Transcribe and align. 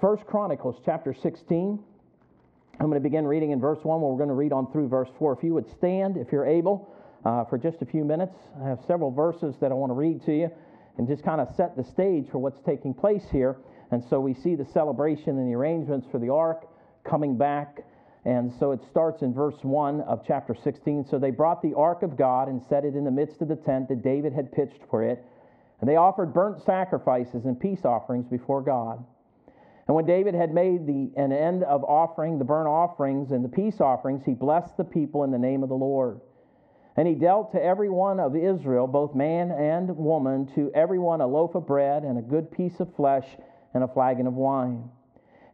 First 0.00 0.24
Chronicles 0.26 0.76
chapter 0.82 1.12
16. 1.12 1.78
I'm 2.78 2.86
going 2.86 2.94
to 2.94 3.00
begin 3.00 3.26
reading 3.26 3.50
in 3.50 3.60
verse 3.60 3.80
1. 3.82 4.00
We're 4.00 4.16
going 4.16 4.28
to 4.30 4.34
read 4.34 4.52
on 4.52 4.72
through 4.72 4.88
verse 4.88 5.10
4. 5.18 5.34
If 5.34 5.44
you 5.44 5.52
would 5.52 5.70
stand, 5.76 6.16
if 6.16 6.32
you're 6.32 6.46
able, 6.46 6.90
uh, 7.26 7.44
for 7.44 7.58
just 7.58 7.82
a 7.82 7.84
few 7.84 8.02
minutes. 8.02 8.34
I 8.64 8.68
have 8.68 8.78
several 8.86 9.10
verses 9.10 9.56
that 9.60 9.70
I 9.70 9.74
want 9.74 9.90
to 9.90 9.94
read 9.94 10.24
to 10.24 10.32
you 10.32 10.50
and 10.96 11.06
just 11.06 11.22
kind 11.22 11.38
of 11.38 11.54
set 11.54 11.76
the 11.76 11.84
stage 11.84 12.30
for 12.30 12.38
what's 12.38 12.60
taking 12.64 12.94
place 12.94 13.24
here. 13.30 13.58
And 13.90 14.02
so 14.08 14.20
we 14.20 14.32
see 14.32 14.54
the 14.54 14.64
celebration 14.64 15.36
and 15.38 15.50
the 15.50 15.54
arrangements 15.54 16.06
for 16.10 16.18
the 16.18 16.30
ark 16.30 16.66
coming 17.04 17.36
back. 17.36 17.84
And 18.24 18.50
so 18.58 18.72
it 18.72 18.80
starts 18.90 19.20
in 19.20 19.34
verse 19.34 19.58
1 19.62 20.00
of 20.02 20.22
chapter 20.26 20.54
16. 20.54 21.08
So 21.10 21.18
they 21.18 21.30
brought 21.30 21.60
the 21.60 21.74
ark 21.74 22.02
of 22.02 22.16
God 22.16 22.48
and 22.48 22.62
set 22.70 22.86
it 22.86 22.94
in 22.94 23.04
the 23.04 23.10
midst 23.10 23.42
of 23.42 23.48
the 23.48 23.56
tent 23.56 23.88
that 23.88 24.02
David 24.02 24.32
had 24.32 24.50
pitched 24.50 24.80
for 24.90 25.02
it. 25.02 25.22
And 25.80 25.88
they 25.88 25.96
offered 25.96 26.32
burnt 26.32 26.64
sacrifices 26.64 27.44
and 27.44 27.60
peace 27.60 27.84
offerings 27.84 28.26
before 28.28 28.62
God. 28.62 29.04
And 29.90 29.96
when 29.96 30.06
David 30.06 30.36
had 30.36 30.54
made 30.54 30.86
the, 30.86 31.10
an 31.16 31.32
end 31.32 31.64
of 31.64 31.82
offering 31.82 32.38
the 32.38 32.44
burnt 32.44 32.68
offerings 32.68 33.32
and 33.32 33.44
the 33.44 33.48
peace 33.48 33.80
offerings, 33.80 34.22
he 34.24 34.34
blessed 34.34 34.76
the 34.76 34.84
people 34.84 35.24
in 35.24 35.32
the 35.32 35.38
name 35.38 35.64
of 35.64 35.68
the 35.68 35.74
Lord. 35.74 36.20
And 36.96 37.08
he 37.08 37.16
dealt 37.16 37.50
to 37.50 37.60
every 37.60 37.90
one 37.90 38.20
of 38.20 38.36
Israel, 38.36 38.86
both 38.86 39.16
man 39.16 39.50
and 39.50 39.96
woman, 39.96 40.46
to 40.54 40.70
every 40.76 41.00
one 41.00 41.20
a 41.20 41.26
loaf 41.26 41.56
of 41.56 41.66
bread 41.66 42.04
and 42.04 42.16
a 42.16 42.22
good 42.22 42.52
piece 42.52 42.78
of 42.78 42.94
flesh 42.94 43.26
and 43.74 43.82
a 43.82 43.88
flagon 43.88 44.28
of 44.28 44.34
wine. 44.34 44.88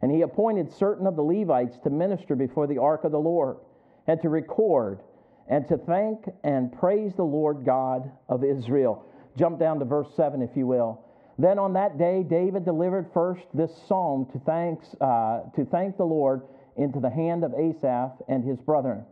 And 0.03 0.11
he 0.11 0.21
appointed 0.21 0.71
certain 0.71 1.07
of 1.07 1.15
the 1.15 1.23
Levites 1.23 1.79
to 1.79 1.89
minister 1.89 2.35
before 2.35 2.67
the 2.67 2.77
ark 2.77 3.05
of 3.05 3.11
the 3.11 3.17
Lord, 3.17 3.57
and 4.05 4.21
to 4.21 4.29
record, 4.29 4.99
and 5.47 5.67
to 5.67 5.79
thank 5.79 6.29
and 6.43 6.71
praise 6.71 7.15
the 7.15 7.23
Lord 7.23 7.65
God 7.65 8.11
of 8.29 8.43
Israel. 8.43 9.03
Jump 9.35 9.57
down 9.57 9.79
to 9.79 9.85
verse 9.85 10.15
7, 10.15 10.43
if 10.43 10.55
you 10.55 10.67
will. 10.67 11.06
Then 11.39 11.59
on 11.59 11.73
that 11.73 11.97
day, 11.97 12.23
David 12.23 12.65
delivered 12.65 13.11
first 13.13 13.43
this 13.53 13.71
psalm 13.87 14.27
to, 14.33 14.39
thanks, 14.39 14.95
uh, 14.99 15.41
to 15.55 15.65
thank 15.65 15.97
the 15.97 16.05
Lord 16.05 16.41
into 16.77 16.99
the 16.99 17.09
hand 17.09 17.43
of 17.43 17.53
Asaph 17.53 18.13
and 18.27 18.43
his 18.43 18.59
brethren. 18.59 19.05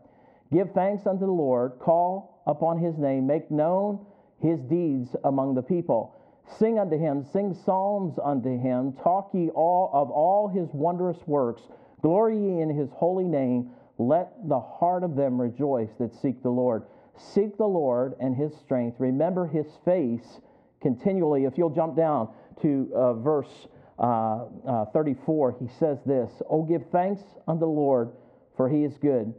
Give 0.52 0.72
thanks 0.72 1.06
unto 1.06 1.26
the 1.26 1.32
Lord, 1.32 1.74
call 1.80 2.42
upon 2.48 2.80
his 2.80 2.98
name, 2.98 3.28
make 3.28 3.52
known 3.52 4.06
his 4.42 4.60
deeds 4.62 5.16
among 5.24 5.56
the 5.56 5.62
people. 5.62 6.16
Sing 6.58 6.78
unto 6.78 6.98
him, 6.98 7.24
sing 7.24 7.54
psalms 7.54 8.20
unto 8.24 8.58
him, 8.60 8.94
talk 8.94 9.30
ye 9.34 9.50
all 9.50 9.90
of 9.94 10.12
all 10.12 10.48
his 10.48 10.70
wondrous 10.74 11.18
works, 11.26 11.64
glory 12.02 12.38
ye 12.38 12.62
in 12.62 12.70
his 12.70 12.90
holy 12.92 13.28
name. 13.28 13.72
Let 13.98 14.48
the 14.48 14.60
heart 14.60 15.04
of 15.04 15.16
them 15.16 15.40
rejoice 15.40 15.90
that 16.00 16.14
seek 16.14 16.44
the 16.44 16.50
Lord. 16.50 16.84
Seek 17.18 17.58
the 17.58 17.68
Lord 17.68 18.14
and 18.20 18.36
his 18.36 18.56
strength. 18.58 19.00
Remember 19.00 19.48
his 19.48 19.68
face 19.86 20.42
continually. 20.86 21.46
If 21.46 21.58
you'll 21.58 21.72
jump 21.72 21.96
down 21.96 22.30
to 22.62 22.92
uh, 22.96 23.14
verse 23.16 23.68
uh, 23.98 24.46
uh, 24.68 24.86
34, 24.94 25.58
he 25.60 25.68
says 25.80 25.98
this 26.06 26.30
Oh, 26.48 26.62
give 26.62 26.84
thanks 26.92 27.24
unto 27.48 27.62
the 27.62 27.66
Lord, 27.66 28.12
for 28.56 28.70
he 28.70 28.84
is 28.84 28.96
good, 29.02 29.34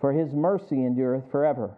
for 0.00 0.12
his 0.12 0.32
mercy 0.32 0.84
endureth 0.84 1.30
forever. 1.30 1.76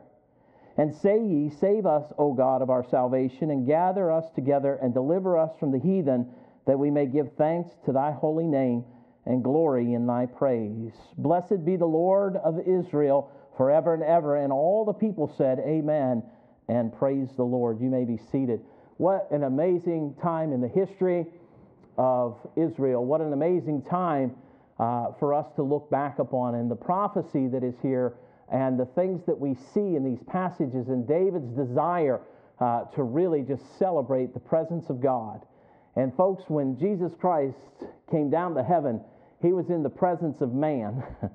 And 0.78 0.94
say 0.94 1.22
ye, 1.22 1.50
Save 1.50 1.84
us, 1.84 2.10
O 2.16 2.32
God 2.32 2.62
of 2.62 2.70
our 2.70 2.82
salvation, 2.88 3.50
and 3.50 3.66
gather 3.66 4.10
us 4.10 4.24
together 4.34 4.78
and 4.80 4.94
deliver 4.94 5.36
us 5.36 5.50
from 5.60 5.70
the 5.70 5.78
heathen, 5.78 6.26
that 6.66 6.78
we 6.78 6.90
may 6.90 7.04
give 7.04 7.30
thanks 7.36 7.68
to 7.84 7.92
thy 7.92 8.12
holy 8.12 8.46
name 8.46 8.86
and 9.26 9.44
glory 9.44 9.92
in 9.92 10.06
thy 10.06 10.24
praise. 10.24 10.94
Blessed 11.18 11.62
be 11.66 11.76
the 11.76 11.84
Lord 11.84 12.36
of 12.36 12.58
Israel 12.66 13.30
forever 13.58 13.92
and 13.92 14.02
ever. 14.02 14.36
And 14.36 14.50
all 14.50 14.86
the 14.86 14.94
people 14.94 15.30
said, 15.36 15.58
Amen, 15.58 16.22
and 16.68 16.90
praise 16.96 17.28
the 17.36 17.42
Lord. 17.44 17.82
You 17.82 17.90
may 17.90 18.06
be 18.06 18.18
seated. 18.32 18.62
What 19.00 19.30
an 19.30 19.44
amazing 19.44 20.14
time 20.22 20.52
in 20.52 20.60
the 20.60 20.68
history 20.68 21.24
of 21.96 22.36
Israel. 22.54 23.02
What 23.02 23.22
an 23.22 23.32
amazing 23.32 23.80
time 23.88 24.36
uh, 24.78 25.12
for 25.18 25.32
us 25.32 25.46
to 25.56 25.62
look 25.62 25.90
back 25.90 26.18
upon. 26.18 26.56
And 26.56 26.70
the 26.70 26.76
prophecy 26.76 27.48
that 27.48 27.64
is 27.64 27.72
here 27.80 28.16
and 28.52 28.78
the 28.78 28.84
things 28.84 29.22
that 29.24 29.40
we 29.40 29.54
see 29.72 29.96
in 29.96 30.04
these 30.04 30.22
passages 30.28 30.88
and 30.88 31.08
David's 31.08 31.50
desire 31.56 32.20
uh, 32.60 32.82
to 32.94 33.02
really 33.02 33.40
just 33.40 33.62
celebrate 33.78 34.34
the 34.34 34.40
presence 34.40 34.90
of 34.90 35.00
God. 35.00 35.46
And 35.96 36.14
folks, 36.14 36.44
when 36.48 36.78
Jesus 36.78 37.12
Christ 37.18 37.56
came 38.10 38.28
down 38.28 38.54
to 38.56 38.62
heaven, 38.62 39.00
he 39.40 39.54
was 39.54 39.70
in 39.70 39.82
the 39.82 39.88
presence 39.88 40.42
of 40.42 40.52
man. 40.52 41.02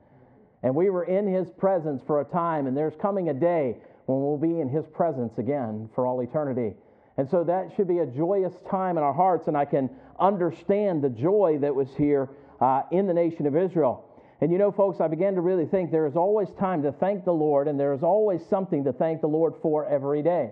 and 0.61 0.75
we 0.75 0.91
were 0.91 1.05
in 1.05 1.25
his 1.25 1.49
presence 1.57 2.03
for 2.05 2.21
a 2.21 2.25
time, 2.25 2.67
and 2.67 2.77
there's 2.77 2.93
coming 3.01 3.29
a 3.29 3.33
day 3.33 3.75
when 4.05 4.21
we'll 4.21 4.37
be 4.37 4.61
in 4.61 4.69
his 4.69 4.85
presence 4.93 5.39
again 5.39 5.89
for 5.95 6.05
all 6.05 6.21
eternity. 6.21 6.75
And 7.17 7.29
so 7.29 7.43
that 7.45 7.71
should 7.75 7.87
be 7.87 7.99
a 7.99 8.05
joyous 8.05 8.53
time 8.69 8.97
in 8.97 9.03
our 9.03 9.13
hearts, 9.13 9.47
and 9.47 9.55
I 9.55 9.65
can 9.65 9.89
understand 10.19 11.01
the 11.01 11.09
joy 11.09 11.57
that 11.61 11.73
was 11.73 11.87
here 11.95 12.29
uh, 12.59 12.83
in 12.91 13.07
the 13.07 13.13
nation 13.13 13.45
of 13.45 13.55
Israel. 13.55 14.03
And 14.41 14.51
you 14.51 14.57
know, 14.57 14.71
folks, 14.71 14.99
I 14.99 15.07
began 15.07 15.33
to 15.35 15.41
really 15.41 15.65
think 15.65 15.91
there 15.91 16.07
is 16.07 16.17
always 16.17 16.49
time 16.59 16.83
to 16.83 16.91
thank 16.91 17.23
the 17.23 17.33
Lord, 17.33 17.67
and 17.67 17.79
there 17.79 17.93
is 17.93 18.03
always 18.03 18.45
something 18.45 18.83
to 18.83 18.91
thank 18.91 19.21
the 19.21 19.27
Lord 19.27 19.53
for 19.61 19.85
every 19.87 20.21
day. 20.21 20.51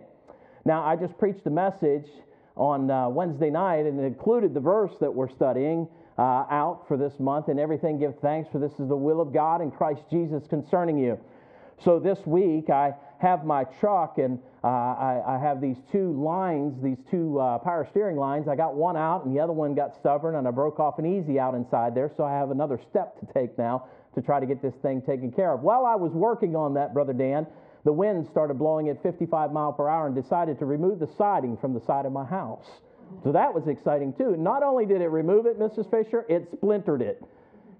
Now, 0.63 0.85
I 0.85 0.95
just 0.95 1.17
preached 1.17 1.45
a 1.45 1.49
message 1.49 2.07
on 2.55 2.89
uh, 2.89 3.09
Wednesday 3.09 3.49
night, 3.49 3.85
and 3.85 3.99
it 3.99 4.03
included 4.03 4.53
the 4.53 4.61
verse 4.61 4.93
that 5.01 5.13
we're 5.13 5.29
studying 5.29 5.87
uh, 6.17 6.45
out 6.49 6.85
for 6.87 6.95
this 6.95 7.19
month, 7.19 7.49
and 7.49 7.59
everything 7.59 7.99
give 7.99 8.17
thanks, 8.19 8.49
for 8.51 8.59
this 8.59 8.71
is 8.73 8.87
the 8.87 8.95
will 8.95 9.19
of 9.19 9.33
God 9.33 9.61
in 9.61 9.69
Christ 9.69 10.03
Jesus 10.09 10.43
concerning 10.47 10.97
you. 10.97 11.19
So 11.83 11.99
this 11.99 12.19
week, 12.25 12.69
I 12.69 12.93
have 13.19 13.43
my 13.43 13.65
truck, 13.65 14.17
and 14.17 14.39
uh, 14.63 14.67
I, 14.67 15.21
I, 15.27 15.39
have 15.39 15.59
these 15.59 15.75
two 15.91 16.13
lines, 16.13 16.81
these 16.81 16.99
two 17.11 17.37
uh, 17.37 17.57
power 17.57 17.85
steering 17.91 18.15
lines. 18.15 18.47
I 18.47 18.55
got 18.55 18.75
one 18.75 18.95
out, 18.95 19.25
and 19.25 19.35
the 19.35 19.41
other 19.41 19.51
one 19.51 19.75
got 19.75 19.93
stubborn, 19.99 20.35
and 20.35 20.47
I 20.47 20.51
broke 20.51 20.79
off 20.79 20.99
an 20.99 21.05
easy 21.05 21.37
out 21.37 21.53
inside 21.53 21.93
there. 21.93 22.09
So 22.15 22.23
I 22.23 22.31
have 22.31 22.49
another 22.49 22.79
step 22.89 23.19
to 23.19 23.25
take 23.33 23.57
now 23.57 23.87
to 24.15 24.21
try 24.21 24.39
to 24.39 24.45
get 24.45 24.61
this 24.61 24.73
thing 24.81 25.01
taken 25.01 25.33
care 25.33 25.53
of. 25.53 25.63
While 25.63 25.85
I 25.85 25.95
was 25.95 26.13
working 26.13 26.55
on 26.55 26.75
that, 26.75 26.93
Brother 26.93 27.11
Dan, 27.11 27.45
the 27.83 27.91
wind 27.91 28.25
started 28.31 28.57
blowing 28.57 28.87
at 28.87 29.03
55 29.03 29.51
mile 29.51 29.73
per 29.73 29.89
hour 29.89 30.07
and 30.07 30.15
decided 30.15 30.57
to 30.59 30.65
remove 30.65 30.99
the 30.99 31.09
siding 31.17 31.57
from 31.57 31.73
the 31.73 31.81
side 31.81 32.05
of 32.05 32.13
my 32.13 32.23
house. 32.23 32.65
So 33.23 33.33
that 33.33 33.53
was 33.53 33.67
exciting 33.67 34.13
too. 34.13 34.37
Not 34.37 34.63
only 34.63 34.85
did 34.85 35.01
it 35.01 35.09
remove 35.09 35.45
it, 35.45 35.59
Mrs. 35.59 35.91
Fisher, 35.91 36.25
it 36.29 36.47
splintered 36.53 37.01
it. 37.01 37.21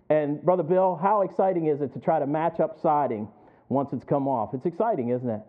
And 0.10 0.42
Brother 0.44 0.64
Bill, 0.64 1.00
how 1.02 1.22
exciting 1.22 1.68
is 1.68 1.82
it 1.82 1.94
to 1.94 2.00
try 2.00 2.20
to 2.20 2.28
match 2.28 2.60
up 2.60 2.78
siding 2.82 3.30
once 3.70 3.94
it's 3.94 4.04
come 4.04 4.28
off? 4.28 4.54
It's 4.54 4.66
exciting, 4.66 5.10
isn't 5.10 5.30
it? 5.30 5.42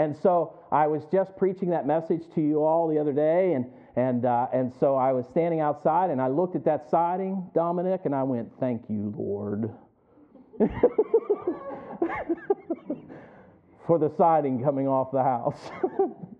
And 0.00 0.16
so 0.22 0.58
I 0.72 0.86
was 0.86 1.02
just 1.12 1.36
preaching 1.36 1.68
that 1.70 1.86
message 1.86 2.22
to 2.34 2.40
you 2.40 2.64
all 2.64 2.88
the 2.88 2.98
other 2.98 3.12
day, 3.12 3.52
and, 3.52 3.66
and, 3.96 4.24
uh, 4.24 4.46
and 4.50 4.72
so 4.80 4.96
I 4.96 5.12
was 5.12 5.26
standing 5.30 5.60
outside 5.60 6.08
and 6.08 6.22
I 6.22 6.28
looked 6.28 6.56
at 6.56 6.64
that 6.64 6.88
siding, 6.88 7.50
Dominic, 7.54 8.06
and 8.06 8.14
I 8.14 8.22
went, 8.22 8.50
Thank 8.58 8.84
you, 8.88 9.12
Lord. 9.14 9.70
for 13.86 13.98
the 13.98 14.10
siding 14.16 14.64
coming 14.64 14.88
off 14.88 15.12
the 15.12 15.22
house. 15.22 15.70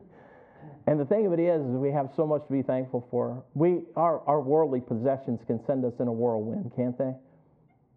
and 0.87 0.99
the 0.99 1.05
thing 1.05 1.27
of 1.27 1.35
it 1.35 1.41
is, 1.41 1.61
is 1.61 1.77
we 1.77 1.93
have 1.93 2.09
so 2.17 2.27
much 2.27 2.47
to 2.47 2.53
be 2.53 2.63
thankful 2.63 3.07
for. 3.11 3.45
We, 3.53 3.83
our, 3.95 4.21
our 4.27 4.41
worldly 4.41 4.81
possessions 4.81 5.41
can 5.47 5.63
send 5.67 5.85
us 5.85 5.93
in 6.01 6.09
a 6.09 6.13
whirlwind, 6.13 6.73
can't 6.77 6.97
they? 6.97 7.13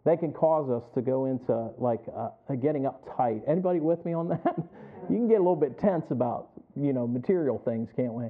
They 0.04 0.18
can 0.18 0.34
cause 0.34 0.70
us 0.70 0.84
to 0.96 1.02
go 1.02 1.28
into 1.28 1.70
like 1.78 2.02
uh, 2.14 2.32
getting 2.56 2.84
uptight. 2.84 3.44
Anybody 3.48 3.80
with 3.80 4.04
me 4.04 4.12
on 4.12 4.28
that? 4.28 4.58
you 5.10 5.18
can 5.18 5.28
get 5.28 5.36
a 5.36 5.44
little 5.44 5.56
bit 5.56 5.80
tense 5.80 6.06
about, 6.10 6.50
you 6.76 6.94
know, 6.94 7.08
material 7.08 7.62
things, 7.64 7.90
can't 7.96 8.14
we? 8.14 8.26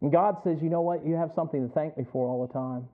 And 0.00 0.12
God 0.12 0.36
says, 0.44 0.58
you 0.62 0.68
know 0.68 0.82
what? 0.82 1.06
You 1.06 1.14
have 1.14 1.30
something 1.34 1.66
to 1.66 1.74
thank 1.74 1.96
me 1.96 2.04
for 2.12 2.28
all 2.28 2.46
the 2.46 2.52
time. 2.52 2.88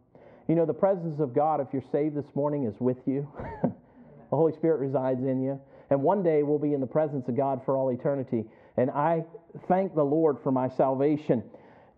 You 0.49 0.55
know, 0.55 0.67
the 0.67 0.75
presence 0.75 1.21
of 1.21 1.34
God, 1.34 1.61
if 1.61 1.69
you're 1.73 1.84
saved 1.93 2.17
this 2.17 2.34
morning, 2.34 2.65
is 2.65 2.75
with 2.81 2.99
you. 3.06 3.28
the 3.62 4.37
Holy 4.37 4.53
Spirit 4.53 4.81
resides 4.81 5.21
in 5.21 5.43
you. 5.43 5.61
And 5.91 6.03
one 6.03 6.23
day 6.23 6.43
we'll 6.43 6.59
be 6.59 6.73
in 6.73 6.81
the 6.81 6.87
presence 6.87 7.28
of 7.28 7.37
God 7.37 7.62
for 7.65 7.77
all 7.77 7.91
eternity. 7.91 8.45
And 8.77 8.91
I 8.91 9.25
thank 9.69 9.95
the 9.95 10.05
Lord 10.05 10.39
for 10.43 10.53
my 10.53 10.69
salvation. 10.69 11.43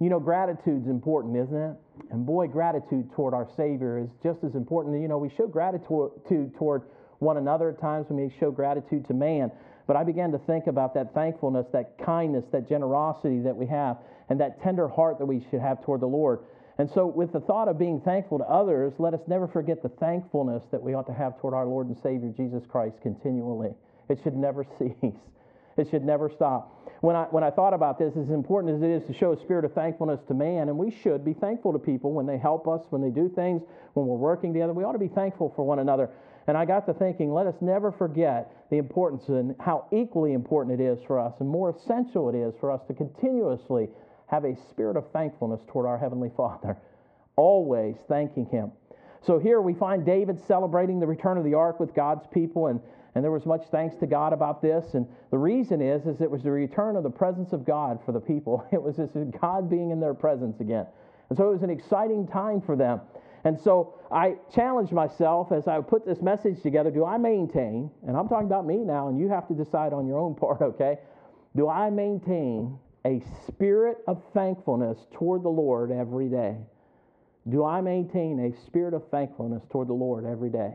You 0.00 0.08
know, 0.08 0.18
gratitude's 0.18 0.88
important, 0.88 1.36
isn't 1.36 1.56
it? 1.56 1.76
And 2.10 2.26
boy, 2.26 2.48
gratitude 2.48 3.12
toward 3.14 3.34
our 3.34 3.46
Savior 3.56 3.98
is 3.98 4.10
just 4.22 4.42
as 4.44 4.54
important. 4.54 5.00
You 5.00 5.08
know, 5.08 5.18
we 5.18 5.30
show 5.36 5.46
gratitude 5.46 6.54
toward 6.56 6.82
one 7.18 7.36
another 7.36 7.70
at 7.70 7.80
times, 7.80 8.06
we 8.10 8.16
may 8.16 8.34
show 8.40 8.50
gratitude 8.50 9.06
to 9.06 9.14
man. 9.14 9.52
But 9.86 9.96
I 9.96 10.04
began 10.04 10.32
to 10.32 10.38
think 10.38 10.66
about 10.66 10.94
that 10.94 11.14
thankfulness, 11.14 11.66
that 11.72 11.98
kindness, 11.98 12.44
that 12.52 12.68
generosity 12.68 13.40
that 13.40 13.56
we 13.56 13.66
have, 13.66 13.98
and 14.28 14.40
that 14.40 14.62
tender 14.62 14.88
heart 14.88 15.18
that 15.18 15.26
we 15.26 15.44
should 15.50 15.60
have 15.60 15.84
toward 15.84 16.00
the 16.00 16.06
Lord. 16.06 16.40
And 16.78 16.90
so, 16.90 17.06
with 17.06 17.32
the 17.32 17.40
thought 17.40 17.68
of 17.68 17.78
being 17.78 18.00
thankful 18.00 18.38
to 18.38 18.44
others, 18.44 18.94
let 18.98 19.12
us 19.12 19.20
never 19.26 19.46
forget 19.46 19.82
the 19.82 19.90
thankfulness 19.90 20.64
that 20.70 20.82
we 20.82 20.94
ought 20.94 21.06
to 21.06 21.12
have 21.12 21.38
toward 21.40 21.54
our 21.54 21.66
Lord 21.66 21.88
and 21.88 21.96
Savior 22.02 22.32
Jesus 22.34 22.64
Christ 22.66 22.96
continually. 23.02 23.74
It 24.08 24.20
should 24.22 24.36
never 24.36 24.64
cease, 24.78 25.14
it 25.76 25.90
should 25.90 26.04
never 26.04 26.30
stop. 26.30 26.78
When 27.02 27.16
I, 27.16 27.24
when 27.24 27.42
I 27.42 27.50
thought 27.50 27.74
about 27.74 27.98
this, 27.98 28.16
as 28.16 28.30
important 28.30 28.76
as 28.76 28.82
it 28.82 28.88
is 28.88 29.04
to 29.08 29.12
show 29.12 29.32
a 29.32 29.40
spirit 29.40 29.64
of 29.64 29.72
thankfulness 29.72 30.20
to 30.28 30.34
man, 30.34 30.68
and 30.68 30.78
we 30.78 30.90
should 31.02 31.24
be 31.24 31.32
thankful 31.32 31.72
to 31.72 31.78
people 31.78 32.12
when 32.12 32.26
they 32.26 32.38
help 32.38 32.68
us, 32.68 32.82
when 32.90 33.02
they 33.02 33.10
do 33.10 33.28
things, 33.28 33.60
when 33.94 34.06
we're 34.06 34.16
working 34.16 34.52
together, 34.52 34.72
we 34.72 34.84
ought 34.84 34.92
to 34.92 35.00
be 35.00 35.08
thankful 35.08 35.52
for 35.56 35.64
one 35.64 35.80
another. 35.80 36.10
And 36.46 36.56
I 36.56 36.64
got 36.64 36.86
to 36.86 36.94
thinking, 36.94 37.32
let 37.32 37.46
us 37.46 37.54
never 37.60 37.92
forget 37.92 38.66
the 38.70 38.78
importance 38.78 39.28
and 39.28 39.54
how 39.60 39.86
equally 39.92 40.32
important 40.32 40.80
it 40.80 40.84
is 40.84 40.98
for 41.06 41.18
us 41.18 41.34
and 41.40 41.48
more 41.48 41.70
essential 41.70 42.28
it 42.28 42.34
is 42.34 42.54
for 42.58 42.70
us 42.70 42.80
to 42.88 42.94
continuously 42.94 43.88
have 44.26 44.44
a 44.44 44.56
spirit 44.70 44.96
of 44.96 45.10
thankfulness 45.12 45.60
toward 45.68 45.86
our 45.86 45.98
Heavenly 45.98 46.30
Father, 46.36 46.76
always 47.36 47.96
thanking 48.08 48.46
Him. 48.46 48.72
So 49.24 49.38
here 49.38 49.60
we 49.60 49.74
find 49.74 50.04
David 50.04 50.40
celebrating 50.48 50.98
the 50.98 51.06
return 51.06 51.38
of 51.38 51.44
the 51.44 51.54
ark 51.54 51.78
with 51.78 51.94
God's 51.94 52.26
people, 52.32 52.66
and, 52.66 52.80
and 53.14 53.22
there 53.22 53.30
was 53.30 53.46
much 53.46 53.62
thanks 53.70 53.94
to 53.98 54.06
God 54.06 54.32
about 54.32 54.60
this. 54.60 54.94
And 54.94 55.06
the 55.30 55.38
reason 55.38 55.80
is, 55.80 56.06
is 56.06 56.20
it 56.20 56.30
was 56.30 56.42
the 56.42 56.50
return 56.50 56.96
of 56.96 57.04
the 57.04 57.10
presence 57.10 57.52
of 57.52 57.64
God 57.64 58.00
for 58.04 58.10
the 58.10 58.20
people. 58.20 58.66
It 58.72 58.82
was 58.82 58.96
just 58.96 59.12
God 59.40 59.70
being 59.70 59.90
in 59.90 60.00
their 60.00 60.14
presence 60.14 60.60
again. 60.60 60.86
And 61.28 61.36
so 61.36 61.48
it 61.48 61.52
was 61.52 61.62
an 61.62 61.70
exciting 61.70 62.26
time 62.26 62.60
for 62.60 62.74
them. 62.74 63.00
And 63.44 63.60
so 63.60 63.94
I 64.10 64.36
challenged 64.54 64.92
myself 64.92 65.50
as 65.50 65.66
I 65.66 65.80
put 65.80 66.06
this 66.06 66.22
message 66.22 66.62
together 66.62 66.90
do 66.90 67.04
I 67.04 67.18
maintain, 67.18 67.90
and 68.06 68.16
I'm 68.16 68.28
talking 68.28 68.46
about 68.46 68.66
me 68.66 68.78
now, 68.78 69.08
and 69.08 69.18
you 69.18 69.28
have 69.28 69.48
to 69.48 69.54
decide 69.54 69.92
on 69.92 70.06
your 70.06 70.18
own 70.18 70.34
part, 70.40 70.62
okay? 70.62 70.98
Do 71.56 71.68
I 71.68 71.90
maintain 71.90 72.78
a 73.04 73.20
spirit 73.48 73.98
of 74.06 74.22
thankfulness 74.32 74.98
toward 75.12 75.42
the 75.42 75.48
Lord 75.48 75.90
every 75.90 76.28
day? 76.28 76.56
Do 77.48 77.64
I 77.64 77.80
maintain 77.80 78.38
a 78.38 78.66
spirit 78.66 78.94
of 78.94 79.08
thankfulness 79.10 79.64
toward 79.70 79.88
the 79.88 79.94
Lord 79.94 80.24
every 80.24 80.50
day? 80.50 80.74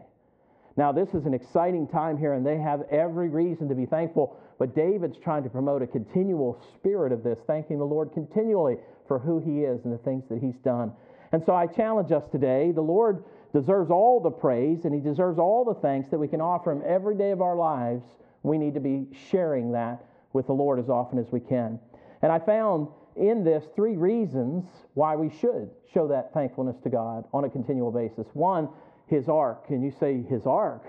Now, 0.75 0.91
this 0.91 1.09
is 1.15 1.25
an 1.25 1.33
exciting 1.33 1.87
time 1.87 2.17
here, 2.17 2.33
and 2.33 2.45
they 2.45 2.57
have 2.59 2.83
every 2.91 3.29
reason 3.29 3.67
to 3.69 3.75
be 3.75 3.87
thankful, 3.87 4.37
but 4.59 4.75
David's 4.75 5.17
trying 5.17 5.43
to 5.43 5.49
promote 5.49 5.81
a 5.81 5.87
continual 5.87 6.61
spirit 6.75 7.11
of 7.11 7.23
this, 7.23 7.39
thanking 7.47 7.79
the 7.79 7.85
Lord 7.85 8.11
continually 8.13 8.75
for 9.07 9.17
who 9.17 9.39
he 9.39 9.63
is 9.63 9.85
and 9.85 9.93
the 9.93 9.97
things 9.97 10.25
that 10.29 10.39
he's 10.39 10.57
done. 10.57 10.91
And 11.31 11.43
so 11.45 11.53
I 11.53 11.67
challenge 11.67 12.11
us 12.11 12.23
today 12.31 12.71
the 12.71 12.81
Lord 12.81 13.23
deserves 13.53 13.89
all 13.89 14.19
the 14.19 14.31
praise, 14.31 14.85
and 14.85 14.93
he 14.93 14.99
deserves 15.01 15.39
all 15.39 15.65
the 15.65 15.73
thanks 15.75 16.09
that 16.09 16.17
we 16.17 16.27
can 16.27 16.41
offer 16.41 16.71
him 16.71 16.83
every 16.85 17.15
day 17.15 17.31
of 17.31 17.41
our 17.41 17.55
lives. 17.55 18.03
We 18.43 18.57
need 18.57 18.73
to 18.75 18.79
be 18.79 19.07
sharing 19.29 19.71
that 19.71 20.05
with 20.33 20.47
the 20.47 20.53
Lord 20.53 20.79
as 20.79 20.89
often 20.89 21.17
as 21.17 21.31
we 21.31 21.39
can. 21.39 21.79
And 22.21 22.31
I 22.31 22.39
found 22.39 22.87
in 23.15 23.43
this 23.43 23.63
three 23.75 23.97
reasons 23.97 24.65
why 24.93 25.15
we 25.15 25.29
should 25.29 25.69
show 25.93 26.07
that 26.07 26.33
thankfulness 26.33 26.77
to 26.83 26.89
God 26.89 27.25
on 27.33 27.45
a 27.45 27.49
continual 27.49 27.91
basis. 27.91 28.27
One, 28.33 28.69
his 29.07 29.27
ark. 29.27 29.65
And 29.69 29.83
you 29.83 29.91
say, 29.99 30.21
his 30.21 30.45
ark? 30.45 30.83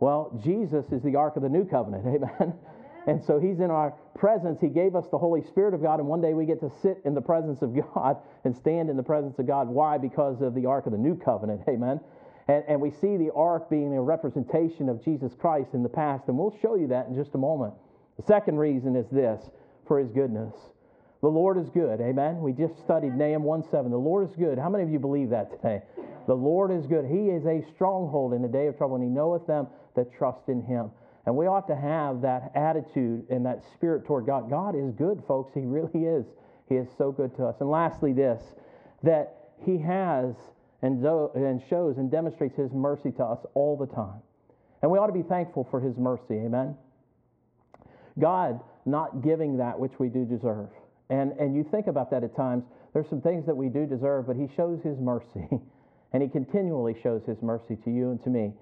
Well, 0.00 0.38
Jesus 0.42 0.84
is 0.92 1.02
the 1.02 1.16
ark 1.16 1.36
of 1.36 1.42
the 1.42 1.48
new 1.48 1.64
covenant. 1.64 2.06
Amen. 2.40 2.54
And 3.06 3.22
so 3.22 3.38
he's 3.38 3.60
in 3.60 3.70
our 3.70 3.94
presence. 4.14 4.60
He 4.60 4.68
gave 4.68 4.96
us 4.96 5.06
the 5.10 5.18
Holy 5.18 5.42
Spirit 5.42 5.74
of 5.74 5.82
God, 5.82 6.00
and 6.00 6.08
one 6.08 6.20
day 6.20 6.32
we 6.32 6.46
get 6.46 6.60
to 6.60 6.70
sit 6.82 7.00
in 7.04 7.14
the 7.14 7.20
presence 7.20 7.62
of 7.62 7.74
God 7.94 8.16
and 8.44 8.56
stand 8.56 8.90
in 8.90 8.96
the 8.96 9.02
presence 9.02 9.38
of 9.38 9.46
God. 9.46 9.68
Why? 9.68 9.98
Because 9.98 10.40
of 10.40 10.54
the 10.54 10.66
ark 10.66 10.86
of 10.86 10.92
the 10.92 10.98
new 10.98 11.16
covenant. 11.16 11.62
Amen. 11.68 12.00
And, 12.48 12.64
and 12.68 12.80
we 12.80 12.90
see 12.90 13.16
the 13.16 13.30
ark 13.34 13.70
being 13.70 13.94
a 13.94 14.02
representation 14.02 14.88
of 14.88 15.02
Jesus 15.02 15.32
Christ 15.38 15.70
in 15.72 15.82
the 15.82 15.88
past, 15.88 16.28
and 16.28 16.38
we'll 16.38 16.56
show 16.60 16.76
you 16.76 16.88
that 16.88 17.08
in 17.08 17.14
just 17.14 17.34
a 17.34 17.38
moment. 17.38 17.74
The 18.16 18.24
second 18.26 18.58
reason 18.58 18.96
is 18.96 19.06
this 19.10 19.50
for 19.86 19.98
his 19.98 20.10
goodness. 20.10 20.54
The 21.22 21.28
Lord 21.28 21.56
is 21.56 21.70
good. 21.70 22.02
Amen. 22.02 22.42
We 22.42 22.52
just 22.52 22.78
studied 22.80 23.14
Nahum 23.14 23.44
1 23.44 23.64
7. 23.70 23.90
The 23.90 23.96
Lord 23.96 24.28
is 24.28 24.36
good. 24.36 24.58
How 24.58 24.68
many 24.68 24.84
of 24.84 24.90
you 24.90 24.98
believe 24.98 25.30
that 25.30 25.50
today? 25.50 25.80
The 26.26 26.34
Lord 26.34 26.70
is 26.70 26.86
good. 26.86 27.06
He 27.06 27.30
is 27.30 27.46
a 27.46 27.64
stronghold 27.74 28.34
in 28.34 28.42
the 28.42 28.48
day 28.48 28.66
of 28.66 28.76
trouble, 28.76 28.96
and 28.96 29.04
he 29.04 29.10
knoweth 29.10 29.46
them 29.46 29.66
that 29.96 30.12
trust 30.12 30.48
in 30.48 30.62
him. 30.62 30.90
And 31.26 31.36
we 31.36 31.46
ought 31.46 31.66
to 31.68 31.76
have 31.76 32.20
that 32.22 32.52
attitude 32.54 33.26
and 33.30 33.46
that 33.46 33.62
spirit 33.74 34.06
toward 34.06 34.26
God. 34.26 34.50
God 34.50 34.74
is 34.76 34.92
good, 34.92 35.22
folks. 35.26 35.52
He 35.54 35.60
really 35.60 36.04
is. 36.04 36.26
He 36.68 36.76
is 36.76 36.88
so 36.98 37.12
good 37.12 37.34
to 37.36 37.46
us. 37.46 37.56
And 37.60 37.70
lastly, 37.70 38.12
this 38.12 38.42
that 39.02 39.50
He 39.64 39.78
has 39.78 40.34
and, 40.82 41.04
and 41.04 41.62
shows 41.68 41.98
and 41.98 42.10
demonstrates 42.10 42.56
His 42.56 42.72
mercy 42.72 43.10
to 43.12 43.24
us 43.24 43.38
all 43.54 43.76
the 43.76 43.86
time. 43.86 44.20
And 44.82 44.90
we 44.90 44.98
ought 44.98 45.06
to 45.06 45.12
be 45.12 45.22
thankful 45.22 45.66
for 45.70 45.80
His 45.80 45.96
mercy. 45.96 46.34
Amen. 46.34 46.76
God 48.18 48.60
not 48.86 49.22
giving 49.22 49.56
that 49.58 49.78
which 49.78 49.92
we 49.98 50.08
do 50.08 50.24
deserve. 50.24 50.68
And, 51.10 51.32
and 51.32 51.54
you 51.54 51.64
think 51.64 51.86
about 51.86 52.10
that 52.10 52.22
at 52.22 52.36
times. 52.36 52.64
There's 52.92 53.08
some 53.08 53.20
things 53.20 53.46
that 53.46 53.56
we 53.56 53.68
do 53.68 53.86
deserve, 53.86 54.26
but 54.26 54.36
He 54.36 54.48
shows 54.56 54.80
His 54.82 54.98
mercy. 54.98 55.48
and 56.12 56.22
He 56.22 56.28
continually 56.28 56.96
shows 57.02 57.22
His 57.26 57.40
mercy 57.42 57.76
to 57.84 57.90
you 57.90 58.10
and 58.10 58.22
to 58.24 58.30
me. 58.30 58.52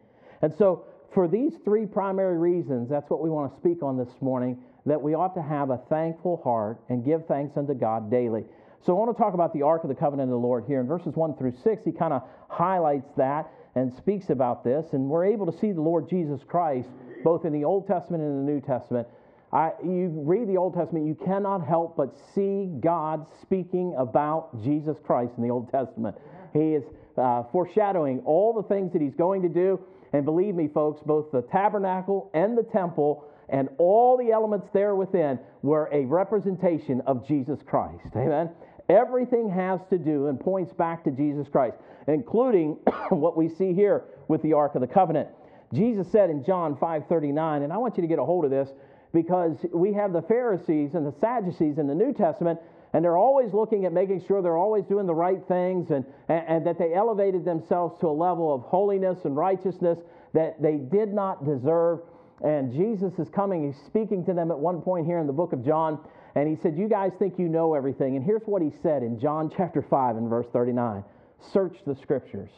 And 0.42 0.52
so, 0.52 0.84
for 1.14 1.28
these 1.28 1.52
three 1.64 1.86
primary 1.86 2.38
reasons, 2.38 2.88
that's 2.88 3.08
what 3.10 3.22
we 3.22 3.30
want 3.30 3.52
to 3.52 3.58
speak 3.58 3.82
on 3.82 3.96
this 3.96 4.12
morning, 4.20 4.58
that 4.86 5.00
we 5.00 5.14
ought 5.14 5.34
to 5.34 5.42
have 5.42 5.70
a 5.70 5.78
thankful 5.88 6.40
heart 6.42 6.80
and 6.88 7.04
give 7.04 7.26
thanks 7.26 7.56
unto 7.56 7.74
God 7.74 8.10
daily. 8.10 8.44
So, 8.84 8.96
I 8.96 8.98
want 8.98 9.16
to 9.16 9.22
talk 9.22 9.34
about 9.34 9.52
the 9.52 9.62
Ark 9.62 9.84
of 9.84 9.88
the 9.88 9.94
Covenant 9.94 10.28
of 10.28 10.32
the 10.32 10.46
Lord 10.46 10.64
here. 10.66 10.80
In 10.80 10.86
verses 10.88 11.14
1 11.14 11.36
through 11.36 11.54
6, 11.62 11.84
he 11.84 11.92
kind 11.92 12.12
of 12.12 12.22
highlights 12.48 13.10
that 13.16 13.50
and 13.74 13.92
speaks 13.94 14.30
about 14.30 14.64
this. 14.64 14.86
And 14.92 15.08
we're 15.08 15.24
able 15.24 15.50
to 15.50 15.56
see 15.58 15.70
the 15.70 15.80
Lord 15.80 16.08
Jesus 16.08 16.40
Christ 16.46 16.88
both 17.22 17.44
in 17.44 17.52
the 17.52 17.64
Old 17.64 17.86
Testament 17.86 18.22
and 18.22 18.46
the 18.46 18.52
New 18.52 18.60
Testament 18.60 19.06
I, 19.52 19.72
you 19.84 20.10
read 20.24 20.48
the 20.48 20.56
Old 20.56 20.74
Testament, 20.74 21.06
you 21.06 21.14
cannot 21.14 21.66
help 21.66 21.94
but 21.96 22.16
see 22.34 22.70
God 22.80 23.26
speaking 23.42 23.94
about 23.98 24.62
Jesus 24.62 24.96
Christ 25.04 25.34
in 25.36 25.42
the 25.42 25.50
Old 25.50 25.70
Testament. 25.70 26.16
He 26.54 26.72
is 26.72 26.84
uh, 27.18 27.42
foreshadowing 27.52 28.20
all 28.24 28.54
the 28.54 28.62
things 28.62 28.94
that 28.94 29.02
he's 29.02 29.14
going 29.14 29.42
to 29.42 29.50
do. 29.50 29.78
And 30.12 30.24
believe 30.24 30.54
me, 30.54 30.68
folks, 30.68 31.00
both 31.04 31.30
the 31.32 31.42
tabernacle 31.42 32.30
and 32.34 32.56
the 32.56 32.62
temple 32.62 33.24
and 33.48 33.68
all 33.78 34.16
the 34.16 34.30
elements 34.30 34.68
there 34.72 34.94
within 34.94 35.38
were 35.62 35.88
a 35.92 36.04
representation 36.04 37.02
of 37.06 37.26
Jesus 37.26 37.60
Christ. 37.64 38.06
Amen. 38.16 38.50
Everything 38.88 39.48
has 39.50 39.80
to 39.90 39.98
do 39.98 40.26
and 40.26 40.38
points 40.38 40.72
back 40.72 41.04
to 41.04 41.10
Jesus 41.10 41.46
Christ, 41.48 41.76
including 42.08 42.72
what 43.10 43.36
we 43.36 43.48
see 43.48 43.72
here 43.72 44.04
with 44.28 44.42
the 44.42 44.52
Ark 44.52 44.74
of 44.74 44.80
the 44.80 44.86
Covenant. 44.86 45.28
Jesus 45.72 46.10
said 46.10 46.30
in 46.30 46.44
John 46.44 46.76
5:39, 46.76 47.64
and 47.64 47.72
I 47.72 47.78
want 47.78 47.96
you 47.96 48.02
to 48.02 48.08
get 48.08 48.18
a 48.18 48.24
hold 48.24 48.44
of 48.44 48.50
this 48.50 48.68
because 49.12 49.56
we 49.72 49.92
have 49.92 50.12
the 50.12 50.22
Pharisees 50.22 50.94
and 50.94 51.06
the 51.06 51.14
Sadducees 51.20 51.78
in 51.78 51.86
the 51.86 51.94
New 51.94 52.12
Testament, 52.12 52.58
and 52.92 53.04
they're 53.04 53.16
always 53.16 53.52
looking 53.52 53.86
at 53.86 53.92
making 53.92 54.24
sure 54.26 54.42
they're 54.42 54.56
always 54.56 54.84
doing 54.84 55.06
the 55.06 55.14
right 55.14 55.42
things 55.48 55.90
and, 55.90 56.04
and, 56.28 56.44
and, 56.46 56.66
that 56.66 56.78
they 56.78 56.92
elevated 56.92 57.44
themselves 57.44 57.98
to 58.00 58.06
a 58.06 58.12
level 58.12 58.54
of 58.54 58.62
holiness 58.62 59.18
and 59.24 59.36
righteousness 59.36 59.98
that 60.34 60.60
they 60.60 60.76
did 60.76 61.12
not 61.12 61.44
deserve. 61.44 62.00
And 62.44 62.72
Jesus 62.72 63.18
is 63.18 63.28
coming, 63.28 63.66
he's 63.66 63.86
speaking 63.86 64.24
to 64.26 64.34
them 64.34 64.50
at 64.50 64.58
one 64.58 64.82
point 64.82 65.06
here 65.06 65.18
in 65.18 65.26
the 65.26 65.32
book 65.32 65.52
of 65.52 65.64
John, 65.64 65.98
and 66.34 66.48
he 66.48 66.56
said, 66.56 66.76
You 66.76 66.88
guys 66.88 67.12
think 67.18 67.38
you 67.38 67.48
know 67.48 67.74
everything. 67.74 68.16
And 68.16 68.24
here's 68.24 68.42
what 68.44 68.62
he 68.62 68.72
said 68.82 69.02
in 69.02 69.18
John 69.18 69.50
chapter 69.54 69.82
5 69.82 70.16
and 70.16 70.28
verse 70.28 70.46
39 70.52 71.04
Search 71.52 71.78
the 71.86 71.94
scriptures. 71.94 72.50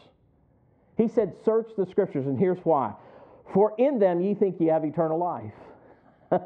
He 0.97 1.09
said, 1.09 1.35
Search 1.45 1.69
the 1.77 1.87
scriptures, 1.87 2.27
and 2.27 2.39
here's 2.39 2.59
why. 2.65 2.95
For 3.53 3.75
in 3.79 3.99
them 3.99 4.21
ye 4.21 4.35
think 4.35 4.59
ye 4.59 4.69
have 4.69 4.85
eternal 4.85 5.19
life 5.19 5.53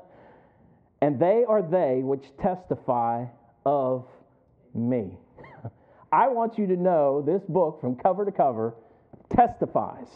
and 1.00 1.19
they 1.19 1.44
are 1.46 1.62
they 1.62 2.00
which 2.02 2.25
testify 2.41 3.26
of 3.69 4.06
me. 4.75 5.11
I 6.12 6.29
want 6.29 6.56
you 6.56 6.67
to 6.69 6.76
know 6.76 7.20
this 7.20 7.43
book 7.50 7.82
from 7.82 7.97
cover 7.97 8.25
to 8.25 8.32
cover 8.32 8.75
testifies 9.37 10.09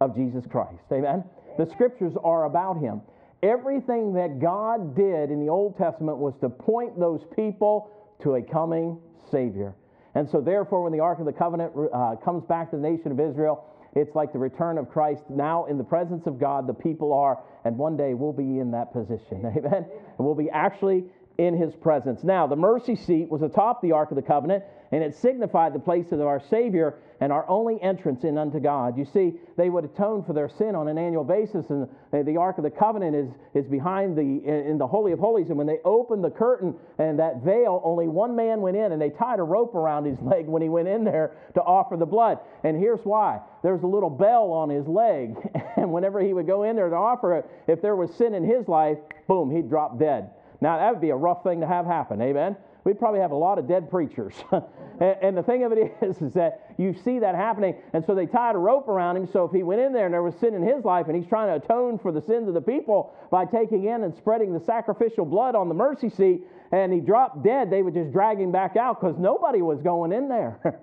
of 0.00 0.16
Jesus 0.16 0.44
Christ. 0.50 0.82
Amen? 0.90 1.22
The 1.56 1.66
scriptures 1.70 2.14
are 2.24 2.46
about 2.46 2.80
him. 2.80 3.00
Everything 3.44 4.14
that 4.14 4.40
God 4.40 4.96
did 4.96 5.30
in 5.30 5.38
the 5.38 5.52
Old 5.52 5.78
Testament 5.78 6.18
was 6.18 6.34
to 6.40 6.48
point 6.48 6.98
those 6.98 7.20
people 7.36 7.92
to 8.22 8.34
a 8.34 8.42
coming 8.42 8.98
Savior. 9.30 9.76
And 10.16 10.28
so, 10.28 10.40
therefore, 10.40 10.82
when 10.82 10.92
the 10.92 11.00
Ark 11.00 11.20
of 11.20 11.26
the 11.26 11.32
Covenant 11.32 11.72
uh, 11.76 12.16
comes 12.24 12.44
back 12.44 12.70
to 12.70 12.76
the 12.76 12.82
nation 12.82 13.12
of 13.12 13.20
Israel, 13.20 13.66
it's 13.94 14.16
like 14.16 14.32
the 14.32 14.38
return 14.40 14.78
of 14.78 14.88
Christ. 14.88 15.22
Now, 15.28 15.66
in 15.66 15.78
the 15.78 15.84
presence 15.84 16.26
of 16.26 16.40
God, 16.40 16.66
the 16.66 16.74
people 16.74 17.12
are, 17.12 17.38
and 17.64 17.78
one 17.78 17.96
day 17.96 18.14
we'll 18.14 18.32
be 18.32 18.58
in 18.58 18.72
that 18.72 18.92
position. 18.92 19.44
Amen. 19.56 19.86
And 20.18 20.18
we'll 20.18 20.34
be 20.34 20.50
actually 20.50 21.04
in 21.38 21.56
his 21.56 21.74
presence. 21.74 22.22
Now, 22.22 22.46
the 22.46 22.56
mercy 22.56 22.94
seat 22.94 23.28
was 23.28 23.42
atop 23.42 23.82
the 23.82 23.92
Ark 23.92 24.10
of 24.10 24.16
the 24.16 24.22
Covenant, 24.22 24.64
and 24.92 25.02
it 25.02 25.16
signified 25.16 25.74
the 25.74 25.80
place 25.80 26.12
of 26.12 26.20
our 26.20 26.40
Savior 26.48 26.94
and 27.20 27.32
our 27.32 27.48
only 27.48 27.80
entrance 27.82 28.22
in 28.22 28.38
unto 28.38 28.60
God. 28.60 28.96
You 28.96 29.04
see, 29.04 29.34
they 29.56 29.68
would 29.68 29.84
atone 29.84 30.22
for 30.24 30.32
their 30.32 30.48
sin 30.48 30.74
on 30.74 30.86
an 30.88 30.98
annual 30.98 31.24
basis, 31.24 31.66
and 31.70 31.88
the 32.12 32.36
Ark 32.36 32.58
of 32.58 32.64
the 32.64 32.70
Covenant 32.70 33.16
is, 33.16 33.28
is 33.54 33.68
behind 33.68 34.16
the 34.16 34.22
in 34.22 34.78
the 34.78 34.86
Holy 34.86 35.10
of 35.12 35.18
Holies. 35.18 35.48
And 35.48 35.58
when 35.58 35.66
they 35.66 35.78
opened 35.84 36.22
the 36.22 36.30
curtain 36.30 36.74
and 36.98 37.18
that 37.18 37.42
veil, 37.42 37.80
only 37.84 38.06
one 38.06 38.36
man 38.36 38.60
went 38.60 38.76
in, 38.76 38.92
and 38.92 39.00
they 39.00 39.10
tied 39.10 39.40
a 39.40 39.42
rope 39.42 39.74
around 39.74 40.04
his 40.04 40.20
leg 40.22 40.46
when 40.46 40.62
he 40.62 40.68
went 40.68 40.86
in 40.86 41.02
there 41.02 41.32
to 41.54 41.62
offer 41.62 41.96
the 41.96 42.06
blood. 42.06 42.38
And 42.62 42.76
here's 42.76 43.04
why: 43.04 43.40
there's 43.62 43.82
a 43.82 43.88
little 43.88 44.10
bell 44.10 44.52
on 44.52 44.68
his 44.68 44.86
leg, 44.86 45.36
and 45.76 45.92
whenever 45.92 46.20
he 46.20 46.32
would 46.32 46.46
go 46.46 46.62
in 46.62 46.76
there 46.76 46.90
to 46.90 46.96
offer 46.96 47.38
it, 47.38 47.50
if 47.66 47.82
there 47.82 47.96
was 47.96 48.14
sin 48.14 48.34
in 48.34 48.44
his 48.44 48.68
life, 48.68 48.98
boom, 49.26 49.50
he'd 49.50 49.68
drop 49.68 49.98
dead. 49.98 50.30
Now, 50.64 50.78
that 50.78 50.92
would 50.92 51.02
be 51.02 51.10
a 51.10 51.16
rough 51.16 51.42
thing 51.42 51.60
to 51.60 51.66
have 51.66 51.84
happen. 51.84 52.22
Amen? 52.22 52.56
We'd 52.84 52.98
probably 52.98 53.20
have 53.20 53.32
a 53.32 53.36
lot 53.36 53.58
of 53.58 53.68
dead 53.68 53.90
preachers. 53.90 54.32
and, 54.50 55.16
and, 55.20 55.36
the 55.36 55.42
thing 55.42 55.62
of 55.62 55.72
it 55.72 55.94
is, 56.00 56.22
is 56.22 56.32
that 56.32 56.74
you 56.78 56.94
see 57.04 57.18
that 57.18 57.34
happening. 57.34 57.76
And 57.92 58.02
so 58.02 58.14
they 58.14 58.24
tied 58.24 58.54
a 58.54 58.58
rope 58.58 58.88
around 58.88 59.18
him. 59.18 59.26
So 59.30 59.44
if 59.44 59.52
he 59.52 59.62
went 59.62 59.82
in 59.82 59.92
there 59.92 60.06
and 60.06 60.14
there 60.14 60.22
was 60.22 60.34
sin 60.36 60.54
in 60.54 60.62
his 60.62 60.82
life 60.82 61.08
and 61.08 61.14
he's 61.14 61.26
trying 61.26 61.48
to 61.48 61.62
atone 61.62 61.98
for 61.98 62.12
the 62.12 62.22
sins 62.22 62.48
of 62.48 62.54
the 62.54 62.62
people 62.62 63.14
by 63.30 63.44
taking 63.44 63.84
in 63.84 64.04
and 64.04 64.16
spreading 64.16 64.54
the 64.54 64.60
sacrificial 64.64 65.26
blood 65.26 65.54
on 65.54 65.68
the 65.68 65.74
mercy 65.74 66.08
seat 66.08 66.44
and 66.72 66.94
he 66.94 67.00
dropped 67.00 67.44
dead, 67.44 67.68
they 67.68 67.82
would 67.82 67.92
just 67.92 68.10
drag 68.10 68.40
him 68.40 68.50
back 68.50 68.74
out 68.74 68.98
because 68.98 69.18
nobody 69.18 69.60
was 69.60 69.82
going 69.82 70.12
in 70.12 70.30
there. 70.30 70.80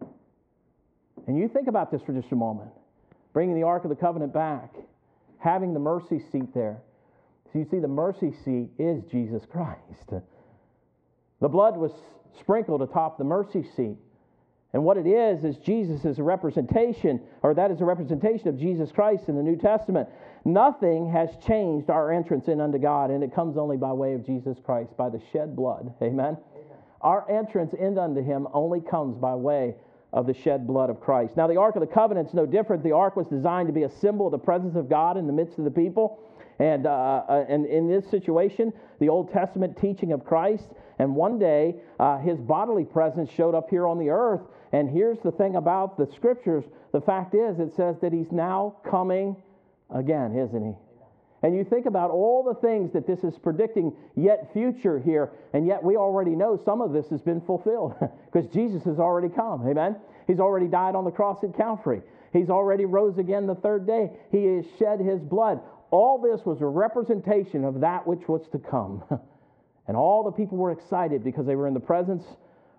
and 1.26 1.36
you 1.36 1.48
think 1.48 1.66
about 1.66 1.90
this 1.90 2.00
for 2.02 2.12
just 2.12 2.30
a 2.30 2.36
moment 2.36 2.70
bringing 3.32 3.56
the 3.56 3.64
Ark 3.64 3.82
of 3.82 3.90
the 3.90 3.96
Covenant 3.96 4.32
back, 4.32 4.72
having 5.38 5.74
the 5.74 5.80
mercy 5.80 6.20
seat 6.30 6.54
there. 6.54 6.80
So 7.54 7.60
you 7.60 7.66
see, 7.70 7.78
the 7.78 7.86
mercy 7.86 8.34
seat 8.44 8.70
is 8.80 9.04
Jesus 9.04 9.46
Christ. 9.48 10.10
The 11.40 11.48
blood 11.48 11.76
was 11.76 11.92
sprinkled 12.40 12.82
atop 12.82 13.16
the 13.16 13.22
mercy 13.22 13.64
seat. 13.76 13.96
And 14.72 14.82
what 14.82 14.96
it 14.96 15.06
is, 15.06 15.44
is 15.44 15.56
Jesus 15.58 16.04
is 16.04 16.18
a 16.18 16.24
representation, 16.24 17.20
or 17.42 17.54
that 17.54 17.70
is 17.70 17.80
a 17.80 17.84
representation 17.84 18.48
of 18.48 18.58
Jesus 18.58 18.90
Christ 18.90 19.28
in 19.28 19.36
the 19.36 19.42
New 19.42 19.54
Testament. 19.54 20.08
Nothing 20.44 21.08
has 21.12 21.30
changed 21.46 21.90
our 21.90 22.10
entrance 22.10 22.48
in 22.48 22.60
unto 22.60 22.78
God, 22.78 23.12
and 23.12 23.22
it 23.22 23.32
comes 23.32 23.56
only 23.56 23.76
by 23.76 23.92
way 23.92 24.14
of 24.14 24.26
Jesus 24.26 24.58
Christ, 24.66 24.96
by 24.96 25.08
the 25.08 25.20
shed 25.32 25.54
blood. 25.54 25.94
Amen? 26.02 26.36
Amen. 26.36 26.38
Our 27.02 27.30
entrance 27.30 27.72
in 27.72 27.98
unto 27.98 28.20
Him 28.20 28.48
only 28.52 28.80
comes 28.80 29.16
by 29.16 29.36
way 29.36 29.76
of 30.12 30.26
the 30.26 30.34
shed 30.34 30.66
blood 30.66 30.90
of 30.90 31.00
Christ. 31.00 31.36
Now, 31.36 31.46
the 31.46 31.56
Ark 31.56 31.76
of 31.76 31.82
the 31.82 31.86
Covenant 31.86 32.30
is 32.30 32.34
no 32.34 32.46
different. 32.46 32.82
The 32.82 32.90
Ark 32.90 33.14
was 33.14 33.28
designed 33.28 33.68
to 33.68 33.72
be 33.72 33.84
a 33.84 33.90
symbol 33.90 34.26
of 34.26 34.32
the 34.32 34.38
presence 34.38 34.74
of 34.74 34.88
God 34.88 35.16
in 35.16 35.28
the 35.28 35.32
midst 35.32 35.58
of 35.58 35.64
the 35.64 35.70
people. 35.70 36.18
And, 36.58 36.86
uh, 36.86 37.22
uh, 37.28 37.44
and 37.48 37.66
in 37.66 37.88
this 37.88 38.08
situation, 38.10 38.72
the 39.00 39.08
Old 39.08 39.32
Testament 39.32 39.76
teaching 39.80 40.12
of 40.12 40.24
Christ, 40.24 40.68
and 40.98 41.14
one 41.16 41.38
day 41.38 41.76
uh, 41.98 42.18
his 42.18 42.38
bodily 42.38 42.84
presence 42.84 43.30
showed 43.30 43.54
up 43.54 43.68
here 43.70 43.86
on 43.86 43.98
the 43.98 44.10
earth. 44.10 44.42
And 44.72 44.88
here's 44.88 45.18
the 45.20 45.32
thing 45.32 45.56
about 45.56 45.98
the 45.98 46.06
scriptures 46.14 46.64
the 46.92 47.00
fact 47.00 47.34
is, 47.34 47.58
it 47.58 47.74
says 47.74 47.96
that 48.02 48.12
he's 48.12 48.30
now 48.30 48.76
coming 48.88 49.36
again, 49.90 50.36
isn't 50.36 50.64
he? 50.64 50.74
And 51.42 51.54
you 51.54 51.62
think 51.62 51.86
about 51.86 52.10
all 52.10 52.42
the 52.42 52.54
things 52.66 52.92
that 52.92 53.06
this 53.06 53.22
is 53.22 53.36
predicting 53.36 53.92
yet 54.16 54.50
future 54.52 54.98
here, 54.98 55.32
and 55.52 55.66
yet 55.66 55.82
we 55.82 55.96
already 55.96 56.30
know 56.30 56.58
some 56.64 56.80
of 56.80 56.92
this 56.92 57.08
has 57.10 57.20
been 57.20 57.40
fulfilled 57.40 57.94
because 58.32 58.48
Jesus 58.50 58.82
has 58.84 58.98
already 58.98 59.28
come. 59.28 59.68
Amen? 59.68 59.96
He's 60.26 60.40
already 60.40 60.68
died 60.68 60.94
on 60.94 61.04
the 61.04 61.10
cross 61.10 61.44
at 61.44 61.54
Calvary. 61.54 62.00
He's 62.32 62.48
already 62.48 62.84
rose 62.84 63.18
again 63.18 63.46
the 63.46 63.54
third 63.56 63.86
day. 63.86 64.10
He 64.32 64.44
has 64.46 64.64
shed 64.78 65.00
his 65.00 65.20
blood. 65.20 65.60
All 65.94 66.18
this 66.18 66.44
was 66.44 66.60
a 66.60 66.66
representation 66.66 67.64
of 67.64 67.78
that 67.82 68.04
which 68.04 68.26
was 68.26 68.48
to 68.50 68.58
come. 68.58 69.04
and 69.86 69.96
all 69.96 70.24
the 70.24 70.32
people 70.32 70.58
were 70.58 70.72
excited 70.72 71.22
because 71.22 71.46
they 71.46 71.54
were 71.54 71.68
in 71.68 71.74
the 71.74 71.78
presence 71.78 72.24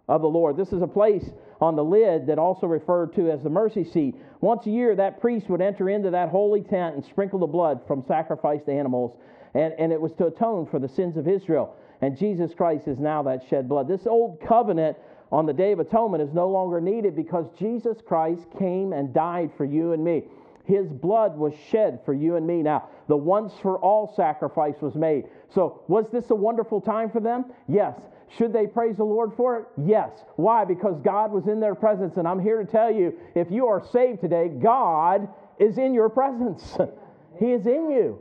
of 0.10 0.22
the 0.22 0.28
Lord. 0.28 0.58
This 0.58 0.74
is 0.74 0.82
a 0.82 0.88
place 0.88 1.24
on 1.62 1.78
the 1.78 1.84
lid 1.84 2.28
that 2.28 2.38
also 2.38 2.68
referred 2.68 3.16
to 3.16 3.32
as 3.32 3.42
the 3.42 3.50
mercy 3.50 3.86
seat. 3.86 4.16
Once 4.42 4.66
a 4.66 4.70
year, 4.70 4.98
that 4.98 5.22
priest 5.22 5.50
would 5.50 5.62
enter 5.62 5.90
into 5.90 6.10
that 6.10 6.28
holy 6.28 6.60
tent 6.60 6.96
and 6.96 7.06
sprinkle 7.06 7.40
the 7.40 7.48
blood 7.48 7.80
from 7.88 8.04
sacrificed 8.06 8.68
animals, 8.68 9.18
and, 9.54 9.74
and 9.80 9.94
it 9.94 10.02
was 10.02 10.12
to 10.18 10.26
atone 10.26 10.68
for 10.70 10.80
the 10.80 10.90
sins 10.90 11.16
of 11.16 11.26
Israel. 11.26 11.74
And 12.02 12.18
Jesus 12.18 12.54
Christ 12.54 12.86
is 12.90 13.00
now 13.00 13.24
that 13.24 13.44
shed 13.50 13.70
blood. 13.70 13.88
This 13.88 14.06
old 14.06 14.42
covenant 14.46 14.98
on 15.32 15.46
the 15.46 15.54
Day 15.54 15.72
of 15.72 15.80
Atonement 15.80 16.22
is 16.22 16.34
no 16.34 16.50
longer 16.50 16.82
needed 16.82 17.16
because 17.16 17.46
Jesus 17.58 17.96
Christ 18.06 18.46
came 18.60 18.92
and 18.92 19.14
died 19.14 19.52
for 19.56 19.64
you 19.64 19.94
and 19.94 20.04
me. 20.04 20.24
His 20.66 20.92
blood 20.92 21.38
was 21.38 21.54
shed 21.70 22.00
for 22.06 22.14
you 22.14 22.36
and 22.36 22.46
me. 22.46 22.64
Now, 22.64 22.90
the 23.08 23.18
once 23.18 23.54
for 23.62 23.78
all 23.80 24.12
sacrifice 24.16 24.76
was 24.82 24.96
made. 24.96 25.26
So, 25.54 25.84
was 25.88 26.08
this 26.12 26.30
a 26.32 26.36
wonderful 26.36 26.82
time 26.82 27.12
for 27.12 27.20
them? 27.20 27.46
Yes. 27.68 28.00
Should 28.38 28.52
they 28.52 28.66
praise 28.66 28.98
the 28.98 29.04
Lord 29.04 29.32
for 29.38 29.60
it? 29.60 29.66
Yes. 29.86 30.12
Why? 30.36 30.66
Because 30.66 31.00
God 31.04 31.32
was 31.32 31.48
in 31.48 31.60
their 31.60 31.76
presence. 31.76 32.18
And 32.18 32.28
I'm 32.28 32.40
here 32.40 32.64
to 32.64 32.70
tell 32.70 32.92
you 32.92 33.14
if 33.36 33.52
you 33.52 33.68
are 33.68 33.86
saved 33.92 34.22
today, 34.22 34.50
God 34.50 35.30
is 35.60 35.78
in 35.78 35.94
your 35.94 36.10
presence, 36.10 36.78
He 37.40 37.52
is 37.52 37.66
in 37.68 37.90
you. 37.92 38.20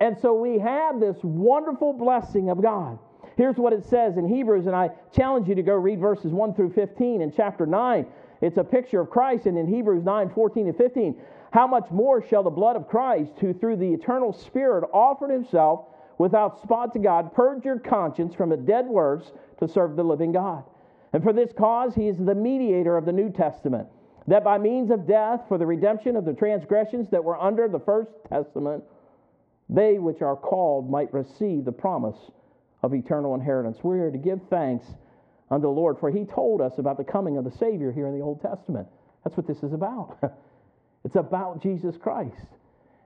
And 0.00 0.18
so 0.18 0.34
we 0.34 0.58
have 0.58 1.00
this 1.00 1.16
wonderful 1.22 1.92
blessing 1.92 2.50
of 2.50 2.60
God. 2.60 2.98
Here's 3.36 3.56
what 3.56 3.72
it 3.72 3.84
says 3.84 4.16
in 4.16 4.28
Hebrews, 4.28 4.66
and 4.66 4.74
I 4.74 4.90
challenge 5.12 5.48
you 5.48 5.54
to 5.54 5.62
go 5.62 5.74
read 5.74 6.00
verses 6.00 6.32
1 6.32 6.54
through 6.54 6.72
15 6.72 7.20
in 7.20 7.32
chapter 7.32 7.66
9. 7.66 8.06
It's 8.40 8.56
a 8.56 8.64
picture 8.64 9.00
of 9.00 9.10
Christ, 9.10 9.46
and 9.46 9.58
in 9.58 9.66
Hebrews 9.66 10.04
9 10.04 10.30
14 10.30 10.68
and 10.68 10.76
15, 10.76 11.16
how 11.56 11.66
much 11.66 11.90
more 11.90 12.22
shall 12.22 12.42
the 12.42 12.50
blood 12.50 12.76
of 12.76 12.86
Christ, 12.86 13.32
who 13.40 13.54
through 13.54 13.76
the 13.76 13.94
eternal 13.94 14.30
Spirit 14.30 14.86
offered 14.92 15.30
himself 15.30 15.86
without 16.18 16.60
spot 16.60 16.92
to 16.92 16.98
God, 16.98 17.32
purge 17.32 17.64
your 17.64 17.78
conscience 17.78 18.34
from 18.34 18.50
the 18.50 18.58
dead 18.58 18.84
works 18.84 19.32
to 19.60 19.66
serve 19.66 19.96
the 19.96 20.04
living 20.04 20.32
God? 20.32 20.64
And 21.14 21.22
for 21.22 21.32
this 21.32 21.54
cause, 21.56 21.94
he 21.94 22.08
is 22.08 22.18
the 22.18 22.34
mediator 22.34 22.98
of 22.98 23.06
the 23.06 23.12
New 23.12 23.30
Testament, 23.30 23.88
that 24.26 24.44
by 24.44 24.58
means 24.58 24.90
of 24.90 25.08
death, 25.08 25.44
for 25.48 25.56
the 25.56 25.64
redemption 25.64 26.14
of 26.14 26.26
the 26.26 26.34
transgressions 26.34 27.08
that 27.08 27.24
were 27.24 27.40
under 27.40 27.68
the 27.68 27.80
first 27.80 28.10
testament, 28.28 28.84
they 29.70 29.98
which 29.98 30.20
are 30.20 30.36
called 30.36 30.90
might 30.90 31.10
receive 31.14 31.64
the 31.64 31.72
promise 31.72 32.18
of 32.82 32.92
eternal 32.92 33.34
inheritance. 33.34 33.78
We 33.82 34.00
are 34.00 34.10
to 34.10 34.18
give 34.18 34.40
thanks 34.50 34.84
unto 35.50 35.62
the 35.62 35.70
Lord, 35.70 35.98
for 36.00 36.10
he 36.10 36.26
told 36.26 36.60
us 36.60 36.74
about 36.76 36.98
the 36.98 37.04
coming 37.04 37.38
of 37.38 37.44
the 37.44 37.56
Savior 37.56 37.92
here 37.92 38.08
in 38.08 38.14
the 38.14 38.22
Old 38.22 38.42
Testament. 38.42 38.88
That's 39.24 39.38
what 39.38 39.46
this 39.46 39.62
is 39.62 39.72
about. 39.72 40.18
It's 41.06 41.14
about 41.14 41.62
Jesus 41.62 41.96
Christ. 41.96 42.34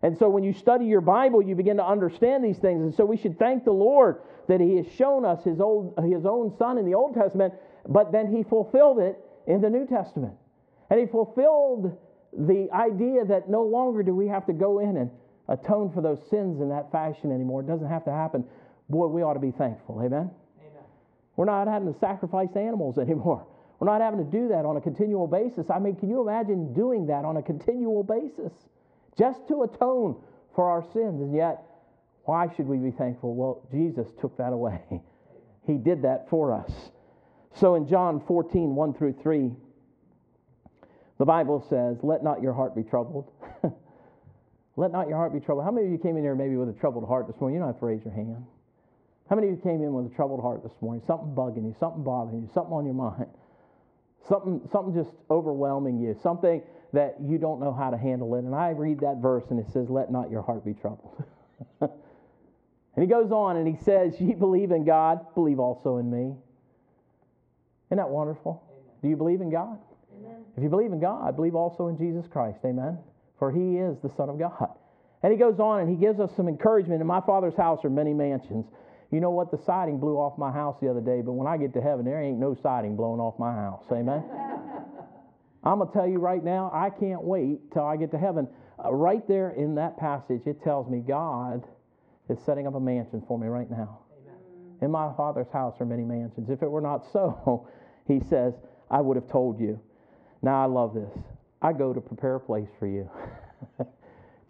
And 0.02 0.16
so 0.16 0.30
when 0.30 0.42
you 0.42 0.54
study 0.54 0.86
your 0.86 1.02
Bible, 1.02 1.42
you 1.42 1.54
begin 1.54 1.76
to 1.76 1.84
understand 1.84 2.42
these 2.42 2.56
things. 2.56 2.80
And 2.80 2.94
so 2.94 3.04
we 3.04 3.18
should 3.18 3.38
thank 3.38 3.64
the 3.64 3.72
Lord 3.72 4.22
that 4.48 4.58
He 4.58 4.76
has 4.76 4.86
shown 4.92 5.26
us 5.26 5.44
His, 5.44 5.60
old, 5.60 5.92
his 6.02 6.24
own 6.24 6.56
Son 6.56 6.78
in 6.78 6.86
the 6.86 6.94
Old 6.94 7.12
Testament, 7.12 7.52
but 7.86 8.10
then 8.10 8.34
He 8.34 8.42
fulfilled 8.42 9.00
it 9.00 9.22
in 9.46 9.60
the 9.60 9.68
New 9.68 9.86
Testament. 9.86 10.32
And 10.88 10.98
He 10.98 11.04
fulfilled 11.04 11.94
the 12.32 12.68
idea 12.72 13.26
that 13.26 13.50
no 13.50 13.64
longer 13.64 14.02
do 14.02 14.14
we 14.14 14.28
have 14.28 14.46
to 14.46 14.54
go 14.54 14.78
in 14.78 14.96
and 14.96 15.10
atone 15.48 15.92
for 15.92 16.00
those 16.00 16.20
sins 16.30 16.62
in 16.62 16.70
that 16.70 16.90
fashion 16.90 17.30
anymore. 17.30 17.60
It 17.60 17.66
doesn't 17.66 17.88
have 17.88 18.06
to 18.06 18.12
happen. 18.12 18.44
Boy, 18.88 19.08
we 19.08 19.20
ought 19.20 19.34
to 19.34 19.40
be 19.40 19.50
thankful. 19.50 20.00
Amen? 20.00 20.30
Amen. 20.60 20.84
We're 21.36 21.44
not 21.44 21.68
having 21.68 21.92
to 21.92 22.00
sacrifice 22.00 22.56
animals 22.56 22.96
anymore. 23.06 23.46
We're 23.80 23.86
not 23.86 24.02
having 24.02 24.22
to 24.22 24.30
do 24.30 24.48
that 24.48 24.66
on 24.66 24.76
a 24.76 24.80
continual 24.80 25.26
basis. 25.26 25.70
I 25.70 25.78
mean, 25.78 25.96
can 25.96 26.10
you 26.10 26.20
imagine 26.20 26.74
doing 26.74 27.06
that 27.06 27.24
on 27.24 27.38
a 27.38 27.42
continual 27.42 28.04
basis 28.04 28.52
just 29.18 29.48
to 29.48 29.62
atone 29.62 30.16
for 30.54 30.68
our 30.68 30.82
sins? 30.92 31.22
And 31.22 31.34
yet, 31.34 31.62
why 32.24 32.46
should 32.54 32.66
we 32.66 32.76
be 32.76 32.90
thankful? 32.90 33.34
Well, 33.34 33.66
Jesus 33.72 34.06
took 34.20 34.36
that 34.36 34.52
away. 34.52 34.80
He 35.66 35.76
did 35.76 36.02
that 36.02 36.28
for 36.30 36.52
us. 36.52 36.72
So 37.54 37.74
in 37.74 37.86
John 37.86 38.22
14, 38.26 38.74
1 38.74 38.94
through 38.94 39.14
3, 39.22 39.52
the 41.18 41.24
Bible 41.24 41.64
says, 41.68 41.98
Let 42.02 42.24
not 42.24 42.42
your 42.42 42.54
heart 42.54 42.74
be 42.74 42.82
troubled. 42.82 43.30
Let 44.76 44.90
not 44.90 45.06
your 45.06 45.18
heart 45.18 45.34
be 45.34 45.38
troubled. 45.38 45.64
How 45.66 45.70
many 45.70 45.86
of 45.86 45.92
you 45.92 45.98
came 45.98 46.16
in 46.16 46.24
here 46.24 46.34
maybe 46.34 46.56
with 46.56 46.70
a 46.70 46.72
troubled 46.72 47.06
heart 47.06 47.28
this 47.28 47.38
morning? 47.40 47.56
You 47.56 47.60
don't 47.60 47.68
have 47.68 47.78
to 47.78 47.86
raise 47.86 48.02
your 48.04 48.14
hand. 48.14 48.44
How 49.28 49.36
many 49.36 49.48
of 49.48 49.54
you 49.54 49.62
came 49.62 49.82
in 49.82 49.92
with 49.92 50.10
a 50.10 50.14
troubled 50.16 50.40
heart 50.40 50.62
this 50.64 50.72
morning? 50.80 51.02
Something 51.06 51.34
bugging 51.34 51.64
you, 51.64 51.76
something 51.78 52.02
bothering 52.02 52.42
you, 52.42 52.50
something 52.52 52.72
on 52.72 52.84
your 52.86 52.94
mind. 52.94 53.30
Something, 54.28 54.60
something 54.70 54.94
just 54.94 55.10
overwhelming 55.30 55.98
you, 55.98 56.16
something 56.22 56.62
that 56.92 57.16
you 57.22 57.38
don't 57.38 57.60
know 57.60 57.72
how 57.72 57.90
to 57.90 57.96
handle 57.96 58.34
it. 58.34 58.44
And 58.44 58.54
I 58.54 58.70
read 58.70 59.00
that 59.00 59.16
verse 59.16 59.44
and 59.50 59.58
it 59.58 59.66
says, 59.72 59.88
Let 59.88 60.10
not 60.10 60.30
your 60.30 60.42
heart 60.42 60.64
be 60.64 60.74
troubled. 60.74 61.24
and 61.80 61.90
he 62.96 63.06
goes 63.06 63.30
on 63.32 63.56
and 63.56 63.66
he 63.66 63.82
says, 63.82 64.14
You 64.20 64.34
believe 64.34 64.70
in 64.70 64.84
God, 64.84 65.34
believe 65.34 65.58
also 65.58 65.98
in 65.98 66.10
me. 66.10 66.34
Isn't 67.88 67.96
that 67.96 68.08
wonderful? 68.08 68.62
Amen. 68.70 68.98
Do 69.02 69.08
you 69.08 69.16
believe 69.16 69.40
in 69.40 69.50
God? 69.50 69.78
Amen. 70.18 70.44
If 70.56 70.62
you 70.62 70.68
believe 70.68 70.92
in 70.92 71.00
God, 71.00 71.34
believe 71.34 71.54
also 71.54 71.88
in 71.88 71.96
Jesus 71.96 72.26
Christ. 72.30 72.58
Amen. 72.64 72.98
For 73.38 73.50
he 73.50 73.78
is 73.78 73.98
the 74.02 74.10
Son 74.16 74.28
of 74.28 74.38
God. 74.38 74.68
And 75.22 75.32
he 75.32 75.38
goes 75.38 75.58
on 75.58 75.80
and 75.80 75.90
he 75.90 75.96
gives 75.96 76.20
us 76.20 76.30
some 76.36 76.48
encouragement. 76.48 77.00
In 77.00 77.06
my 77.06 77.20
Father's 77.20 77.56
house 77.56 77.84
are 77.84 77.90
many 77.90 78.14
mansions. 78.14 78.66
You 79.10 79.20
know 79.20 79.30
what? 79.30 79.50
The 79.50 79.58
siding 79.58 79.98
blew 79.98 80.16
off 80.16 80.38
my 80.38 80.52
house 80.52 80.76
the 80.80 80.88
other 80.88 81.00
day, 81.00 81.20
but 81.20 81.32
when 81.32 81.46
I 81.46 81.56
get 81.56 81.72
to 81.74 81.80
heaven, 81.80 82.04
there 82.04 82.22
ain't 82.22 82.38
no 82.38 82.54
siding 82.62 82.96
blowing 82.96 83.20
off 83.20 83.38
my 83.38 83.52
house. 83.52 83.84
Amen? 83.90 84.22
I'm 85.64 85.78
going 85.78 85.88
to 85.88 85.94
tell 85.94 86.06
you 86.06 86.18
right 86.18 86.42
now, 86.42 86.70
I 86.72 86.90
can't 86.90 87.22
wait 87.22 87.72
till 87.72 87.84
I 87.84 87.96
get 87.96 88.10
to 88.12 88.18
heaven. 88.18 88.48
Uh, 88.82 88.94
right 88.94 89.26
there 89.28 89.50
in 89.50 89.74
that 89.74 89.98
passage, 89.98 90.42
it 90.46 90.62
tells 90.62 90.88
me 90.88 91.00
God 91.00 91.64
is 92.28 92.38
setting 92.46 92.66
up 92.66 92.74
a 92.74 92.80
mansion 92.80 93.22
for 93.26 93.38
me 93.38 93.48
right 93.48 93.70
now. 93.70 93.98
Amen. 94.22 94.76
In 94.80 94.90
my 94.90 95.12
Father's 95.16 95.50
house 95.52 95.74
are 95.80 95.84
many 95.86 96.04
mansions. 96.04 96.48
If 96.48 96.62
it 96.62 96.70
were 96.70 96.80
not 96.80 97.04
so, 97.12 97.68
he 98.06 98.20
says, 98.20 98.54
I 98.90 99.00
would 99.00 99.16
have 99.16 99.28
told 99.28 99.60
you. 99.60 99.78
Now, 100.42 100.62
I 100.62 100.66
love 100.66 100.94
this. 100.94 101.12
I 101.60 101.72
go 101.72 101.92
to 101.92 102.00
prepare 102.00 102.36
a 102.36 102.40
place 102.40 102.70
for 102.78 102.86
you. 102.86 103.10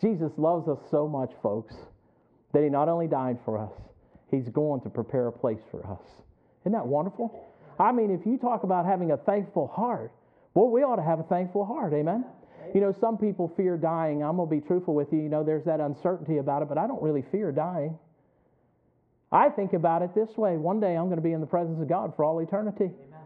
Jesus 0.00 0.31
loves 0.37 0.69
us 0.69 0.79
so 0.90 1.09
much, 1.09 1.33
folks, 1.43 1.75
that 2.52 2.62
he 2.62 2.69
not 2.69 2.88
only 2.88 3.09
died 3.09 3.38
for 3.45 3.59
us, 3.59 3.73
He's 4.30 4.49
going 4.49 4.80
to 4.82 4.90
prepare 4.90 5.28
a 5.28 5.32
place 5.32 5.60
for 5.70 5.87
us. 5.87 6.02
Isn't 6.62 6.72
that 6.72 6.87
wonderful? 6.87 7.49
I 7.78 7.92
mean, 7.92 8.10
if 8.10 8.26
you 8.26 8.37
talk 8.37 8.62
about 8.62 8.87
having 8.87 9.12
a 9.12 9.16
thankful 9.16 9.68
heart, 9.68 10.12
well, 10.54 10.68
we 10.68 10.82
ought 10.82 10.96
to 10.96 11.02
have 11.02 11.20
a 11.20 11.25
thankful 11.25 11.64
heart. 11.64 11.92
Amen? 11.92 12.25
You 12.75 12.80
know, 12.80 12.94
some 13.00 13.16
people 13.16 13.52
fear 13.56 13.76
dying. 13.76 14.22
I'm 14.22 14.37
going 14.37 14.49
to 14.49 14.54
be 14.54 14.60
truthful 14.60 14.94
with 14.94 15.12
you. 15.12 15.20
You 15.20 15.28
know, 15.28 15.42
there's 15.42 15.64
that 15.64 15.80
uncertainty 15.80 16.38
about 16.38 16.62
it, 16.62 16.68
but 16.68 16.78
I 16.78 16.87
don't 16.87 17.02
really 17.02 17.25
fear 17.32 17.50
dying. 17.52 17.99
I 19.32 19.49
think 19.49 19.72
about 19.72 20.02
it 20.02 20.14
this 20.14 20.37
way 20.37 20.56
one 20.56 20.80
day 20.80 20.96
I'm 20.96 21.06
going 21.06 21.16
to 21.16 21.22
be 21.22 21.32
in 21.32 21.40
the 21.40 21.46
presence 21.46 21.80
of 21.80 21.88
God 21.88 22.14
for 22.16 22.25
all 22.25 22.40
eternity. 22.40 22.84
Amen. 22.84 23.20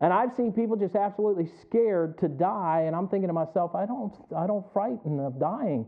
And 0.00 0.12
I've 0.12 0.34
seen 0.36 0.52
people 0.52 0.76
just 0.76 0.94
absolutely 0.94 1.48
scared 1.62 2.18
to 2.18 2.28
die, 2.28 2.84
and 2.86 2.94
I'm 2.94 3.08
thinking 3.08 3.28
to 3.28 3.32
myself, 3.32 3.74
I 3.74 3.86
don't, 3.86 4.12
I 4.36 4.46
don't 4.46 4.64
frighten 4.72 5.18
of 5.20 5.40
dying. 5.40 5.86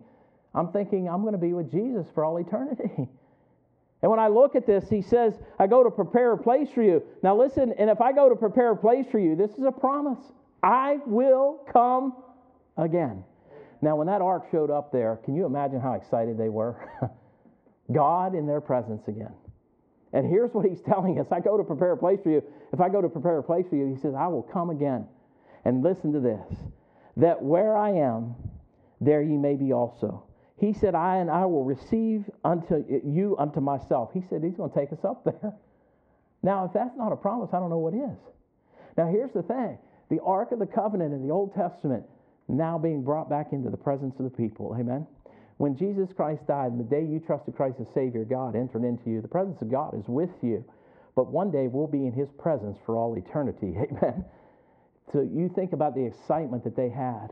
I'm 0.54 0.72
thinking 0.72 1.08
I'm 1.08 1.22
going 1.22 1.34
to 1.34 1.38
be 1.38 1.52
with 1.52 1.70
Jesus 1.70 2.06
for 2.14 2.24
all 2.24 2.38
eternity. 2.38 3.08
And 4.02 4.10
when 4.10 4.20
I 4.20 4.28
look 4.28 4.54
at 4.54 4.66
this, 4.66 4.88
he 4.88 5.02
says, 5.02 5.34
I 5.58 5.66
go 5.66 5.82
to 5.82 5.90
prepare 5.90 6.32
a 6.32 6.38
place 6.38 6.68
for 6.70 6.82
you. 6.82 7.02
Now 7.22 7.36
listen, 7.36 7.74
and 7.78 7.90
if 7.90 8.00
I 8.00 8.12
go 8.12 8.28
to 8.28 8.36
prepare 8.36 8.72
a 8.72 8.76
place 8.76 9.06
for 9.10 9.18
you, 9.18 9.34
this 9.34 9.50
is 9.52 9.64
a 9.64 9.72
promise. 9.72 10.20
I 10.62 10.98
will 11.06 11.64
come 11.72 12.14
again. 12.76 13.24
Now, 13.80 13.96
when 13.96 14.08
that 14.08 14.22
ark 14.22 14.46
showed 14.50 14.70
up 14.70 14.90
there, 14.90 15.20
can 15.24 15.34
you 15.36 15.46
imagine 15.46 15.80
how 15.80 15.94
excited 15.94 16.36
they 16.36 16.48
were? 16.48 16.76
God 17.92 18.34
in 18.34 18.46
their 18.46 18.60
presence 18.60 19.06
again. 19.06 19.32
And 20.12 20.28
here's 20.28 20.52
what 20.52 20.66
he's 20.66 20.80
telling 20.86 21.18
us 21.20 21.26
I 21.30 21.40
go 21.40 21.56
to 21.56 21.64
prepare 21.64 21.92
a 21.92 21.96
place 21.96 22.20
for 22.22 22.30
you. 22.30 22.42
If 22.72 22.80
I 22.80 22.88
go 22.88 23.00
to 23.00 23.08
prepare 23.08 23.38
a 23.38 23.42
place 23.42 23.66
for 23.68 23.76
you, 23.76 23.86
he 23.86 23.96
says, 24.00 24.14
I 24.14 24.26
will 24.26 24.42
come 24.42 24.70
again. 24.70 25.06
And 25.64 25.82
listen 25.82 26.12
to 26.12 26.20
this 26.20 26.58
that 27.16 27.42
where 27.42 27.76
I 27.76 27.90
am, 27.90 28.36
there 29.00 29.22
ye 29.22 29.36
may 29.36 29.56
be 29.56 29.72
also. 29.72 30.22
He 30.58 30.72
said, 30.72 30.94
I 30.94 31.18
and 31.18 31.30
I 31.30 31.46
will 31.46 31.64
receive 31.64 32.24
unto 32.44 32.84
you 33.04 33.36
unto 33.38 33.60
myself. 33.60 34.10
He 34.12 34.22
said 34.28 34.42
he's 34.42 34.56
going 34.56 34.70
to 34.70 34.76
take 34.76 34.92
us 34.92 35.04
up 35.04 35.24
there. 35.24 35.52
Now, 36.42 36.64
if 36.64 36.72
that's 36.72 36.96
not 36.96 37.12
a 37.12 37.16
promise, 37.16 37.50
I 37.52 37.58
don't 37.58 37.70
know 37.70 37.78
what 37.78 37.94
is. 37.94 38.18
Now, 38.96 39.08
here's 39.08 39.32
the 39.32 39.42
thing 39.42 39.78
the 40.08 40.20
Ark 40.22 40.52
of 40.52 40.58
the 40.58 40.66
Covenant 40.66 41.12
in 41.12 41.26
the 41.26 41.32
Old 41.32 41.54
Testament 41.54 42.04
now 42.48 42.78
being 42.78 43.02
brought 43.02 43.28
back 43.28 43.52
into 43.52 43.70
the 43.70 43.76
presence 43.76 44.14
of 44.18 44.24
the 44.24 44.30
people. 44.30 44.74
Amen. 44.78 45.06
When 45.58 45.76
Jesus 45.76 46.12
Christ 46.14 46.46
died, 46.46 46.72
and 46.72 46.80
the 46.80 46.84
day 46.84 47.04
you 47.04 47.20
trusted 47.20 47.54
Christ 47.56 47.78
as 47.80 47.88
Savior, 47.92 48.24
God 48.24 48.56
entered 48.56 48.84
into 48.84 49.10
you. 49.10 49.20
The 49.20 49.28
presence 49.28 49.60
of 49.60 49.70
God 49.70 49.98
is 49.98 50.06
with 50.08 50.30
you. 50.40 50.64
But 51.14 51.32
one 51.32 51.50
day 51.50 51.66
we'll 51.66 51.88
be 51.88 52.06
in 52.06 52.12
His 52.12 52.30
presence 52.38 52.78
for 52.86 52.96
all 52.96 53.16
eternity. 53.16 53.74
Amen. 53.92 54.24
So 55.12 55.20
you 55.20 55.50
think 55.54 55.72
about 55.72 55.94
the 55.94 56.04
excitement 56.04 56.64
that 56.64 56.76
they 56.76 56.88
had 56.88 57.28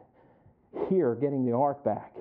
here 0.89 1.15
getting 1.15 1.47
the 1.47 1.53
ark 1.53 1.85
back 1.85 2.13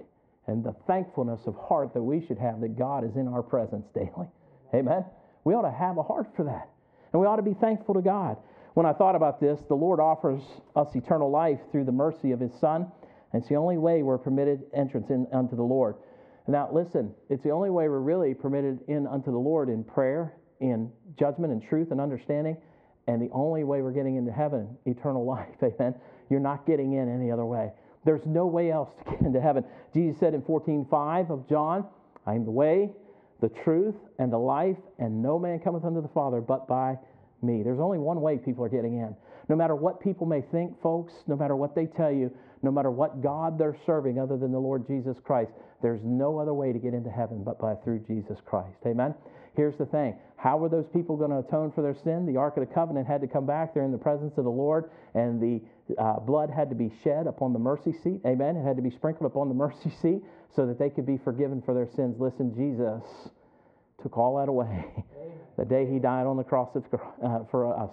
and 0.48 0.64
the 0.64 0.76
thankfulness 0.88 1.42
of 1.48 1.56
heart 1.56 1.94
that 1.94 2.04
we 2.04 2.26
should 2.26 2.38
have 2.38 2.62
that 2.62 2.78
God 2.78 3.04
is 3.04 3.16
in 3.16 3.28
our 3.28 3.42
presence 3.42 3.88
daily. 3.94 4.28
Amen. 4.74 5.06
We 5.44 5.54
ought 5.54 5.64
to 5.64 5.72
have 5.72 5.98
a 5.98 6.04
heart 6.04 6.28
for 6.36 6.44
that. 6.46 6.70
And 7.12 7.22
we 7.22 7.28
ought 7.28 7.38
to 7.38 7.42
be 7.42 7.54
thankful 7.54 7.96
to 7.96 8.02
God. 8.02 8.38
When 8.74 8.86
I 8.86 8.94
thought 8.94 9.16
about 9.16 9.40
this, 9.40 9.60
the 9.70 9.76
Lord 9.76 10.00
offers 10.00 10.42
us 10.76 10.94
eternal 10.96 11.32
life 11.32 11.60
through 11.72 11.86
the 11.86 11.92
mercy 11.92 12.32
of 12.32 12.40
His 12.40 12.52
Son. 12.60 12.92
And 13.32 13.42
it's 13.42 13.50
the 13.50 13.56
only 13.56 13.78
way 13.78 14.04
we're 14.04 14.18
permitted 14.18 14.64
entrance 14.74 15.10
in 15.10 15.28
unto 15.32 15.56
the 15.56 15.64
Lord. 15.64 15.96
Now, 16.48 16.70
listen, 16.72 17.14
it's 17.30 17.44
the 17.44 17.50
only 17.50 17.70
way 17.70 17.90
we're 17.90 18.00
really 18.00 18.34
permitted 18.34 18.80
in 18.88 19.08
unto 19.08 19.32
the 19.32 19.38
Lord 19.38 19.70
in 19.70 19.84
prayer, 19.84 20.36
in 20.60 20.92
judgment, 21.18 21.52
and 21.52 21.64
truth, 21.64 21.92
and 21.92 22.00
understanding. 22.00 22.58
And 23.08 23.22
the 23.22 23.30
only 23.32 23.64
way 23.64 23.82
we're 23.82 23.94
getting 23.94 24.16
into 24.16 24.32
heaven, 24.32 24.78
eternal 24.86 25.26
life. 25.36 25.56
Amen. 25.64 25.96
You're 26.30 26.40
not 26.40 26.66
getting 26.66 26.94
in 26.94 27.10
any 27.10 27.32
other 27.32 27.46
way. 27.46 27.72
There's 28.06 28.26
no 28.26 28.46
way 28.46 28.72
else 28.72 28.90
to 29.04 29.12
get 29.12 29.22
into 29.22 29.42
heaven. 29.42 29.66
Jesus 29.94 30.20
said 30.20 30.34
in 30.34 30.42
14:5 30.42 31.30
of 31.32 31.48
John, 31.50 31.86
I 32.26 32.36
am 32.36 32.46
the 32.46 32.52
way, 32.52 32.92
the 33.42 33.50
truth, 33.50 33.96
and 34.20 34.32
the 34.32 34.38
life, 34.38 34.78
and 35.00 35.22
no 35.22 35.38
man 35.38 35.60
cometh 35.60 35.84
unto 35.84 36.02
the 36.02 36.08
Father 36.10 36.40
but 36.40 36.68
by 36.68 36.98
me. 37.42 37.64
There's 37.64 37.80
only 37.80 37.98
one 37.98 38.22
way 38.22 38.38
people 38.38 38.64
are 38.64 38.70
getting 38.70 39.00
in. 39.00 39.16
No 39.50 39.56
matter 39.56 39.76
what 39.76 40.00
people 40.00 40.26
may 40.26 40.42
think, 40.42 40.80
folks, 40.82 41.14
no 41.28 41.36
matter 41.36 41.56
what 41.56 41.76
they 41.76 41.86
tell 41.86 42.12
you, 42.12 42.32
no 42.64 42.72
matter 42.72 42.90
what 42.90 43.22
God 43.22 43.60
they're 43.60 43.78
serving 43.86 44.20
other 44.20 44.38
than 44.38 44.52
the 44.52 44.60
Lord 44.60 44.88
Jesus 44.88 45.18
Christ, 45.24 45.52
there's 45.82 46.02
no 46.04 46.40
other 46.40 46.54
way 46.54 46.74
to 46.74 46.80
get 46.80 46.94
into 46.94 47.12
heaven 47.12 47.44
but 47.44 47.60
by 47.60 47.76
through 47.76 48.00
Jesus 48.08 48.40
Christ. 48.46 48.78
Amen. 48.86 49.14
Here's 49.56 49.78
the 49.78 49.86
thing 49.86 50.18
how 50.38 50.58
were 50.58 50.70
those 50.70 50.88
people 50.94 51.16
going 51.16 51.32
to 51.32 51.40
atone 51.40 51.72
for 51.72 51.82
their 51.82 51.96
sin? 51.96 52.26
The 52.26 52.38
Ark 52.38 52.58
of 52.58 52.68
the 52.68 52.74
Covenant 52.74 53.08
had 53.08 53.22
to 53.22 53.28
come 53.28 53.46
back 53.46 53.74
there 53.74 53.84
in 53.84 53.92
the 53.92 53.98
presence 53.98 54.38
of 54.38 54.44
the 54.44 54.52
Lord, 54.52 54.90
and 55.14 55.40
the 55.42 55.62
uh, 55.98 56.20
blood 56.20 56.50
had 56.50 56.70
to 56.70 56.76
be 56.76 56.92
shed 57.04 57.28
upon 57.28 57.54
the 57.54 57.60
mercy 57.60 57.94
seat. 58.04 58.22
Amen. 58.26 58.56
It 58.56 58.64
had 58.64 58.76
to 58.76 58.82
be 58.82 58.92
sprinkled 58.92 59.30
upon 59.30 59.50
the 59.50 59.56
mercy 59.66 59.92
seat 60.02 60.22
so 60.56 60.66
that 60.66 60.80
they 60.80 60.90
could 60.90 61.06
be 61.06 61.18
forgiven 61.18 61.62
for 61.62 61.74
their 61.74 61.88
sins. 61.96 62.16
Listen, 62.20 62.54
Jesus 62.56 63.04
took 64.02 64.18
all 64.18 64.38
that 64.38 64.50
away 64.50 64.86
the 65.58 65.66
day 65.66 65.86
he 65.86 66.00
died 66.00 66.26
on 66.26 66.38
the 66.38 66.44
cross 66.44 66.70
uh, 66.76 67.40
for 67.50 67.78
us. 67.78 67.92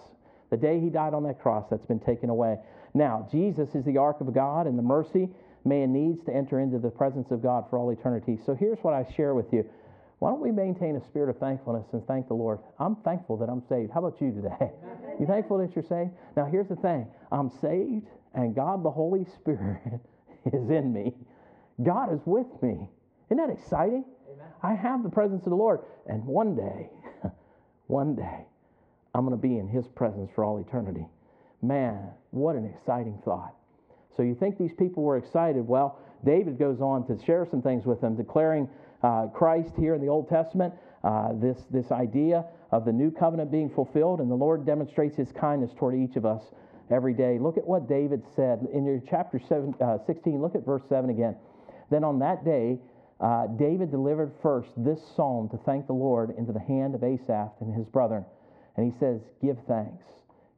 The 0.50 0.56
day 0.56 0.80
he 0.80 0.90
died 0.90 1.14
on 1.14 1.22
that 1.25 1.40
cross, 1.40 1.66
that's 1.70 1.87
been 1.87 2.00
taken 2.00 2.28
away. 2.28 2.58
Now, 2.92 3.26
Jesus 3.32 3.75
is 3.75 3.84
the 3.87 3.96
ark 3.96 4.20
of 4.20 4.34
God, 4.34 4.66
and 4.66 4.78
the 4.78 4.82
mercy 4.82 5.30
man 5.64 5.92
needs 5.92 6.22
to 6.26 6.34
enter 6.34 6.61
into 6.61 6.78
the 6.78 6.90
presence 6.90 7.30
of 7.30 7.42
God 7.42 7.64
for 7.70 7.78
all 7.78 7.90
eternity. 7.90 8.38
So 8.44 8.54
here's 8.54 8.78
what 8.82 8.92
I 8.92 9.11
share 9.16 9.34
with 9.34 9.46
you. 9.52 9.64
Why 10.18 10.30
don't 10.30 10.40
we 10.40 10.52
maintain 10.52 10.94
a 10.96 11.04
spirit 11.06 11.30
of 11.30 11.38
thankfulness 11.38 11.87
and 11.92 12.06
thank 12.06 12.28
the 12.28 12.34
Lord? 12.34 12.61
I'm 12.78 12.96
thankful 12.96 13.38
that 13.38 13.49
I'm 13.49 13.62
saved. 13.68 13.92
How 13.92 14.04
about 14.04 14.20
you 14.20 14.30
today? 14.30 14.70
You 15.23 15.29
thankful 15.29 15.59
that 15.59 15.76
you're 15.76 15.85
saved? 15.85 16.11
Now, 16.37 16.47
here's 16.47 16.67
the 16.67 16.75
thing 16.75 17.07
I'm 17.31 17.49
saved, 17.49 18.09
and 18.35 18.57
God 18.57 18.83
the 18.83 18.91
Holy 18.91 19.25
Spirit 19.37 20.00
is 20.47 20.69
in 20.69 20.93
me. 20.93 21.14
God 21.81 22.12
is 22.12 22.19
with 22.26 22.49
me. 22.61 22.88
Isn't 23.31 23.37
that 23.37 23.49
exciting? 23.49 24.05
Amen. 24.33 24.47
I 24.65 24.75
have 24.75 25.04
the 25.04 25.08
presence 25.08 25.45
of 25.45 25.50
the 25.50 25.56
Lord. 25.56 25.78
And 26.08 26.26
one 26.26 26.56
day, 26.56 26.91
one 27.87 28.17
day, 28.17 28.47
I'm 29.15 29.25
going 29.25 29.30
to 29.30 29.41
be 29.41 29.58
in 29.58 29.69
His 29.69 29.87
presence 29.87 30.28
for 30.35 30.43
all 30.43 30.58
eternity. 30.58 31.06
Man, 31.63 32.08
what 32.32 32.56
an 32.56 32.67
exciting 32.67 33.17
thought. 33.25 33.54
So 34.17 34.25
you 34.25 34.35
think 34.35 34.58
these 34.58 34.75
people 34.76 35.04
were 35.04 35.19
excited? 35.19 35.65
Well, 35.65 36.00
David 36.25 36.58
goes 36.58 36.80
on 36.80 37.06
to 37.06 37.25
share 37.25 37.47
some 37.49 37.63
things 37.63 37.87
with 37.87 38.00
them, 38.00 38.17
declaring 38.17 38.69
uh, 39.04 39.28
Christ 39.28 39.75
here 39.78 39.95
in 39.95 40.00
the 40.00 40.08
Old 40.08 40.28
Testament, 40.28 40.75
uh, 41.04 41.32
this, 41.34 41.58
this 41.71 41.91
idea 41.91 42.45
of 42.71 42.84
the 42.84 42.93
new 42.93 43.10
covenant 43.10 43.50
being 43.50 43.69
fulfilled, 43.71 44.21
and 44.21 44.30
the 44.30 44.34
Lord 44.34 44.65
demonstrates 44.65 45.17
his 45.17 45.32
kindness 45.32 45.73
toward 45.76 45.95
each 45.95 46.17
of 46.17 46.25
us 46.25 46.43
every 46.91 47.15
day. 47.15 47.38
Look 47.38 47.56
at 47.56 47.67
what 47.67 47.88
David 47.88 48.23
said 48.36 48.67
in 48.73 48.84
your 48.84 49.02
chapter 49.08 49.41
seven, 49.49 49.75
uh, 49.80 49.99
16. 50.06 50.41
Look 50.41 50.54
at 50.54 50.65
verse 50.65 50.82
7 50.88 51.10
again. 51.10 51.36
Then 51.91 52.04
on 52.04 52.19
that 52.21 52.45
day, 52.45 52.78
uh, 53.21 53.47
David 53.58 53.91
delivered 53.91 54.32
first 54.43 54.71
this 54.76 55.00
psalm 55.15 55.49
to 55.50 55.56
thank 55.58 55.86
the 55.86 55.93
Lord 55.93 56.34
into 56.36 56.52
the 56.52 56.60
hand 56.60 56.95
of 56.95 57.04
Asaph 57.04 57.52
and 57.60 57.75
his 57.75 57.86
brethren. 57.86 58.25
And 58.76 58.91
he 58.91 58.99
says, 58.99 59.21
Give 59.41 59.58
thanks. 59.69 60.04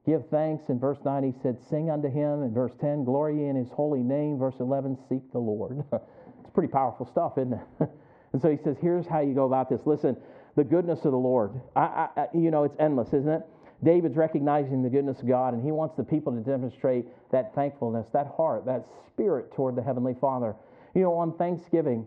Give 0.07 0.23
thanks. 0.31 0.69
In 0.69 0.79
verse 0.79 0.99
9, 1.05 1.25
he 1.25 1.33
said, 1.43 1.59
Sing 1.69 1.91
unto 1.91 2.09
him. 2.09 2.43
In 2.43 2.55
verse 2.55 2.73
10, 2.81 3.05
Glory 3.05 3.49
in 3.49 3.57
his 3.57 3.69
holy 3.71 4.03
name. 4.03 4.39
Verse 4.39 4.57
11, 4.61 4.99
Seek 5.09 5.33
the 5.33 5.39
Lord. 5.39 5.83
it's 5.93 6.51
pretty 6.55 6.73
powerful 6.73 7.07
stuff, 7.07 7.39
isn't 7.39 7.55
it? 7.55 7.61
And 8.35 8.43
so 8.43 8.51
he 8.51 8.57
says, 8.57 8.77
here's 8.81 9.07
how 9.07 9.21
you 9.21 9.33
go 9.33 9.45
about 9.45 9.71
this. 9.71 9.81
Listen, 9.87 10.17
the 10.57 10.65
goodness 10.65 11.05
of 11.05 11.13
the 11.13 11.19
Lord. 11.19 11.53
I, 11.77 12.09
I, 12.17 12.27
you 12.35 12.51
know, 12.51 12.65
it's 12.65 12.75
endless, 12.81 13.09
isn't 13.09 13.29
it? 13.29 13.43
David's 13.85 14.17
recognizing 14.17 14.83
the 14.83 14.89
goodness 14.89 15.21
of 15.21 15.29
God, 15.29 15.55
and 15.55 15.63
he 15.63 15.71
wants 15.71 15.95
the 15.97 16.03
people 16.03 16.33
to 16.33 16.41
demonstrate 16.41 17.07
that 17.31 17.55
thankfulness, 17.55 18.07
that 18.13 18.27
heart, 18.37 18.67
that 18.67 18.87
spirit 19.07 19.55
toward 19.55 19.77
the 19.77 19.83
Heavenly 19.83 20.17
Father. 20.21 20.57
You 20.97 21.03
know, 21.03 21.15
on 21.15 21.39
Thanksgiving, 21.39 22.07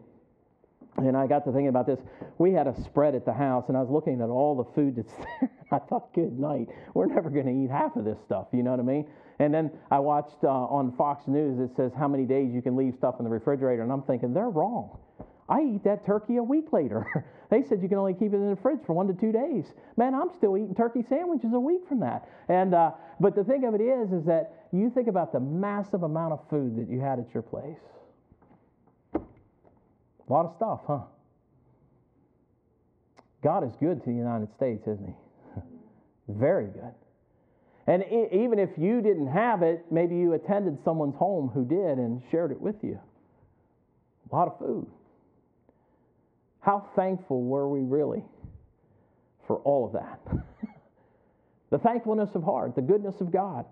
and 0.98 1.16
I 1.16 1.28
got 1.28 1.46
to 1.46 1.52
thinking 1.52 1.70
about 1.70 1.88
this. 1.88 2.00
We 2.40 2.52
had 2.52 2.68
a 2.68 2.76
spread 2.84 3.16
at 3.16 3.24
the 3.24 3.34
house, 3.34 3.66
and 3.70 3.78
I 3.78 3.82
was 3.82 3.90
looking 3.90 4.20
at 4.20 4.28
all 4.28 4.56
the 4.58 4.70
food 4.76 4.98
that's 4.98 5.13
there. 5.40 5.50
I 5.72 5.80
thought, 5.80 6.13
good 6.13 6.38
night. 6.38 6.68
We're 6.94 7.06
never 7.06 7.30
going 7.30 7.46
to 7.46 7.63
eat 7.63 7.70
half 7.70 7.96
of 7.96 8.04
this 8.04 8.18
stuff. 8.26 8.48
You 8.52 8.63
know 8.63 8.72
what 8.72 8.82
I 8.82 8.84
mean? 8.84 9.08
And 9.40 9.54
then 9.54 9.72
I 9.92 10.00
watched 10.00 10.44
uh, 10.44 10.50
on 10.50 10.92
Fox 10.98 11.26
News, 11.28 11.60
it 11.60 11.74
says 11.78 11.94
how 11.98 12.10
many 12.10 12.26
days 12.26 12.52
you 12.54 12.62
can 12.62 12.76
leave 12.76 12.96
stuff 12.98 13.16
in 13.20 13.24
the 13.24 13.32
refrigerator. 13.32 13.84
And 13.84 13.94
I'm 13.94 14.02
thinking, 14.02 14.34
they're 14.34 14.50
wrong. 14.50 14.98
I 15.49 15.62
eat 15.62 15.83
that 15.86 16.05
turkey 16.05 16.38
a 16.38 16.43
week 16.43 16.73
later. 16.73 17.25
they 17.49 17.63
said 17.63 17.81
you 17.81 17.88
can 17.88 17.97
only 17.97 18.13
keep 18.13 18.33
it 18.33 18.38
in 18.38 18.49
the 18.49 18.57
fridge 18.57 18.79
for 18.86 18.93
one 18.93 19.07
to 19.07 19.13
two 19.13 19.31
days. 19.31 19.65
Man, 19.95 20.13
I'm 20.13 20.29
still 20.38 20.57
eating 20.57 20.75
turkey 20.75 21.03
sandwiches 21.07 21.53
a 21.53 21.60
week 21.60 21.88
from 21.88 22.01
that. 22.01 22.27
And 22.49 22.73
uh, 22.73 22.91
but 23.19 23.36
the 23.36 23.43
thing 23.43 23.63
of 23.63 23.73
it 23.73 23.81
is, 23.81 24.12
is 24.12 24.25
that 24.25 24.67
you 24.71 24.89
think 24.89 25.07
about 25.07 25.31
the 25.31 25.39
massive 25.39 26.03
amount 26.03 26.33
of 26.33 26.41
food 26.49 26.75
that 26.77 26.89
you 26.89 26.99
had 26.99 27.19
at 27.19 27.33
your 27.33 27.43
place. 27.43 27.79
A 29.15 30.33
lot 30.33 30.45
of 30.45 30.53
stuff, 30.57 30.81
huh? 30.86 30.99
God 33.41 33.63
is 33.63 33.71
good 33.79 34.03
to 34.03 34.10
the 34.10 34.15
United 34.15 34.53
States, 34.55 34.83
isn't 34.83 35.07
He? 35.07 35.62
Very 36.27 36.67
good. 36.67 36.93
And 37.88 38.03
even 38.33 38.60
if 38.60 38.71
you 38.77 39.01
didn't 39.01 39.27
have 39.27 39.62
it, 39.62 39.86
maybe 39.89 40.17
you 40.17 40.33
attended 40.33 40.77
someone's 40.83 41.15
home 41.15 41.49
who 41.53 41.63
did 41.63 41.97
and 41.97 42.21
shared 42.29 42.51
it 42.51 42.60
with 42.60 42.75
you. 42.83 42.99
A 44.29 44.36
lot 44.36 44.49
of 44.49 44.60
food. 44.60 44.88
How 46.67 46.86
thankful 46.97 47.43
were 47.43 47.69
we 47.69 47.80
really 47.80 48.21
for 49.47 49.60
all 49.60 49.86
of 49.86 49.93
that? 49.93 50.19
the 51.69 51.77
thankfulness 51.77 52.36
of 52.36 52.43
heart, 52.43 52.75
the 52.75 52.82
goodness 52.82 53.21
of 53.21 53.32
God. 53.32 53.63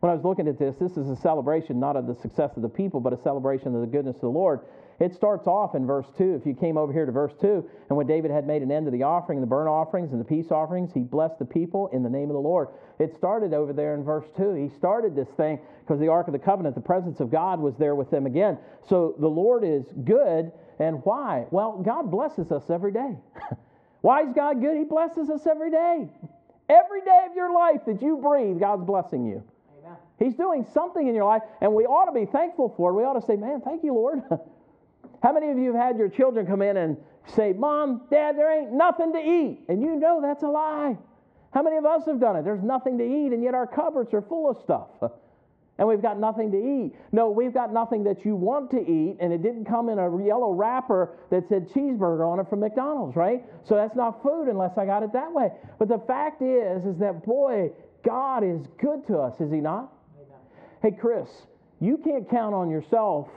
When 0.00 0.10
I 0.10 0.14
was 0.14 0.24
looking 0.24 0.48
at 0.48 0.58
this, 0.58 0.74
this 0.80 0.92
is 0.92 1.10
a 1.10 1.16
celebration 1.16 1.78
not 1.78 1.94
of 1.94 2.06
the 2.06 2.14
success 2.14 2.52
of 2.56 2.62
the 2.62 2.68
people, 2.70 3.00
but 3.00 3.12
a 3.12 3.20
celebration 3.22 3.74
of 3.74 3.82
the 3.82 3.86
goodness 3.86 4.16
of 4.16 4.22
the 4.22 4.30
Lord. 4.30 4.60
It 4.98 5.14
starts 5.14 5.46
off 5.46 5.74
in 5.74 5.86
verse 5.86 6.06
2. 6.16 6.36
If 6.40 6.46
you 6.46 6.54
came 6.54 6.78
over 6.78 6.90
here 6.90 7.04
to 7.04 7.12
verse 7.12 7.34
2, 7.38 7.68
and 7.90 7.98
when 7.98 8.06
David 8.06 8.30
had 8.30 8.46
made 8.46 8.62
an 8.62 8.72
end 8.72 8.86
of 8.86 8.94
the 8.94 9.02
offering, 9.02 9.42
the 9.42 9.46
burnt 9.46 9.68
offerings, 9.68 10.12
and 10.12 10.20
the 10.20 10.24
peace 10.24 10.50
offerings, 10.50 10.90
he 10.94 11.00
blessed 11.00 11.38
the 11.38 11.44
people 11.44 11.88
in 11.92 12.02
the 12.02 12.08
name 12.08 12.30
of 12.30 12.34
the 12.34 12.40
Lord. 12.40 12.68
It 12.98 13.14
started 13.14 13.52
over 13.52 13.74
there 13.74 13.94
in 13.94 14.04
verse 14.04 14.26
2. 14.38 14.54
He 14.54 14.70
started 14.70 15.14
this 15.14 15.28
thing 15.36 15.60
because 15.80 16.00
the 16.00 16.08
Ark 16.08 16.28
of 16.28 16.32
the 16.32 16.38
Covenant, 16.38 16.74
the 16.74 16.80
presence 16.80 17.20
of 17.20 17.30
God, 17.30 17.60
was 17.60 17.76
there 17.76 17.94
with 17.94 18.10
them 18.10 18.24
again. 18.24 18.56
So 18.88 19.16
the 19.18 19.28
Lord 19.28 19.64
is 19.64 19.84
good 20.04 20.50
and 20.78 21.04
why? 21.04 21.46
Well, 21.50 21.82
God 21.84 22.10
blesses 22.10 22.52
us 22.52 22.70
every 22.70 22.92
day. 22.92 23.16
why 24.00 24.22
is 24.22 24.32
God 24.34 24.60
good? 24.60 24.76
He 24.76 24.84
blesses 24.84 25.28
us 25.30 25.46
every 25.46 25.70
day. 25.70 26.08
Every 26.68 27.00
day 27.00 27.26
of 27.28 27.34
your 27.34 27.52
life 27.52 27.80
that 27.86 28.02
you 28.02 28.18
breathe, 28.18 28.60
God's 28.60 28.84
blessing 28.84 29.26
you. 29.26 29.42
Amen. 29.78 29.96
He's 30.18 30.34
doing 30.34 30.66
something 30.72 31.08
in 31.08 31.14
your 31.14 31.24
life, 31.24 31.42
and 31.60 31.72
we 31.72 31.84
ought 31.84 32.04
to 32.04 32.12
be 32.12 32.26
thankful 32.26 32.74
for 32.76 32.90
it. 32.90 32.94
We 32.94 33.04
ought 33.04 33.18
to 33.18 33.26
say, 33.26 33.36
Man, 33.36 33.60
thank 33.62 33.82
you, 33.82 33.94
Lord. 33.94 34.22
How 35.22 35.32
many 35.32 35.50
of 35.50 35.58
you 35.58 35.72
have 35.72 35.82
had 35.82 35.98
your 35.98 36.08
children 36.08 36.46
come 36.46 36.62
in 36.62 36.76
and 36.76 36.96
say, 37.34 37.52
Mom, 37.52 38.02
Dad, 38.10 38.36
there 38.36 38.52
ain't 38.52 38.72
nothing 38.72 39.12
to 39.14 39.18
eat? 39.18 39.60
And 39.68 39.82
you 39.82 39.96
know 39.96 40.20
that's 40.22 40.42
a 40.42 40.48
lie. 40.48 40.96
How 41.52 41.62
many 41.62 41.76
of 41.76 41.86
us 41.86 42.04
have 42.06 42.20
done 42.20 42.36
it? 42.36 42.44
There's 42.44 42.62
nothing 42.62 42.98
to 42.98 43.04
eat, 43.04 43.32
and 43.32 43.42
yet 43.42 43.54
our 43.54 43.66
cupboards 43.66 44.12
are 44.14 44.22
full 44.22 44.50
of 44.50 44.58
stuff. 44.58 44.88
And 45.78 45.86
we've 45.86 46.02
got 46.02 46.18
nothing 46.18 46.50
to 46.50 46.58
eat. 46.58 46.94
No, 47.12 47.30
we've 47.30 47.54
got 47.54 47.72
nothing 47.72 48.04
that 48.04 48.24
you 48.24 48.34
want 48.34 48.70
to 48.72 48.80
eat, 48.80 49.16
and 49.20 49.32
it 49.32 49.42
didn't 49.42 49.64
come 49.64 49.88
in 49.88 49.98
a 49.98 50.24
yellow 50.24 50.52
wrapper 50.52 51.16
that 51.30 51.48
said 51.48 51.68
cheeseburger 51.70 52.26
on 52.26 52.40
it 52.40 52.48
from 52.50 52.60
McDonald's, 52.60 53.16
right? 53.16 53.44
So 53.68 53.76
that's 53.76 53.94
not 53.94 54.22
food 54.22 54.48
unless 54.48 54.76
I 54.76 54.86
got 54.86 55.02
it 55.02 55.12
that 55.12 55.32
way. 55.32 55.50
But 55.78 55.88
the 55.88 56.02
fact 56.06 56.42
is, 56.42 56.84
is 56.84 56.98
that 56.98 57.24
boy, 57.24 57.70
God 58.04 58.42
is 58.42 58.66
good 58.80 59.06
to 59.06 59.18
us, 59.18 59.34
is 59.40 59.52
He 59.52 59.60
not? 59.60 59.92
hey, 60.82 60.92
Chris, 60.92 61.28
you 61.80 61.98
can't 62.04 62.28
count 62.28 62.54
on 62.54 62.70
yourself 62.70 63.28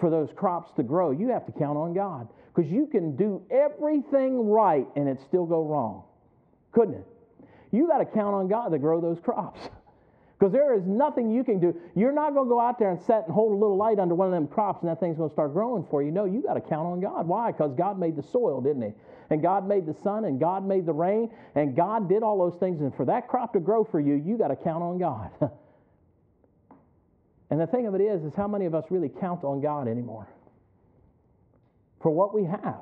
for 0.00 0.10
those 0.10 0.28
crops 0.36 0.70
to 0.76 0.82
grow. 0.82 1.10
You 1.10 1.28
have 1.28 1.46
to 1.46 1.52
count 1.52 1.78
on 1.78 1.94
God 1.94 2.28
because 2.54 2.70
you 2.70 2.86
can 2.86 3.16
do 3.16 3.42
everything 3.50 4.48
right 4.48 4.86
and 4.96 5.08
it 5.08 5.18
still 5.28 5.46
go 5.46 5.64
wrong. 5.64 6.04
Couldn't 6.72 6.94
it? 6.94 7.06
You 7.72 7.86
got 7.86 7.98
to 7.98 8.04
count 8.04 8.34
on 8.34 8.48
God 8.48 8.70
to 8.70 8.78
grow 8.78 9.00
those 9.00 9.18
crops. 9.22 9.60
Because 10.40 10.52
there 10.54 10.72
is 10.72 10.86
nothing 10.86 11.30
you 11.30 11.44
can 11.44 11.60
do. 11.60 11.78
You're 11.94 12.12
not 12.12 12.32
going 12.32 12.46
to 12.46 12.48
go 12.48 12.58
out 12.58 12.78
there 12.78 12.90
and 12.90 13.02
set 13.02 13.26
and 13.26 13.34
hold 13.34 13.52
a 13.52 13.56
little 13.56 13.76
light 13.76 13.98
under 13.98 14.14
one 14.14 14.26
of 14.26 14.32
them 14.32 14.48
crops 14.48 14.80
and 14.80 14.90
that 14.90 14.98
thing's 14.98 15.18
going 15.18 15.28
to 15.28 15.34
start 15.34 15.52
growing 15.52 15.84
for 15.90 16.02
you. 16.02 16.10
No, 16.10 16.24
you 16.24 16.40
got 16.40 16.54
to 16.54 16.62
count 16.62 16.86
on 16.86 16.98
God. 16.98 17.28
Why? 17.28 17.52
Because 17.52 17.74
God 17.74 17.98
made 17.98 18.16
the 18.16 18.22
soil, 18.22 18.62
didn't 18.62 18.80
He? 18.80 18.92
And 19.28 19.42
God 19.42 19.68
made 19.68 19.84
the 19.84 19.92
sun 19.92 20.24
and 20.24 20.40
God 20.40 20.66
made 20.66 20.86
the 20.86 20.94
rain 20.94 21.30
and 21.54 21.76
God 21.76 22.08
did 22.08 22.22
all 22.22 22.38
those 22.38 22.58
things. 22.58 22.80
And 22.80 22.94
for 22.94 23.04
that 23.04 23.28
crop 23.28 23.52
to 23.52 23.60
grow 23.60 23.84
for 23.84 24.00
you, 24.00 24.14
you 24.14 24.38
got 24.38 24.48
to 24.48 24.56
count 24.56 24.82
on 24.82 24.98
God. 24.98 25.30
and 27.50 27.60
the 27.60 27.66
thing 27.66 27.86
of 27.86 27.94
it 27.94 28.00
is, 28.00 28.24
is 28.24 28.32
how 28.34 28.48
many 28.48 28.64
of 28.64 28.74
us 28.74 28.86
really 28.88 29.10
count 29.10 29.44
on 29.44 29.60
God 29.60 29.88
anymore? 29.88 30.26
For 32.00 32.10
what 32.10 32.34
we 32.34 32.44
have 32.44 32.80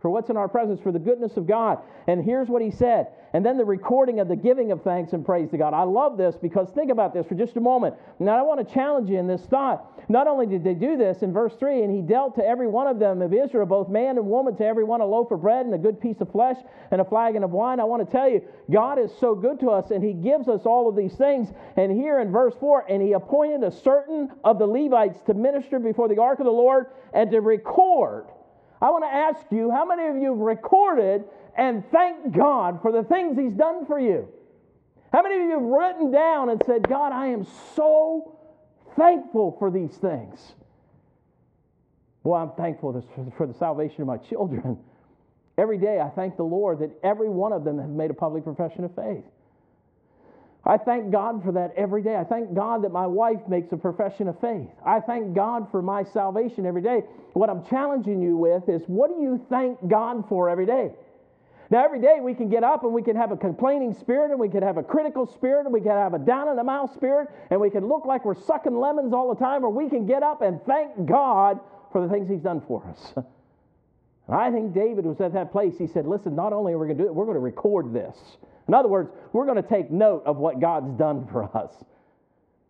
for 0.00 0.10
what's 0.10 0.30
in 0.30 0.36
our 0.36 0.48
presence, 0.48 0.80
for 0.80 0.92
the 0.92 0.98
goodness 0.98 1.36
of 1.36 1.46
God. 1.46 1.78
And 2.06 2.24
here's 2.24 2.48
what 2.48 2.62
he 2.62 2.70
said. 2.70 3.08
And 3.34 3.44
then 3.44 3.58
the 3.58 3.64
recording 3.64 4.20
of 4.20 4.28
the 4.28 4.36
giving 4.36 4.72
of 4.72 4.82
thanks 4.82 5.12
and 5.12 5.24
praise 5.24 5.50
to 5.50 5.58
God. 5.58 5.74
I 5.74 5.82
love 5.82 6.16
this 6.16 6.36
because 6.40 6.70
think 6.70 6.90
about 6.90 7.12
this 7.12 7.26
for 7.26 7.34
just 7.34 7.56
a 7.56 7.60
moment. 7.60 7.96
Now, 8.18 8.38
I 8.38 8.42
want 8.42 8.66
to 8.66 8.74
challenge 8.74 9.10
you 9.10 9.18
in 9.18 9.26
this 9.26 9.42
thought. 9.42 10.08
Not 10.08 10.26
only 10.26 10.46
did 10.46 10.64
they 10.64 10.72
do 10.72 10.96
this 10.96 11.22
in 11.22 11.32
verse 11.32 11.52
3, 11.58 11.82
and 11.82 11.94
he 11.94 12.00
dealt 12.00 12.36
to 12.36 12.46
every 12.46 12.68
one 12.68 12.86
of 12.86 12.98
them 12.98 13.20
of 13.20 13.34
Israel, 13.34 13.66
both 13.66 13.90
man 13.90 14.16
and 14.16 14.26
woman, 14.26 14.56
to 14.56 14.64
every 14.64 14.84
one 14.84 15.02
a 15.02 15.04
loaf 15.04 15.30
of 15.30 15.42
bread 15.42 15.66
and 15.66 15.74
a 15.74 15.78
good 15.78 16.00
piece 16.00 16.20
of 16.20 16.30
flesh 16.30 16.56
and 16.90 17.00
a 17.00 17.04
flagon 17.04 17.44
of 17.44 17.50
wine. 17.50 17.80
I 17.80 17.84
want 17.84 18.06
to 18.06 18.10
tell 18.10 18.28
you, 18.28 18.40
God 18.70 18.98
is 18.98 19.12
so 19.20 19.34
good 19.34 19.60
to 19.60 19.70
us, 19.70 19.90
and 19.90 20.02
he 20.02 20.14
gives 20.14 20.48
us 20.48 20.64
all 20.64 20.88
of 20.88 20.96
these 20.96 21.14
things. 21.14 21.48
And 21.76 21.92
here 21.92 22.20
in 22.20 22.32
verse 22.32 22.54
4, 22.58 22.86
and 22.88 23.02
he 23.02 23.12
appointed 23.12 23.62
a 23.64 23.70
certain 23.70 24.30
of 24.44 24.58
the 24.58 24.66
Levites 24.66 25.20
to 25.26 25.34
minister 25.34 25.78
before 25.78 26.08
the 26.08 26.20
ark 26.20 26.38
of 26.38 26.46
the 26.46 26.50
Lord 26.50 26.86
and 27.12 27.30
to 27.30 27.40
record 27.40 28.26
I 28.80 28.90
want 28.90 29.04
to 29.04 29.12
ask 29.12 29.44
you 29.50 29.70
how 29.70 29.84
many 29.84 30.06
of 30.08 30.16
you 30.16 30.30
have 30.30 30.38
recorded 30.38 31.24
and 31.56 31.84
thanked 31.90 32.32
God 32.32 32.80
for 32.82 32.92
the 32.92 33.02
things 33.02 33.36
He's 33.36 33.54
done 33.54 33.86
for 33.86 33.98
you? 33.98 34.28
How 35.12 35.22
many 35.22 35.36
of 35.36 35.40
you 35.42 35.50
have 35.52 35.62
written 35.62 36.10
down 36.10 36.50
and 36.50 36.62
said, 36.64 36.88
God, 36.88 37.12
I 37.12 37.28
am 37.28 37.46
so 37.74 38.38
thankful 38.96 39.56
for 39.58 39.70
these 39.70 39.96
things? 39.96 40.54
Well, 42.22 42.40
I'm 42.40 42.52
thankful 42.52 43.02
for 43.36 43.46
the 43.46 43.54
salvation 43.54 44.02
of 44.02 44.06
my 44.06 44.18
children. 44.18 44.78
Every 45.56 45.78
day 45.78 45.98
I 45.98 46.08
thank 46.10 46.36
the 46.36 46.44
Lord 46.44 46.80
that 46.80 46.90
every 47.02 47.28
one 47.28 47.52
of 47.52 47.64
them 47.64 47.78
have 47.78 47.88
made 47.88 48.10
a 48.10 48.14
public 48.14 48.44
profession 48.44 48.84
of 48.84 48.94
faith. 48.94 49.24
I 50.68 50.76
thank 50.76 51.10
God 51.10 51.42
for 51.42 51.50
that 51.52 51.72
every 51.76 52.02
day. 52.02 52.14
I 52.16 52.24
thank 52.24 52.52
God 52.52 52.84
that 52.84 52.92
my 52.92 53.06
wife 53.06 53.40
makes 53.48 53.72
a 53.72 53.76
profession 53.78 54.28
of 54.28 54.38
faith. 54.38 54.68
I 54.84 55.00
thank 55.00 55.34
God 55.34 55.70
for 55.70 55.80
my 55.80 56.04
salvation 56.04 56.66
every 56.66 56.82
day. 56.82 57.04
What 57.32 57.48
I'm 57.48 57.64
challenging 57.64 58.20
you 58.20 58.36
with 58.36 58.68
is 58.68 58.82
what 58.86 59.08
do 59.08 59.22
you 59.22 59.44
thank 59.48 59.88
God 59.88 60.28
for 60.28 60.50
every 60.50 60.66
day? 60.66 60.90
Now, 61.70 61.84
every 61.84 62.00
day 62.00 62.18
we 62.20 62.34
can 62.34 62.50
get 62.50 62.64
up 62.64 62.84
and 62.84 62.92
we 62.92 63.02
can 63.02 63.16
have 63.16 63.32
a 63.32 63.36
complaining 63.36 63.94
spirit 63.94 64.30
and 64.30 64.38
we 64.38 64.50
can 64.50 64.62
have 64.62 64.76
a 64.76 64.82
critical 64.82 65.26
spirit 65.26 65.64
and 65.64 65.72
we 65.72 65.80
can 65.80 65.92
have 65.92 66.12
a 66.12 66.18
down 66.18 66.48
in 66.48 66.56
the 66.56 66.64
mouth 66.64 66.92
spirit 66.94 67.28
and 67.50 67.58
we 67.60 67.70
can 67.70 67.88
look 67.88 68.04
like 68.04 68.26
we're 68.26 68.40
sucking 68.42 68.78
lemons 68.78 69.14
all 69.14 69.34
the 69.34 69.40
time 69.42 69.64
or 69.64 69.70
we 69.70 69.88
can 69.88 70.06
get 70.06 70.22
up 70.22 70.42
and 70.42 70.60
thank 70.66 71.06
God 71.06 71.60
for 71.92 72.06
the 72.06 72.12
things 72.12 72.28
He's 72.28 72.42
done 72.42 72.62
for 72.66 72.84
us. 72.86 73.14
I 74.30 74.50
think 74.50 74.74
David 74.74 75.06
was 75.06 75.20
at 75.22 75.32
that 75.32 75.50
place. 75.50 75.74
He 75.78 75.86
said, 75.86 76.06
Listen, 76.06 76.34
not 76.34 76.52
only 76.52 76.74
are 76.74 76.78
we 76.78 76.86
going 76.86 76.98
to 76.98 77.04
do 77.04 77.08
it, 77.08 77.14
we're 77.14 77.24
going 77.24 77.36
to 77.36 77.40
record 77.40 77.94
this. 77.94 78.16
In 78.68 78.74
other 78.74 78.88
words, 78.88 79.10
we're 79.32 79.46
going 79.46 79.60
to 79.60 79.68
take 79.68 79.90
note 79.90 80.22
of 80.26 80.36
what 80.36 80.60
God's 80.60 80.92
done 80.92 81.26
for 81.32 81.44
us. 81.56 81.72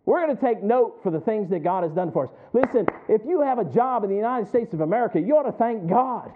We're 0.06 0.24
going 0.24 0.36
to 0.36 0.42
take 0.42 0.62
note 0.62 1.00
for 1.02 1.10
the 1.10 1.20
things 1.20 1.50
that 1.50 1.62
God 1.62 1.82
has 1.82 1.92
done 1.92 2.12
for 2.12 2.26
us. 2.26 2.32
Listen, 2.54 2.86
if 3.08 3.20
you 3.26 3.42
have 3.42 3.58
a 3.58 3.64
job 3.64 4.04
in 4.04 4.10
the 4.10 4.16
United 4.16 4.48
States 4.48 4.72
of 4.72 4.80
America, 4.80 5.20
you 5.20 5.36
ought 5.36 5.42
to 5.42 5.52
thank 5.52 5.86
God. 5.88 6.32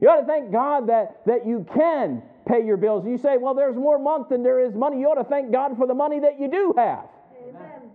You 0.00 0.10
ought 0.10 0.20
to 0.20 0.26
thank 0.26 0.52
God 0.52 0.88
that, 0.88 1.24
that 1.26 1.46
you 1.46 1.66
can 1.74 2.22
pay 2.46 2.64
your 2.64 2.76
bills. 2.76 3.04
And 3.04 3.12
you 3.12 3.18
say, 3.18 3.38
well, 3.38 3.54
there's 3.54 3.76
more 3.76 3.98
month 3.98 4.28
than 4.28 4.42
there 4.42 4.60
is 4.60 4.74
money. 4.74 5.00
You 5.00 5.06
ought 5.06 5.22
to 5.22 5.28
thank 5.28 5.50
God 5.50 5.76
for 5.76 5.86
the 5.86 5.94
money 5.94 6.20
that 6.20 6.38
you 6.38 6.48
do 6.50 6.74
have. 6.76 7.08
Amen. 7.48 7.90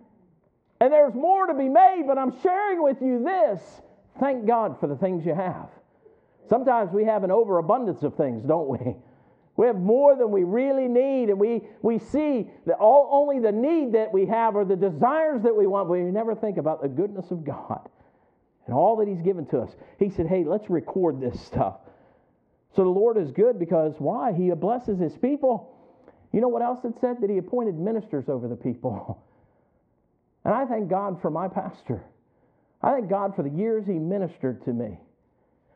And 0.82 0.92
there's 0.92 1.14
more 1.14 1.46
to 1.46 1.54
be 1.54 1.70
made, 1.70 2.04
but 2.08 2.18
I'm 2.18 2.42
sharing 2.42 2.82
with 2.82 2.98
you 3.02 3.24
this. 3.24 3.62
Thank 4.20 4.48
God 4.48 4.80
for 4.80 4.88
the 4.88 4.96
things 4.96 5.26
you 5.26 5.36
have. 5.36 5.70
Sometimes 6.50 6.92
we 6.92 7.06
have 7.06 7.24
an 7.24 7.32
overabundance 7.32 8.02
of 8.04 8.16
things, 8.16 8.44
don't 8.44 8.68
we? 8.68 8.96
We 9.58 9.68
have 9.68 9.76
more 9.76 10.16
than 10.16 10.32
we 10.32 10.44
really 10.44 10.88
need, 10.88 11.30
and 11.30 11.40
we, 11.40 11.62
we 11.82 12.00
see 12.00 12.50
that 12.66 12.78
all, 12.78 13.10
only 13.12 13.40
the 13.40 13.52
need 13.52 13.94
that 13.94 14.12
we 14.14 14.26
have 14.26 14.56
or 14.56 14.66
the 14.66 14.76
desires 14.76 15.44
that 15.44 15.56
we 15.56 15.68
want, 15.68 15.88
but 15.88 15.94
we 15.94 16.04
never 16.04 16.36
think 16.36 16.58
about 16.58 16.82
the 16.82 16.88
goodness 16.88 17.32
of 17.32 17.44
God 17.44 17.90
and 18.66 18.76
all 18.76 18.96
that 18.98 19.08
He's 19.08 19.22
given 19.22 19.46
to 19.48 19.60
us. 19.60 19.76
He 20.00 20.10
said, 20.10 20.28
Hey, 20.28 20.44
let's 20.46 20.70
record 20.70 21.20
this 21.20 21.40
stuff. 21.42 21.76
So 22.76 22.84
the 22.84 22.90
Lord 22.90 23.18
is 23.18 23.32
good 23.32 23.60
because 23.60 23.96
why? 24.00 24.32
He 24.34 24.50
blesses 24.52 25.00
His 25.00 25.18
people. 25.18 25.76
You 26.32 26.40
know 26.40 26.48
what 26.48 26.62
else 26.62 26.80
it 26.86 26.94
said? 27.02 27.18
That 27.22 27.30
He 27.30 27.38
appointed 27.38 27.78
ministers 27.78 28.30
over 28.30 28.48
the 28.48 28.56
people. 28.56 29.24
And 30.44 30.56
I 30.56 30.66
thank 30.66 30.90
God 30.90 31.22
for 31.22 31.30
my 31.30 31.48
pastor. 31.48 32.04
I 32.82 32.94
thank 32.94 33.12
God 33.12 33.36
for 33.36 33.44
the 33.44 33.50
years 33.52 33.86
He 33.86 34.00
ministered 34.00 34.66
to 34.66 34.74
me. 34.74 34.98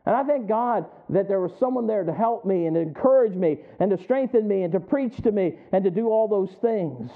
And 0.06 0.14
I 0.14 0.22
thank 0.22 0.46
God 0.46 0.86
that 1.10 1.26
there 1.28 1.40
was 1.40 1.52
someone 1.58 1.86
there 1.86 2.04
to 2.04 2.12
help 2.12 2.44
me 2.44 2.66
and 2.66 2.76
to 2.76 2.80
encourage 2.80 3.34
me 3.34 3.58
and 3.80 3.90
to 3.90 4.02
strengthen 4.02 4.46
me 4.46 4.62
and 4.62 4.72
to 4.72 4.80
preach 4.80 5.16
to 5.22 5.32
me 5.32 5.58
and 5.72 5.82
to 5.84 5.90
do 5.90 6.08
all 6.08 6.28
those 6.28 6.52
things 6.60 7.10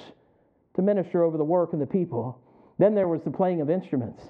to 0.74 0.83
minister 0.83 1.22
over 1.22 1.38
the 1.38 1.44
work 1.44 1.72
and 1.72 1.81
the 1.81 1.87
people. 1.87 2.40
Then 2.79 2.94
there 2.94 3.09
was 3.09 3.22
the 3.22 3.31
playing 3.31 3.61
of 3.61 3.70
instruments 3.70 4.22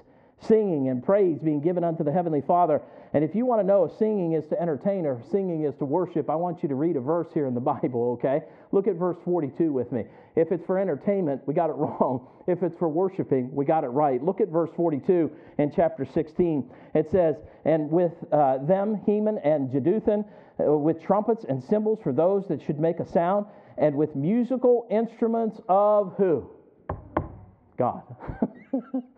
singing 0.47 0.89
and 0.89 1.03
praise 1.03 1.37
being 1.39 1.61
given 1.61 1.83
unto 1.83 2.03
the 2.03 2.11
Heavenly 2.11 2.41
Father. 2.41 2.81
And 3.13 3.23
if 3.23 3.35
you 3.35 3.45
want 3.45 3.61
to 3.61 3.67
know 3.67 3.83
if 3.85 3.97
singing 3.97 4.33
is 4.33 4.45
to 4.49 4.61
entertain 4.61 5.05
or 5.05 5.21
singing 5.31 5.63
is 5.63 5.75
to 5.75 5.85
worship, 5.85 6.29
I 6.29 6.35
want 6.35 6.63
you 6.63 6.69
to 6.69 6.75
read 6.75 6.95
a 6.95 7.01
verse 7.01 7.27
here 7.33 7.45
in 7.45 7.53
the 7.53 7.59
Bible, 7.73 8.17
okay? 8.19 8.43
Look 8.71 8.87
at 8.87 8.95
verse 8.95 9.17
42 9.25 9.71
with 9.71 9.91
me. 9.91 10.05
If 10.35 10.51
it's 10.51 10.65
for 10.65 10.79
entertainment, 10.79 11.41
we 11.45 11.53
got 11.53 11.69
it 11.69 11.73
wrong. 11.75 12.27
If 12.47 12.63
it's 12.63 12.77
for 12.77 12.89
worshiping, 12.89 13.53
we 13.53 13.65
got 13.65 13.83
it 13.83 13.89
right. 13.89 14.23
Look 14.23 14.41
at 14.41 14.47
verse 14.47 14.71
42 14.75 15.31
in 15.57 15.71
chapter 15.71 16.05
16. 16.05 16.69
It 16.95 17.11
says, 17.11 17.35
And 17.65 17.89
with 17.91 18.13
uh, 18.31 18.59
them, 18.59 19.01
Heman 19.05 19.39
and 19.43 19.69
Jeduthun, 19.69 20.25
uh, 20.59 20.73
with 20.77 21.01
trumpets 21.01 21.45
and 21.47 21.63
cymbals 21.63 21.99
for 22.01 22.13
those 22.13 22.47
that 22.47 22.61
should 22.61 22.79
make 22.79 22.99
a 22.99 23.05
sound, 23.05 23.45
and 23.77 23.95
with 23.95 24.15
musical 24.15 24.87
instruments 24.89 25.59
of 25.67 26.13
who? 26.17 26.49
God. 27.77 28.03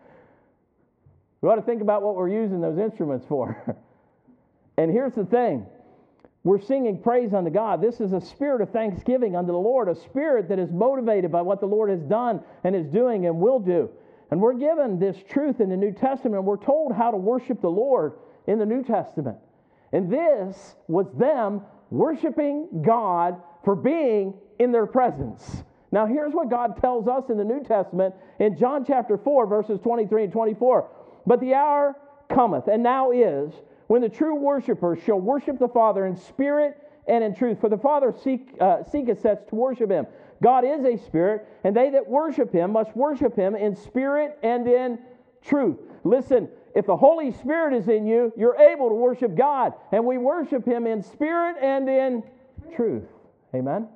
We 1.44 1.50
ought 1.50 1.56
to 1.56 1.62
think 1.62 1.82
about 1.82 2.00
what 2.00 2.14
we're 2.14 2.30
using 2.30 2.62
those 2.62 2.78
instruments 2.78 3.26
for. 3.28 3.76
and 4.78 4.90
here's 4.90 5.12
the 5.12 5.26
thing 5.26 5.66
we're 6.42 6.58
singing 6.58 7.02
praise 7.02 7.34
unto 7.34 7.50
God. 7.50 7.82
This 7.82 8.00
is 8.00 8.14
a 8.14 8.20
spirit 8.22 8.62
of 8.62 8.70
thanksgiving 8.70 9.36
unto 9.36 9.52
the 9.52 9.58
Lord, 9.58 9.90
a 9.90 9.94
spirit 9.94 10.48
that 10.48 10.58
is 10.58 10.70
motivated 10.72 11.30
by 11.30 11.42
what 11.42 11.60
the 11.60 11.66
Lord 11.66 11.90
has 11.90 12.00
done 12.00 12.40
and 12.64 12.74
is 12.74 12.86
doing 12.86 13.26
and 13.26 13.40
will 13.40 13.58
do. 13.58 13.90
And 14.30 14.40
we're 14.40 14.54
given 14.54 14.98
this 14.98 15.18
truth 15.28 15.60
in 15.60 15.68
the 15.68 15.76
New 15.76 15.92
Testament. 15.92 16.44
We're 16.44 16.56
told 16.56 16.94
how 16.94 17.10
to 17.10 17.18
worship 17.18 17.60
the 17.60 17.68
Lord 17.68 18.14
in 18.46 18.58
the 18.58 18.64
New 18.64 18.82
Testament. 18.82 19.36
And 19.92 20.10
this 20.10 20.76
was 20.88 21.12
them 21.14 21.60
worshiping 21.90 22.80
God 22.80 23.36
for 23.66 23.76
being 23.76 24.32
in 24.58 24.72
their 24.72 24.86
presence. 24.86 25.62
Now, 25.92 26.06
here's 26.06 26.32
what 26.32 26.48
God 26.48 26.80
tells 26.80 27.06
us 27.06 27.24
in 27.28 27.36
the 27.36 27.44
New 27.44 27.62
Testament 27.62 28.14
in 28.40 28.56
John 28.56 28.82
chapter 28.86 29.18
4, 29.18 29.46
verses 29.46 29.78
23 29.82 30.24
and 30.24 30.32
24. 30.32 30.88
But 31.26 31.40
the 31.40 31.54
hour 31.54 31.96
cometh, 32.28 32.68
and 32.68 32.82
now 32.82 33.10
is, 33.10 33.52
when 33.86 34.02
the 34.02 34.08
true 34.08 34.34
worshippers 34.34 34.98
shall 35.04 35.20
worship 35.20 35.58
the 35.58 35.68
Father 35.68 36.06
in 36.06 36.16
spirit 36.16 36.76
and 37.06 37.22
in 37.22 37.34
truth. 37.34 37.60
For 37.60 37.68
the 37.68 37.78
Father 37.78 38.14
seek, 38.22 38.54
uh, 38.60 38.82
seeketh 38.84 39.20
such 39.20 39.46
to 39.48 39.54
worship 39.54 39.90
him. 39.90 40.06
God 40.42 40.64
is 40.64 40.84
a 40.84 40.96
spirit, 41.04 41.46
and 41.64 41.76
they 41.76 41.90
that 41.90 42.08
worship 42.08 42.52
him 42.52 42.72
must 42.72 42.94
worship 42.96 43.36
him 43.36 43.54
in 43.54 43.76
spirit 43.76 44.38
and 44.42 44.66
in 44.66 44.98
truth. 45.42 45.78
Listen, 46.02 46.48
if 46.74 46.86
the 46.86 46.96
Holy 46.96 47.32
Spirit 47.32 47.74
is 47.74 47.88
in 47.88 48.06
you, 48.06 48.32
you're 48.36 48.56
able 48.56 48.88
to 48.88 48.94
worship 48.94 49.36
God. 49.36 49.74
And 49.92 50.04
we 50.04 50.18
worship 50.18 50.66
him 50.66 50.86
in 50.86 51.02
spirit 51.02 51.56
and 51.60 51.88
in 51.88 52.22
truth. 52.74 53.08
Amen? 53.54 53.88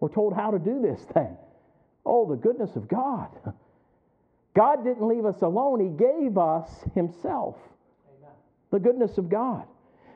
We're 0.00 0.08
told 0.08 0.32
how 0.32 0.50
to 0.50 0.58
do 0.58 0.80
this 0.80 1.00
thing. 1.12 1.36
Oh, 2.06 2.28
the 2.28 2.36
goodness 2.36 2.76
of 2.76 2.88
God. 2.88 3.28
God 4.58 4.82
didn't 4.82 5.06
leave 5.06 5.24
us 5.24 5.42
alone, 5.42 5.78
He 5.78 5.88
gave 5.88 6.36
us 6.36 6.68
Himself. 6.92 7.54
Amen. 8.18 8.32
The 8.72 8.80
goodness 8.80 9.16
of 9.16 9.28
God. 9.28 9.62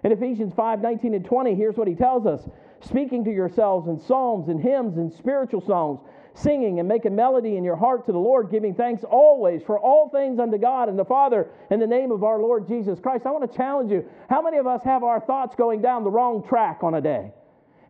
In 0.02 0.10
Ephesians 0.10 0.52
5 0.52 0.80
19 0.80 1.14
and 1.14 1.24
20, 1.24 1.54
here's 1.54 1.76
what 1.76 1.86
He 1.86 1.94
tells 1.94 2.26
us 2.26 2.48
speaking 2.80 3.22
to 3.24 3.30
yourselves 3.30 3.86
in 3.86 4.00
psalms 4.00 4.48
and 4.48 4.60
hymns 4.60 4.96
and 4.96 5.12
spiritual 5.12 5.60
songs, 5.60 6.00
singing 6.34 6.80
and 6.80 6.88
making 6.88 7.14
melody 7.14 7.56
in 7.56 7.62
your 7.62 7.76
heart 7.76 8.04
to 8.06 8.10
the 8.10 8.18
Lord, 8.18 8.50
giving 8.50 8.74
thanks 8.74 9.04
always 9.04 9.62
for 9.62 9.78
all 9.78 10.08
things 10.08 10.40
unto 10.40 10.58
God 10.58 10.88
and 10.88 10.98
the 10.98 11.04
Father 11.04 11.48
in 11.70 11.78
the 11.78 11.86
name 11.86 12.10
of 12.10 12.24
our 12.24 12.40
Lord 12.40 12.66
Jesus 12.66 12.98
Christ. 12.98 13.26
I 13.26 13.30
want 13.30 13.48
to 13.48 13.56
challenge 13.56 13.92
you. 13.92 14.04
How 14.28 14.42
many 14.42 14.56
of 14.56 14.66
us 14.66 14.82
have 14.82 15.04
our 15.04 15.20
thoughts 15.20 15.54
going 15.54 15.80
down 15.80 16.02
the 16.02 16.10
wrong 16.10 16.42
track 16.42 16.80
on 16.82 16.94
a 16.94 17.00
day? 17.00 17.30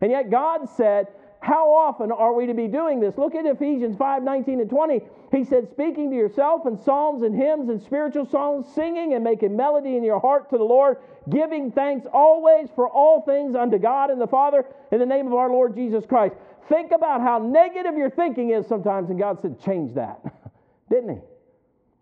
And 0.01 0.11
yet 0.11 0.29
God 0.29 0.69
said, 0.77 1.07
How 1.43 1.69
often 1.69 2.09
are 2.09 2.31
we 2.33 2.45
to 2.45 2.53
be 2.53 2.69
doing 2.69 3.01
this? 3.01 3.17
Look 3.17 3.35
at 3.35 3.45
Ephesians 3.45 3.97
5 3.97 4.23
19 4.23 4.61
and 4.61 4.69
20. 4.69 5.01
He 5.29 5.43
said, 5.43 5.69
Speaking 5.69 6.09
to 6.09 6.15
yourself 6.15 6.65
in 6.65 6.81
psalms 6.81 7.21
and 7.21 7.35
hymns 7.35 7.67
and 7.67 7.81
spiritual 7.81 8.25
songs, 8.25 8.65
singing 8.73 9.13
and 9.13 9.25
making 9.25 9.53
melody 9.53 9.97
in 9.97 10.05
your 10.05 10.21
heart 10.21 10.49
to 10.51 10.57
the 10.57 10.63
Lord, 10.63 10.99
giving 11.29 11.69
thanks 11.69 12.07
always 12.13 12.69
for 12.73 12.87
all 12.87 13.23
things 13.23 13.57
unto 13.57 13.77
God 13.77 14.09
and 14.09 14.21
the 14.21 14.27
Father 14.27 14.65
in 14.93 14.99
the 14.99 15.05
name 15.05 15.27
of 15.27 15.33
our 15.33 15.49
Lord 15.49 15.75
Jesus 15.75 16.05
Christ. 16.05 16.33
Think 16.69 16.93
about 16.93 17.19
how 17.19 17.39
negative 17.39 17.97
your 17.97 18.09
thinking 18.09 18.51
is 18.51 18.65
sometimes, 18.65 19.09
and 19.09 19.19
God 19.19 19.41
said, 19.41 19.59
Change 19.59 19.95
that. 19.95 20.21
Didn't 20.89 21.09
He? 21.09 21.21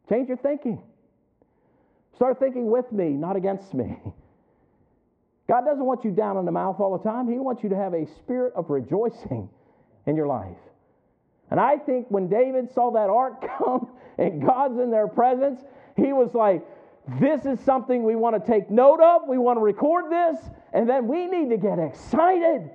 Change 0.08 0.28
your 0.28 0.38
thinking. 0.38 0.80
Start 2.14 2.40
thinking 2.40 2.70
with 2.70 2.92
me, 2.92 3.10
not 3.10 3.36
against 3.36 3.74
me. 3.74 3.98
God 5.52 5.66
doesn't 5.66 5.84
want 5.84 6.06
you 6.06 6.12
down 6.12 6.38
in 6.38 6.46
the 6.46 6.52
mouth 6.54 6.80
all 6.80 6.98
the 6.98 7.04
time. 7.04 7.28
He 7.28 7.38
wants 7.38 7.62
you 7.62 7.68
to 7.68 7.76
have 7.76 7.94
a 7.94 8.08
spirit 8.16 8.54
of 8.56 8.70
rejoicing 8.70 9.50
in 10.06 10.16
your 10.16 10.26
life. 10.26 10.56
And 11.50 11.60
I 11.60 11.76
think 11.76 12.06
when 12.08 12.30
David 12.30 12.72
saw 12.74 12.90
that 12.92 13.10
ark 13.10 13.46
come 13.58 13.90
and 14.18 14.42
God's 14.42 14.80
in 14.80 14.90
their 14.90 15.10
presence, 15.10 15.60
he 15.98 16.14
was 16.14 16.34
like, 16.34 16.66
This 17.20 17.46
is 17.46 17.60
something 17.66 18.04
we 18.04 18.16
want 18.16 18.42
to 18.42 18.50
take 18.50 18.72
note 18.72 19.02
of. 19.02 19.28
We 19.28 19.38
want 19.38 19.58
to 19.58 19.62
record 19.62 20.10
this. 20.10 20.40
And 20.72 20.88
then 20.88 21.10
we 21.10 21.28
need 21.28 21.50
to 21.50 21.58
get 21.58 21.80
excited. 21.80 22.70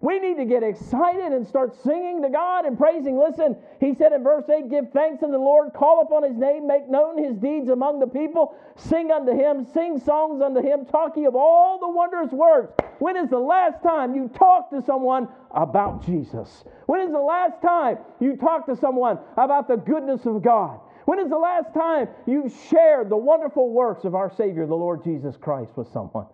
We 0.00 0.20
need 0.20 0.36
to 0.36 0.44
get 0.44 0.62
excited 0.62 1.32
and 1.32 1.44
start 1.44 1.74
singing 1.82 2.22
to 2.22 2.28
God 2.28 2.64
and 2.64 2.78
praising. 2.78 3.18
Listen, 3.18 3.56
he 3.80 3.94
said 3.94 4.12
in 4.12 4.22
verse 4.22 4.44
8, 4.48 4.70
Give 4.70 4.88
thanks 4.92 5.24
unto 5.24 5.32
the 5.32 5.42
Lord, 5.42 5.72
call 5.74 6.02
upon 6.02 6.22
his 6.22 6.36
name, 6.36 6.68
make 6.68 6.88
known 6.88 7.18
his 7.18 7.36
deeds 7.36 7.68
among 7.68 7.98
the 7.98 8.06
people, 8.06 8.54
sing 8.76 9.10
unto 9.10 9.32
him, 9.32 9.66
sing 9.74 9.98
songs 9.98 10.40
unto 10.40 10.60
him, 10.60 10.86
talking 10.86 11.26
of 11.26 11.34
all 11.34 11.80
the 11.80 11.88
wondrous 11.88 12.30
works. 12.30 12.74
When 13.00 13.16
is 13.16 13.28
the 13.28 13.40
last 13.40 13.82
time 13.82 14.14
you 14.14 14.28
talked 14.28 14.72
to 14.72 14.82
someone 14.82 15.28
about 15.50 16.06
Jesus? 16.06 16.62
When 16.86 17.00
is 17.00 17.10
the 17.10 17.18
last 17.18 17.60
time 17.60 17.98
you 18.20 18.36
talked 18.36 18.68
to 18.68 18.76
someone 18.76 19.18
about 19.36 19.66
the 19.66 19.76
goodness 19.76 20.26
of 20.26 20.42
God? 20.42 20.78
When 21.06 21.18
is 21.18 21.28
the 21.28 21.38
last 21.38 21.74
time 21.74 22.06
you 22.24 22.52
shared 22.70 23.08
the 23.08 23.16
wonderful 23.16 23.70
works 23.70 24.04
of 24.04 24.14
our 24.14 24.32
Savior, 24.32 24.64
the 24.66 24.76
Lord 24.76 25.02
Jesus 25.02 25.36
Christ, 25.36 25.72
with 25.76 25.90
someone? 25.92 26.26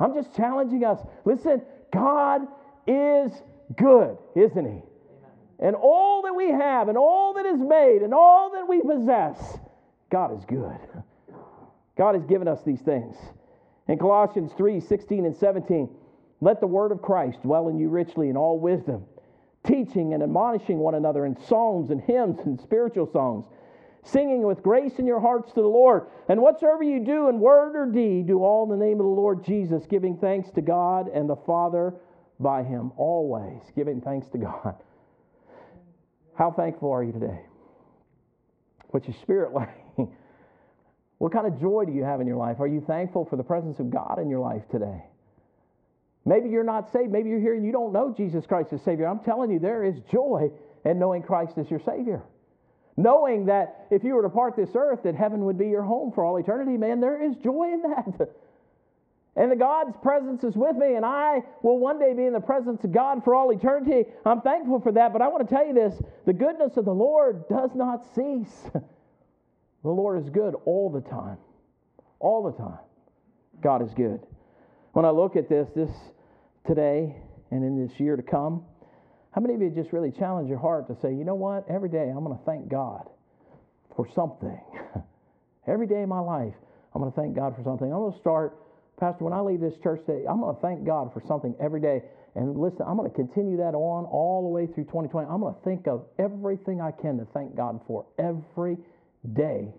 I'm 0.00 0.14
just 0.14 0.34
challenging 0.34 0.84
us. 0.84 0.98
Listen, 1.24 1.62
God 1.92 2.48
is 2.86 3.32
good, 3.76 4.16
isn't 4.34 4.64
He? 4.64 4.82
And 5.58 5.76
all 5.76 6.22
that 6.22 6.34
we 6.34 6.50
have, 6.50 6.88
and 6.88 6.98
all 6.98 7.34
that 7.34 7.46
is 7.46 7.60
made, 7.60 8.02
and 8.02 8.12
all 8.12 8.50
that 8.52 8.68
we 8.68 8.80
possess, 8.80 9.58
God 10.10 10.36
is 10.36 10.44
good. 10.44 10.78
God 11.96 12.14
has 12.14 12.24
given 12.24 12.48
us 12.48 12.62
these 12.64 12.80
things. 12.80 13.16
In 13.86 13.98
Colossians 13.98 14.52
3 14.56 14.80
16 14.80 15.26
and 15.26 15.36
17, 15.36 15.88
let 16.40 16.60
the 16.60 16.66
word 16.66 16.92
of 16.92 17.02
Christ 17.02 17.42
dwell 17.42 17.68
in 17.68 17.78
you 17.78 17.88
richly 17.88 18.28
in 18.28 18.36
all 18.36 18.58
wisdom, 18.58 19.04
teaching 19.64 20.14
and 20.14 20.22
admonishing 20.22 20.78
one 20.78 20.94
another 20.94 21.24
in 21.24 21.36
psalms 21.36 21.90
and 21.90 22.00
hymns 22.00 22.40
and 22.44 22.60
spiritual 22.60 23.06
songs, 23.10 23.46
singing 24.02 24.42
with 24.42 24.62
grace 24.62 24.98
in 24.98 25.06
your 25.06 25.20
hearts 25.20 25.52
to 25.52 25.62
the 25.62 25.68
Lord. 25.68 26.06
And 26.28 26.42
whatsoever 26.42 26.82
you 26.82 27.00
do 27.00 27.28
in 27.28 27.38
word 27.38 27.76
or 27.76 27.86
deed, 27.86 28.26
do 28.26 28.42
all 28.42 28.64
in 28.64 28.78
the 28.78 28.84
name 28.84 29.00
of 29.00 29.06
the 29.06 29.12
Lord 29.12 29.44
Jesus, 29.44 29.86
giving 29.86 30.16
thanks 30.16 30.50
to 30.52 30.60
God 30.60 31.08
and 31.08 31.28
the 31.28 31.36
Father 31.36 31.94
by 32.44 32.62
Him, 32.62 32.92
always 32.96 33.60
giving 33.74 34.00
thanks 34.00 34.28
to 34.28 34.38
God. 34.38 34.76
How 36.36 36.52
thankful 36.52 36.92
are 36.92 37.02
you 37.02 37.10
today? 37.10 37.40
What's 38.90 39.08
your 39.08 39.16
spirit 39.22 39.52
like? 39.54 39.74
What 41.18 41.32
kind 41.32 41.46
of 41.46 41.60
joy 41.60 41.84
do 41.86 41.92
you 41.92 42.04
have 42.04 42.20
in 42.20 42.26
your 42.26 42.36
life? 42.36 42.60
Are 42.60 42.66
you 42.66 42.80
thankful 42.86 43.24
for 43.24 43.36
the 43.36 43.42
presence 43.42 43.78
of 43.80 43.90
God 43.90 44.18
in 44.20 44.28
your 44.28 44.40
life 44.40 44.62
today? 44.70 45.02
Maybe 46.24 46.48
you're 46.48 46.64
not 46.64 46.92
saved. 46.92 47.10
Maybe 47.10 47.28
you're 47.30 47.40
here 47.40 47.54
and 47.54 47.64
you 47.64 47.72
don't 47.72 47.92
know 47.92 48.12
Jesus 48.16 48.46
Christ 48.46 48.72
as 48.72 48.82
Savior. 48.82 49.06
I'm 49.06 49.20
telling 49.20 49.50
you, 49.50 49.58
there 49.58 49.84
is 49.84 49.94
joy 50.10 50.50
in 50.84 50.98
knowing 50.98 51.22
Christ 51.22 51.58
as 51.58 51.70
your 51.70 51.80
Savior. 51.80 52.22
Knowing 52.96 53.46
that 53.46 53.86
if 53.90 54.04
you 54.04 54.14
were 54.14 54.22
to 54.22 54.28
part 54.28 54.56
this 54.56 54.70
earth, 54.74 55.00
that 55.04 55.14
heaven 55.14 55.44
would 55.44 55.58
be 55.58 55.68
your 55.68 55.82
home 55.82 56.12
for 56.12 56.24
all 56.24 56.36
eternity, 56.36 56.76
man, 56.76 57.00
there 57.00 57.22
is 57.22 57.34
joy 57.36 57.72
in 57.72 57.82
that. 57.82 58.28
And 59.36 59.50
the 59.50 59.56
God's 59.56 59.96
presence 60.00 60.44
is 60.44 60.54
with 60.54 60.76
me, 60.76 60.94
and 60.94 61.04
I 61.04 61.42
will 61.62 61.78
one 61.78 61.98
day 61.98 62.14
be 62.14 62.24
in 62.24 62.32
the 62.32 62.40
presence 62.40 62.84
of 62.84 62.92
God 62.92 63.24
for 63.24 63.34
all 63.34 63.50
eternity. 63.50 64.08
I'm 64.24 64.40
thankful 64.42 64.80
for 64.80 64.92
that, 64.92 65.12
but 65.12 65.22
I 65.22 65.28
want 65.28 65.48
to 65.48 65.52
tell 65.52 65.66
you 65.66 65.74
this 65.74 66.00
the 66.24 66.32
goodness 66.32 66.76
of 66.76 66.84
the 66.84 66.94
Lord 66.94 67.48
does 67.48 67.70
not 67.74 68.04
cease. 68.14 68.70
The 69.84 69.90
Lord 69.90 70.20
is 70.22 70.30
good 70.30 70.54
all 70.64 70.90
the 70.90 71.02
time. 71.02 71.36
All 72.18 72.42
the 72.42 72.52
time. 72.52 72.78
God 73.62 73.82
is 73.82 73.92
good. 73.94 74.18
When 74.92 75.04
I 75.04 75.10
look 75.10 75.36
at 75.36 75.48
this, 75.48 75.68
this 75.76 75.90
today 76.66 77.14
and 77.50 77.62
in 77.62 77.86
this 77.86 78.00
year 78.00 78.16
to 78.16 78.22
come, 78.22 78.64
how 79.32 79.42
many 79.42 79.54
of 79.54 79.60
you 79.60 79.68
just 79.68 79.92
really 79.92 80.10
challenge 80.10 80.48
your 80.48 80.58
heart 80.58 80.86
to 80.86 80.96
say, 81.02 81.12
you 81.12 81.24
know 81.24 81.34
what? 81.34 81.66
Every 81.68 81.90
day 81.90 82.08
I'm 82.08 82.24
going 82.24 82.36
to 82.36 82.44
thank 82.44 82.68
God 82.68 83.10
for 83.94 84.08
something. 84.14 84.58
Every 85.66 85.86
day 85.86 86.02
of 86.02 86.08
my 86.08 86.20
life, 86.20 86.54
I'm 86.94 87.02
going 87.02 87.12
to 87.12 87.20
thank 87.20 87.36
God 87.36 87.54
for 87.54 87.62
something. 87.62 87.92
I'm 87.92 87.98
going 87.98 88.12
to 88.12 88.18
start 88.18 88.56
Pastor, 88.98 89.24
when 89.24 89.32
I 89.32 89.40
leave 89.40 89.60
this 89.60 89.74
church 89.82 90.00
today, 90.06 90.24
I'm 90.28 90.40
going 90.40 90.54
to 90.54 90.62
thank 90.62 90.84
God 90.84 91.12
for 91.12 91.22
something 91.26 91.54
every 91.60 91.80
day. 91.80 92.02
And 92.36 92.56
listen, 92.58 92.82
I'm 92.86 92.96
going 92.96 93.10
to 93.10 93.16
continue 93.16 93.56
that 93.58 93.74
on 93.74 94.04
all 94.06 94.42
the 94.42 94.48
way 94.48 94.66
through 94.66 94.84
2020. 94.84 95.28
I'm 95.28 95.40
going 95.40 95.54
to 95.54 95.60
think 95.62 95.86
of 95.86 96.04
everything 96.18 96.80
I 96.80 96.90
can 96.90 97.18
to 97.18 97.26
thank 97.32 97.56
God 97.56 97.80
for 97.86 98.06
every 98.18 98.76
day 99.32 99.72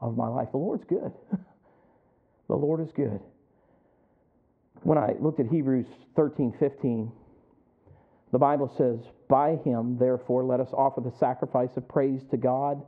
of 0.00 0.16
my 0.16 0.28
life. 0.28 0.48
The 0.52 0.58
Lord's 0.58 0.84
good. 0.84 1.12
the 2.48 2.54
Lord 2.54 2.80
is 2.80 2.92
good. 2.94 3.20
When 4.82 4.98
I 4.98 5.14
looked 5.20 5.40
at 5.40 5.46
Hebrews 5.46 5.86
13 6.16 6.54
15, 6.58 7.12
the 8.32 8.38
Bible 8.38 8.72
says, 8.78 9.00
By 9.28 9.56
him, 9.56 9.98
therefore, 9.98 10.44
let 10.44 10.60
us 10.60 10.68
offer 10.72 11.00
the 11.00 11.12
sacrifice 11.18 11.70
of 11.76 11.86
praise 11.88 12.22
to 12.30 12.36
God 12.36 12.82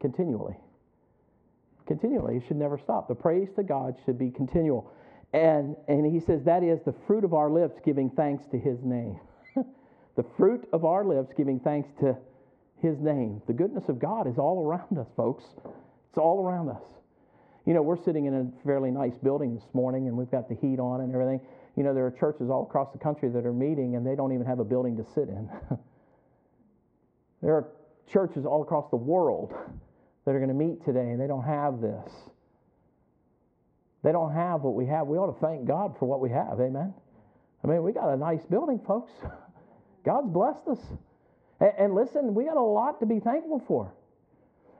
continually. 0.00 0.54
Continually. 1.86 2.36
It 2.36 2.44
should 2.46 2.56
never 2.56 2.78
stop. 2.78 3.08
The 3.08 3.14
praise 3.14 3.48
to 3.56 3.62
God 3.62 3.96
should 4.04 4.18
be 4.18 4.30
continual. 4.30 4.92
And, 5.34 5.74
and 5.88 6.06
he 6.06 6.20
says, 6.20 6.44
that 6.44 6.62
is 6.62 6.78
the 6.86 6.94
fruit 7.08 7.24
of 7.24 7.34
our 7.34 7.50
lips 7.50 7.80
giving 7.84 8.08
thanks 8.08 8.46
to 8.52 8.58
his 8.58 8.78
name. 8.84 9.18
the 10.16 10.24
fruit 10.36 10.64
of 10.72 10.84
our 10.84 11.04
lips 11.04 11.32
giving 11.36 11.58
thanks 11.58 11.88
to 11.98 12.16
his 12.80 13.00
name. 13.00 13.42
The 13.48 13.52
goodness 13.52 13.88
of 13.88 13.98
God 13.98 14.28
is 14.28 14.38
all 14.38 14.64
around 14.64 14.96
us, 14.96 15.08
folks. 15.16 15.42
It's 16.08 16.18
all 16.18 16.40
around 16.40 16.68
us. 16.68 16.82
You 17.66 17.74
know, 17.74 17.82
we're 17.82 18.00
sitting 18.00 18.26
in 18.26 18.34
a 18.34 18.64
fairly 18.64 18.92
nice 18.92 19.18
building 19.24 19.56
this 19.56 19.64
morning 19.72 20.06
and 20.06 20.16
we've 20.16 20.30
got 20.30 20.48
the 20.48 20.54
heat 20.54 20.78
on 20.78 21.00
and 21.00 21.12
everything. 21.12 21.40
You 21.76 21.82
know, 21.82 21.94
there 21.94 22.06
are 22.06 22.12
churches 22.12 22.48
all 22.48 22.62
across 22.62 22.92
the 22.92 22.98
country 22.98 23.28
that 23.30 23.44
are 23.44 23.52
meeting 23.52 23.96
and 23.96 24.06
they 24.06 24.14
don't 24.14 24.32
even 24.32 24.46
have 24.46 24.60
a 24.60 24.64
building 24.64 24.96
to 24.98 25.04
sit 25.16 25.28
in. 25.28 25.50
there 27.42 27.54
are 27.54 27.66
churches 28.12 28.46
all 28.46 28.62
across 28.62 28.88
the 28.90 28.96
world 28.96 29.52
that 30.26 30.30
are 30.30 30.38
going 30.38 30.48
to 30.48 30.54
meet 30.54 30.84
today 30.84 31.10
and 31.10 31.20
they 31.20 31.26
don't 31.26 31.44
have 31.44 31.80
this. 31.80 32.12
They 34.04 34.12
don't 34.12 34.32
have 34.34 34.60
what 34.60 34.74
we 34.74 34.86
have. 34.86 35.06
We 35.06 35.16
ought 35.16 35.32
to 35.32 35.40
thank 35.40 35.64
God 35.64 35.96
for 35.98 36.04
what 36.06 36.20
we 36.20 36.28
have. 36.28 36.60
Amen. 36.60 36.92
I 37.64 37.66
mean, 37.66 37.82
we 37.82 37.92
got 37.92 38.12
a 38.12 38.16
nice 38.16 38.44
building, 38.44 38.78
folks. 38.86 39.10
God's 40.04 40.28
blessed 40.28 40.68
us. 40.70 40.78
And, 41.58 41.72
and 41.78 41.94
listen, 41.94 42.34
we 42.34 42.44
got 42.44 42.58
a 42.58 42.60
lot 42.60 43.00
to 43.00 43.06
be 43.06 43.18
thankful 43.18 43.62
for. 43.66 43.90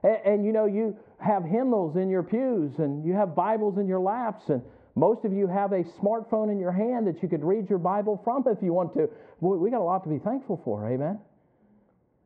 And, 0.03 0.17
and, 0.25 0.45
you 0.45 0.53
know, 0.53 0.65
you 0.65 0.95
have 1.17 1.43
hymnals 1.43 1.95
in 1.95 2.07
your 2.07 2.21
pews 2.21 2.77
and 2.77 3.03
you 3.03 3.13
have 3.13 3.35
Bibles 3.35 3.79
in 3.79 3.87
your 3.87 3.99
laps, 3.99 4.49
and 4.49 4.61
most 4.93 5.25
of 5.25 5.33
you 5.33 5.47
have 5.47 5.71
a 5.71 5.83
smartphone 5.99 6.51
in 6.51 6.59
your 6.59 6.71
hand 6.71 7.07
that 7.07 7.23
you 7.23 7.27
could 7.27 7.43
read 7.43 7.67
your 7.67 7.79
Bible 7.79 8.21
from 8.23 8.43
if 8.45 8.61
you 8.61 8.73
want 8.73 8.93
to. 8.93 9.09
We, 9.39 9.57
we 9.57 9.71
got 9.71 9.81
a 9.81 9.83
lot 9.83 10.03
to 10.03 10.09
be 10.09 10.19
thankful 10.19 10.61
for. 10.63 10.87
Amen. 10.87 11.19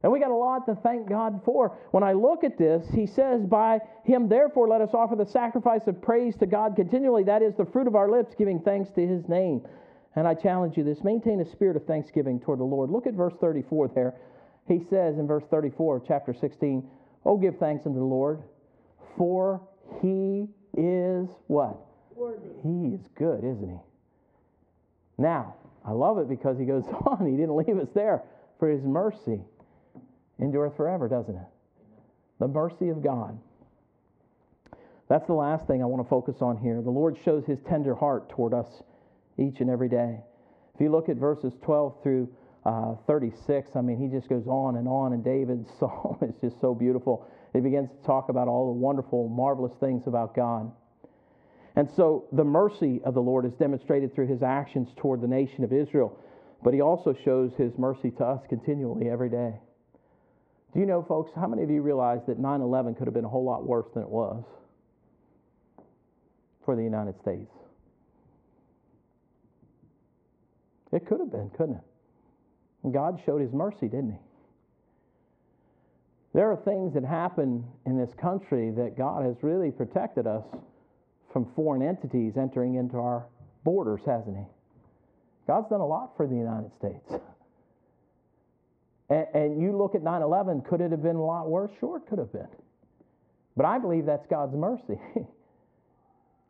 And 0.01 0.11
we 0.11 0.19
got 0.19 0.31
a 0.31 0.35
lot 0.35 0.65
to 0.67 0.75
thank 0.75 1.09
God 1.09 1.41
for. 1.43 1.77
When 1.91 2.03
I 2.03 2.13
look 2.13 2.45
at 2.45 2.57
this, 2.57 2.87
he 2.93 3.05
says, 3.05 3.45
By 3.45 3.79
him, 4.05 4.29
therefore, 4.29 4.67
let 4.67 4.79
us 4.79 4.91
offer 4.93 5.15
the 5.15 5.25
sacrifice 5.25 5.87
of 5.87 6.01
praise 6.01 6.37
to 6.37 6.45
God 6.45 6.75
continually. 6.77 7.23
That 7.23 7.41
is 7.41 7.55
the 7.55 7.65
fruit 7.65 7.87
of 7.87 7.95
our 7.95 8.09
lips, 8.09 8.33
giving 8.37 8.61
thanks 8.61 8.89
to 8.91 9.05
his 9.05 9.27
name. 9.27 9.61
And 10.15 10.25
I 10.25 10.35
challenge 10.35 10.77
you 10.77 10.83
this 10.83 11.03
maintain 11.03 11.41
a 11.41 11.45
spirit 11.45 11.75
of 11.75 11.85
thanksgiving 11.85 12.39
toward 12.39 12.59
the 12.59 12.63
Lord. 12.63 12.89
Look 12.89 13.07
at 13.07 13.13
verse 13.13 13.33
34 13.41 13.91
there. 13.93 14.15
He 14.67 14.79
says 14.89 15.17
in 15.17 15.27
verse 15.27 15.43
34 15.49 15.97
of 15.97 16.03
chapter 16.07 16.33
16, 16.33 16.87
Oh, 17.25 17.37
give 17.37 17.57
thanks 17.57 17.85
unto 17.85 17.99
the 17.99 18.05
Lord, 18.05 18.41
for 19.17 19.61
he 20.01 20.47
is 20.77 21.27
what? 21.47 21.77
Worthy. 22.15 22.47
He 22.63 22.95
is 22.95 23.01
good, 23.15 23.43
isn't 23.43 23.69
he? 23.69 23.79
Now, 25.17 25.55
I 25.85 25.91
love 25.91 26.19
it 26.19 26.29
because 26.29 26.57
he 26.57 26.65
goes 26.65 26.85
on. 27.05 27.25
He 27.25 27.35
didn't 27.35 27.57
leave 27.57 27.77
us 27.77 27.89
there 27.93 28.23
for 28.59 28.69
his 28.69 28.83
mercy 28.83 29.41
endureth 30.41 30.75
forever, 30.77 31.07
doesn't 31.07 31.35
it? 31.35 31.47
The 32.39 32.47
mercy 32.47 32.89
of 32.89 33.03
God. 33.03 33.37
That's 35.09 35.25
the 35.25 35.33
last 35.33 35.65
thing 35.67 35.81
I 35.81 35.85
want 35.85 36.05
to 36.05 36.09
focus 36.09 36.35
on 36.41 36.57
here. 36.57 36.81
The 36.81 36.89
Lord 36.89 37.17
shows 37.25 37.43
his 37.45 37.57
tender 37.67 37.95
heart 37.95 38.29
toward 38.29 38.53
us 38.53 38.67
each 39.37 39.59
and 39.59 39.69
every 39.69 39.89
day. 39.89 40.19
If 40.75 40.81
you 40.81 40.91
look 40.91 41.09
at 41.09 41.17
verses 41.17 41.53
12 41.63 42.03
through 42.03 42.29
uh, 42.65 42.95
36, 43.07 43.71
I 43.75 43.81
mean, 43.81 43.97
he 43.97 44.07
just 44.07 44.29
goes 44.29 44.45
on 44.47 44.77
and 44.77 44.87
on, 44.87 45.13
and 45.13 45.23
David's 45.23 45.67
psalm 45.79 46.17
is 46.21 46.35
just 46.41 46.61
so 46.61 46.75
beautiful. 46.75 47.27
He 47.53 47.59
begins 47.59 47.89
to 47.89 48.05
talk 48.05 48.29
about 48.29 48.47
all 48.47 48.67
the 48.67 48.79
wonderful, 48.79 49.27
marvelous 49.29 49.73
things 49.79 50.03
about 50.05 50.35
God. 50.35 50.71
And 51.75 51.89
so 51.95 52.25
the 52.31 52.43
mercy 52.43 53.01
of 53.03 53.13
the 53.13 53.21
Lord 53.21 53.45
is 53.45 53.53
demonstrated 53.53 54.13
through 54.13 54.27
his 54.27 54.43
actions 54.43 54.89
toward 54.97 55.21
the 55.21 55.27
nation 55.27 55.63
of 55.63 55.73
Israel. 55.73 56.19
but 56.63 56.73
He 56.73 56.81
also 56.81 57.15
shows 57.25 57.51
His 57.57 57.71
mercy 57.77 58.11
to 58.11 58.25
us 58.25 58.41
continually 58.47 59.09
every 59.09 59.29
day. 59.29 59.53
Do 60.73 60.79
you 60.79 60.85
know, 60.85 61.01
folks, 61.01 61.31
how 61.35 61.47
many 61.47 61.63
of 61.63 61.69
you 61.69 61.81
realize 61.81 62.19
that 62.27 62.37
9 62.37 62.61
11 62.61 62.95
could 62.95 63.07
have 63.07 63.13
been 63.13 63.25
a 63.25 63.29
whole 63.29 63.43
lot 63.43 63.65
worse 63.65 63.87
than 63.93 64.03
it 64.03 64.09
was 64.09 64.43
for 66.63 66.75
the 66.75 66.83
United 66.83 67.19
States? 67.19 67.51
It 70.91 71.07
could 71.07 71.19
have 71.19 71.31
been, 71.31 71.49
couldn't 71.51 71.75
it? 71.75 71.83
And 72.83 72.93
God 72.93 73.19
showed 73.25 73.41
His 73.41 73.51
mercy, 73.51 73.87
didn't 73.87 74.11
He? 74.11 74.17
There 76.33 76.51
are 76.51 76.57
things 76.57 76.93
that 76.93 77.03
happen 77.03 77.65
in 77.85 77.97
this 77.97 78.13
country 78.13 78.71
that 78.71 78.95
God 78.95 79.25
has 79.25 79.35
really 79.41 79.71
protected 79.71 80.27
us 80.27 80.45
from 81.33 81.51
foreign 81.55 81.81
entities 81.81 82.37
entering 82.37 82.75
into 82.75 82.97
our 82.97 83.25
borders, 83.63 84.01
hasn't 84.05 84.37
He? 84.37 84.43
God's 85.47 85.69
done 85.69 85.81
a 85.81 85.85
lot 85.85 86.15
for 86.15 86.27
the 86.27 86.35
United 86.35 86.71
States. 86.75 87.11
And, 89.09 89.25
and 89.33 89.61
you 89.61 89.75
look 89.75 89.95
at 89.95 90.03
9 90.03 90.21
11, 90.21 90.61
could 90.61 90.81
it 90.81 90.91
have 90.91 91.03
been 91.03 91.15
a 91.15 91.25
lot 91.25 91.49
worse? 91.49 91.71
Sure, 91.79 91.97
it 91.97 92.07
could 92.07 92.19
have 92.19 92.31
been. 92.31 92.47
But 93.57 93.65
I 93.65 93.79
believe 93.79 94.05
that's 94.05 94.25
God's 94.27 94.55
mercy. 94.55 94.99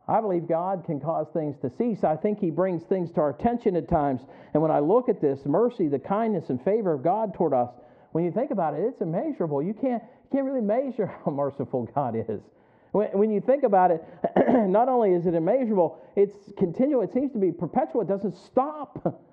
I 0.08 0.22
believe 0.22 0.48
God 0.48 0.84
can 0.86 1.00
cause 1.00 1.28
things 1.34 1.56
to 1.62 1.72
cease. 1.78 2.04
I 2.04 2.16
think 2.16 2.40
He 2.40 2.50
brings 2.50 2.84
things 2.84 3.12
to 3.12 3.22
our 3.22 3.30
attention 3.30 3.76
at 3.76 3.88
times. 3.88 4.22
And 4.54 4.62
when 4.62 4.72
I 4.72 4.80
look 4.80 5.08
at 5.08 5.22
this 5.22 5.40
mercy, 5.46 5.88
the 5.88 6.00
kindness 6.00 6.50
and 6.50 6.62
favor 6.64 6.94
of 6.94 7.04
God 7.04 7.34
toward 7.36 7.54
us, 7.54 7.70
when 8.12 8.24
you 8.24 8.32
think 8.32 8.50
about 8.50 8.74
it, 8.74 8.82
it's 8.82 9.02
immeasurable. 9.02 9.62
You 9.62 9.74
can't, 9.74 10.02
you 10.04 10.30
can't 10.32 10.46
really 10.46 10.62
measure 10.62 11.06
how 11.26 11.32
merciful 11.32 11.88
God 11.94 12.16
is. 12.16 12.42
When, 12.92 13.08
when 13.10 13.32
you 13.32 13.40
think 13.40 13.64
about 13.64 13.92
it, 13.92 14.04
not 14.48 14.90
only 14.90 15.12
is 15.12 15.28
it 15.28 15.36
immeasurable, 15.36 16.02
it's 16.16 16.38
continual. 16.58 17.04
It 17.04 17.14
seems 17.14 17.32
to 17.34 17.38
be 17.38 17.52
perpetual. 17.52 18.02
It 18.02 18.08
doesn't 18.08 18.36
stop. 18.36 19.22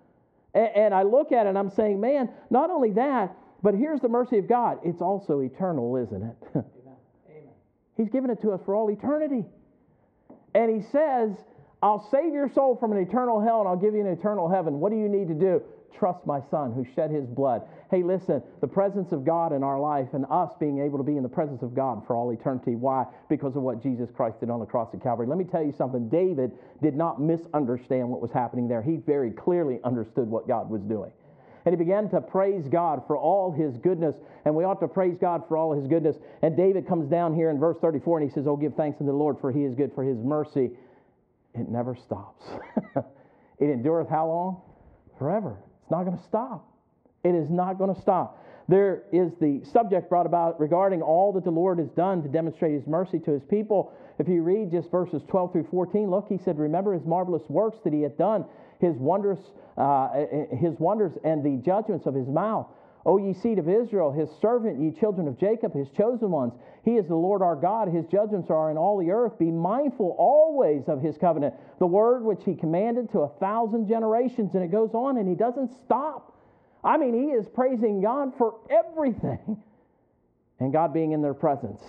And, 0.56 0.68
and 0.74 0.94
I 0.94 1.02
look 1.02 1.30
at 1.30 1.46
it 1.46 1.50
and 1.50 1.58
I'm 1.58 1.70
saying, 1.70 2.00
man, 2.00 2.30
not 2.50 2.70
only 2.70 2.90
that, 2.92 3.36
but 3.62 3.74
here's 3.74 4.00
the 4.00 4.08
mercy 4.08 4.38
of 4.38 4.48
God. 4.48 4.78
It's 4.82 5.02
also 5.02 5.40
eternal, 5.40 5.96
isn't 5.96 6.22
it? 6.22 6.36
Amen. 6.54 6.64
Amen. 7.28 7.52
He's 7.96 8.08
given 8.08 8.30
it 8.30 8.40
to 8.42 8.52
us 8.52 8.60
for 8.64 8.74
all 8.74 8.90
eternity. 8.90 9.44
And 10.54 10.74
He 10.74 10.80
says, 10.90 11.32
I'll 11.82 12.08
save 12.10 12.32
your 12.32 12.48
soul 12.48 12.76
from 12.76 12.92
an 12.92 12.98
eternal 12.98 13.40
hell 13.40 13.60
and 13.60 13.68
I'll 13.68 13.76
give 13.76 13.94
you 13.94 14.00
an 14.00 14.06
eternal 14.06 14.48
heaven. 14.48 14.80
What 14.80 14.90
do 14.90 14.98
you 14.98 15.08
need 15.08 15.28
to 15.28 15.34
do? 15.34 15.62
Trust 15.98 16.26
my 16.26 16.40
son 16.50 16.72
who 16.72 16.86
shed 16.94 17.10
his 17.10 17.26
blood. 17.26 17.62
Hey, 17.90 18.02
listen, 18.02 18.42
the 18.60 18.66
presence 18.66 19.12
of 19.12 19.24
God 19.24 19.52
in 19.52 19.62
our 19.62 19.80
life 19.80 20.08
and 20.12 20.26
us 20.30 20.50
being 20.60 20.80
able 20.80 20.98
to 20.98 21.04
be 21.04 21.16
in 21.16 21.22
the 21.22 21.28
presence 21.28 21.62
of 21.62 21.74
God 21.74 22.02
for 22.06 22.14
all 22.16 22.30
eternity. 22.30 22.74
Why? 22.74 23.04
Because 23.28 23.56
of 23.56 23.62
what 23.62 23.82
Jesus 23.82 24.10
Christ 24.14 24.40
did 24.40 24.50
on 24.50 24.60
the 24.60 24.66
cross 24.66 24.92
of 24.92 25.02
Calvary. 25.02 25.26
Let 25.26 25.38
me 25.38 25.44
tell 25.44 25.64
you 25.64 25.72
something. 25.72 26.08
David 26.08 26.52
did 26.82 26.96
not 26.96 27.20
misunderstand 27.20 28.08
what 28.08 28.20
was 28.20 28.30
happening 28.30 28.68
there. 28.68 28.82
He 28.82 28.96
very 28.96 29.30
clearly 29.30 29.78
understood 29.84 30.28
what 30.28 30.46
God 30.46 30.68
was 30.68 30.82
doing. 30.82 31.10
And 31.64 31.72
he 31.72 31.76
began 31.76 32.08
to 32.10 32.20
praise 32.20 32.68
God 32.68 33.02
for 33.08 33.16
all 33.16 33.50
his 33.50 33.76
goodness. 33.78 34.14
And 34.44 34.54
we 34.54 34.62
ought 34.62 34.80
to 34.80 34.88
praise 34.88 35.16
God 35.20 35.42
for 35.48 35.56
all 35.56 35.72
his 35.72 35.88
goodness. 35.88 36.16
And 36.42 36.56
David 36.56 36.86
comes 36.86 37.08
down 37.08 37.34
here 37.34 37.50
in 37.50 37.58
verse 37.58 37.76
34 37.80 38.20
and 38.20 38.30
he 38.30 38.32
says, 38.32 38.46
Oh, 38.46 38.56
give 38.56 38.74
thanks 38.74 39.00
unto 39.00 39.10
the 39.10 39.18
Lord, 39.18 39.36
for 39.40 39.50
he 39.50 39.64
is 39.64 39.74
good, 39.74 39.92
for 39.94 40.04
his 40.04 40.18
mercy. 40.18 40.70
It 41.54 41.68
never 41.68 41.96
stops. 41.96 42.44
it 43.58 43.64
endureth 43.64 44.08
how 44.08 44.28
long? 44.28 44.60
Forever. 45.18 45.58
It's 45.86 45.90
not 45.92 46.04
going 46.04 46.18
to 46.18 46.24
stop. 46.24 46.68
It 47.22 47.36
is 47.36 47.48
not 47.48 47.78
going 47.78 47.94
to 47.94 48.00
stop. 48.00 48.42
There 48.66 49.04
is 49.12 49.30
the 49.40 49.62
subject 49.72 50.08
brought 50.08 50.26
about 50.26 50.58
regarding 50.58 51.00
all 51.00 51.32
that 51.34 51.44
the 51.44 51.52
Lord 51.52 51.78
has 51.78 51.90
done 51.90 52.24
to 52.24 52.28
demonstrate 52.28 52.74
his 52.74 52.88
mercy 52.88 53.20
to 53.20 53.30
his 53.30 53.44
people. 53.44 53.92
If 54.18 54.26
you 54.26 54.42
read 54.42 54.72
just 54.72 54.90
verses 54.90 55.22
12 55.28 55.52
through 55.52 55.68
14, 55.70 56.10
look, 56.10 56.26
he 56.28 56.38
said, 56.38 56.58
Remember 56.58 56.92
his 56.92 57.06
marvelous 57.06 57.44
works 57.48 57.78
that 57.84 57.92
he 57.92 58.02
had 58.02 58.18
done, 58.18 58.44
his 58.80 58.96
wonders, 58.96 59.38
uh, 59.76 60.08
his 60.50 60.74
wonders 60.80 61.12
and 61.22 61.44
the 61.44 61.62
judgments 61.64 62.04
of 62.06 62.16
his 62.16 62.26
mouth. 62.26 62.66
O 63.06 63.18
ye 63.18 63.32
seed 63.32 63.60
of 63.60 63.68
Israel, 63.68 64.10
his 64.10 64.28
servant, 64.42 64.80
ye 64.80 64.90
children 64.90 65.28
of 65.28 65.38
Jacob, 65.38 65.72
his 65.72 65.88
chosen 65.90 66.28
ones. 66.28 66.52
He 66.84 66.96
is 66.96 67.06
the 67.06 67.14
Lord 67.14 67.40
our 67.40 67.54
God. 67.54 67.86
His 67.86 68.04
judgments 68.06 68.50
are 68.50 68.68
in 68.68 68.76
all 68.76 68.98
the 68.98 69.12
earth. 69.12 69.38
Be 69.38 69.52
mindful 69.52 70.16
always 70.18 70.88
of 70.88 71.00
his 71.00 71.16
covenant, 71.16 71.54
the 71.78 71.86
word 71.86 72.24
which 72.24 72.42
he 72.44 72.56
commanded 72.56 73.12
to 73.12 73.20
a 73.20 73.28
thousand 73.38 73.86
generations. 73.86 74.54
And 74.54 74.64
it 74.64 74.72
goes 74.72 74.90
on, 74.92 75.18
and 75.18 75.28
he 75.28 75.36
doesn't 75.36 75.70
stop. 75.84 76.36
I 76.82 76.96
mean, 76.96 77.14
he 77.14 77.30
is 77.30 77.46
praising 77.48 78.00
God 78.02 78.32
for 78.36 78.56
everything 78.68 79.62
and 80.58 80.72
God 80.72 80.92
being 80.92 81.12
in 81.12 81.22
their 81.22 81.34
presence. 81.34 81.80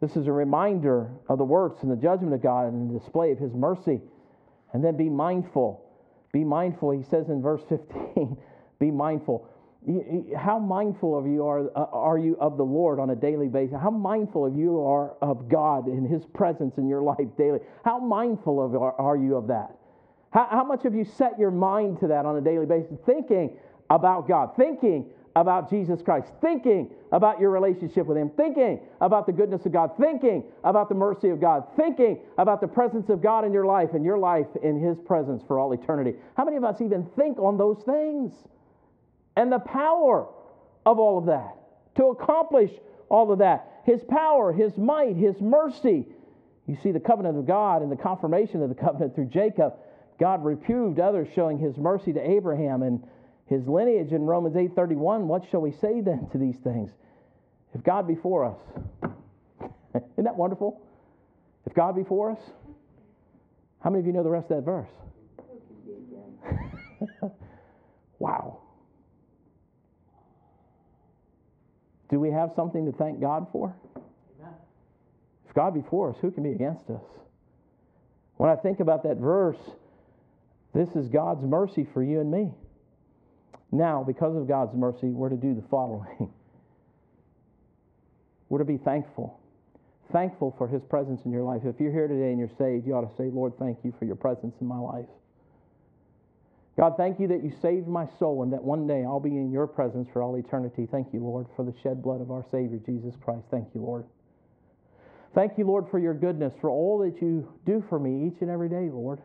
This 0.00 0.16
is 0.16 0.26
a 0.26 0.32
reminder 0.32 1.10
of 1.28 1.36
the 1.36 1.44
works 1.44 1.82
and 1.82 1.92
the 1.92 1.96
judgment 1.96 2.32
of 2.32 2.42
God 2.42 2.72
and 2.72 2.90
the 2.90 2.98
display 2.98 3.32
of 3.32 3.38
his 3.38 3.52
mercy. 3.52 4.00
And 4.72 4.82
then 4.82 4.96
be 4.96 5.10
mindful. 5.10 5.82
Be 6.32 6.42
mindful, 6.42 6.90
he 6.90 7.02
says 7.02 7.28
in 7.28 7.42
verse 7.42 7.62
15, 7.68 8.38
be 8.78 8.90
mindful. 8.90 9.46
How 10.36 10.58
mindful 10.58 11.16
of 11.16 11.28
you 11.28 11.46
are, 11.46 11.70
uh, 11.76 11.86
are 11.92 12.18
you 12.18 12.36
of 12.40 12.56
the 12.56 12.64
Lord 12.64 12.98
on 12.98 13.10
a 13.10 13.14
daily 13.14 13.46
basis? 13.46 13.76
How 13.80 13.90
mindful 13.90 14.46
of 14.46 14.56
you 14.56 14.80
are 14.80 15.14
of 15.22 15.48
God 15.48 15.86
and 15.86 16.08
His 16.08 16.24
presence 16.26 16.76
in 16.76 16.88
your 16.88 17.02
life 17.02 17.28
daily? 17.38 17.60
How 17.84 18.00
mindful 18.00 18.60
of 18.60 18.74
are, 18.74 19.16
you 19.16 19.36
of 19.36 19.46
that? 19.46 19.76
How, 20.32 20.48
how 20.50 20.64
much 20.64 20.82
have 20.82 20.94
you 20.94 21.04
set 21.04 21.38
your 21.38 21.52
mind 21.52 22.00
to 22.00 22.08
that 22.08 22.26
on 22.26 22.36
a 22.36 22.40
daily 22.40 22.66
basis? 22.66 22.98
Thinking 23.06 23.56
about 23.88 24.26
God, 24.26 24.56
thinking 24.56 25.08
about 25.36 25.70
Jesus 25.70 26.02
Christ, 26.02 26.32
thinking 26.40 26.90
about 27.12 27.38
your 27.38 27.50
relationship 27.50 28.06
with 28.06 28.16
Him, 28.16 28.30
thinking 28.36 28.80
about 29.00 29.26
the 29.26 29.32
goodness 29.32 29.66
of 29.66 29.72
God, 29.72 29.92
thinking 30.00 30.42
about 30.64 30.88
the 30.88 30.96
mercy 30.96 31.28
of 31.28 31.40
God, 31.40 31.62
thinking 31.76 32.18
about 32.38 32.60
the 32.60 32.66
presence 32.66 33.08
of 33.08 33.22
God 33.22 33.44
in 33.44 33.52
your 33.52 33.66
life 33.66 33.90
and 33.92 34.04
your 34.04 34.18
life 34.18 34.48
in 34.64 34.80
His 34.80 34.98
presence 34.98 35.44
for 35.46 35.60
all 35.60 35.72
eternity. 35.72 36.14
How 36.36 36.44
many 36.44 36.56
of 36.56 36.64
us 36.64 36.80
even 36.80 37.06
think 37.16 37.38
on 37.38 37.56
those 37.56 37.84
things? 37.84 38.32
And 39.36 39.52
the 39.52 39.58
power 39.58 40.28
of 40.84 40.98
all 40.98 41.18
of 41.18 41.26
that 41.26 41.56
to 41.96 42.06
accomplish 42.06 42.70
all 43.08 43.32
of 43.32 43.38
that. 43.38 43.82
His 43.84 44.02
power, 44.08 44.52
His 44.52 44.76
might, 44.76 45.16
His 45.16 45.40
mercy. 45.40 46.06
You 46.66 46.76
see 46.82 46.90
the 46.90 47.00
covenant 47.00 47.38
of 47.38 47.46
God 47.46 47.82
and 47.82 47.92
the 47.92 47.96
confirmation 47.96 48.62
of 48.62 48.68
the 48.68 48.74
covenant 48.74 49.14
through 49.14 49.26
Jacob. 49.26 49.74
God 50.18 50.44
reproved 50.44 50.98
others, 50.98 51.28
showing 51.34 51.58
His 51.58 51.76
mercy 51.76 52.12
to 52.12 52.30
Abraham 52.30 52.82
and 52.82 53.02
his 53.46 53.66
lineage 53.66 54.12
in 54.12 54.26
Romans 54.26 54.56
8:31. 54.56 55.28
What 55.28 55.44
shall 55.50 55.60
we 55.60 55.72
say 55.72 56.00
then 56.00 56.28
to 56.30 56.38
these 56.38 56.58
things? 56.58 56.90
If 57.74 57.82
God 57.82 58.06
be 58.06 58.16
for 58.16 58.44
us, 58.44 58.58
isn't 59.94 60.24
that 60.24 60.36
wonderful? 60.36 60.80
If 61.64 61.74
God 61.74 61.94
be 61.94 62.04
for 62.04 62.30
us, 62.30 62.40
how 63.80 63.90
many 63.90 64.00
of 64.00 64.06
you 64.06 64.12
know 64.12 64.22
the 64.22 64.30
rest 64.30 64.50
of 64.50 64.56
that 64.56 64.64
verse? 64.64 64.88
wow. 68.18 68.58
Do 72.08 72.20
we 72.20 72.30
have 72.30 72.50
something 72.54 72.86
to 72.86 72.92
thank 72.92 73.20
God 73.20 73.46
for? 73.52 73.74
Amen. 73.96 74.54
If 75.48 75.54
God 75.54 75.74
be 75.74 75.82
for 75.90 76.10
us, 76.10 76.16
who 76.20 76.30
can 76.30 76.42
be 76.42 76.50
against 76.50 76.88
us? 76.90 77.02
When 78.36 78.50
I 78.50 78.56
think 78.56 78.80
about 78.80 79.02
that 79.04 79.16
verse, 79.16 79.58
this 80.74 80.88
is 80.90 81.08
God's 81.08 81.42
mercy 81.42 81.86
for 81.92 82.02
you 82.02 82.20
and 82.20 82.30
me. 82.30 82.52
Now, 83.72 84.04
because 84.06 84.36
of 84.36 84.46
God's 84.46 84.74
mercy, 84.74 85.08
we're 85.08 85.30
to 85.30 85.36
do 85.36 85.54
the 85.54 85.64
following 85.70 86.30
we're 88.48 88.58
to 88.58 88.64
be 88.64 88.76
thankful. 88.76 89.40
Thankful 90.12 90.54
for 90.56 90.68
His 90.68 90.84
presence 90.84 91.22
in 91.24 91.32
your 91.32 91.42
life. 91.42 91.62
If 91.64 91.80
you're 91.80 91.90
here 91.90 92.06
today 92.06 92.30
and 92.30 92.38
you're 92.38 92.50
saved, 92.58 92.86
you 92.86 92.94
ought 92.94 93.10
to 93.10 93.16
say, 93.16 93.24
Lord, 93.24 93.54
thank 93.58 93.78
you 93.82 93.92
for 93.98 94.04
your 94.04 94.14
presence 94.14 94.54
in 94.60 94.68
my 94.68 94.78
life. 94.78 95.08
God, 96.76 96.94
thank 96.98 97.18
you 97.18 97.26
that 97.28 97.42
you 97.42 97.52
saved 97.62 97.88
my 97.88 98.06
soul 98.18 98.42
and 98.42 98.52
that 98.52 98.62
one 98.62 98.86
day 98.86 99.02
I'll 99.02 99.20
be 99.20 99.30
in 99.30 99.50
your 99.50 99.66
presence 99.66 100.08
for 100.12 100.22
all 100.22 100.36
eternity. 100.36 100.86
Thank 100.90 101.14
you, 101.14 101.20
Lord, 101.20 101.46
for 101.56 101.64
the 101.64 101.72
shed 101.82 102.02
blood 102.02 102.20
of 102.20 102.30
our 102.30 102.44
Savior, 102.50 102.78
Jesus 102.84 103.14
Christ. 103.24 103.44
Thank 103.50 103.68
you, 103.74 103.80
Lord. 103.80 104.04
Thank 105.34 105.56
you, 105.56 105.64
Lord, 105.64 105.86
for 105.90 105.98
your 105.98 106.12
goodness, 106.12 106.52
for 106.60 106.68
all 106.68 106.98
that 106.98 107.22
you 107.22 107.50
do 107.64 107.82
for 107.88 107.98
me 107.98 108.26
each 108.26 108.42
and 108.42 108.50
every 108.50 108.68
day, 108.68 108.90
Lord. 108.90 109.20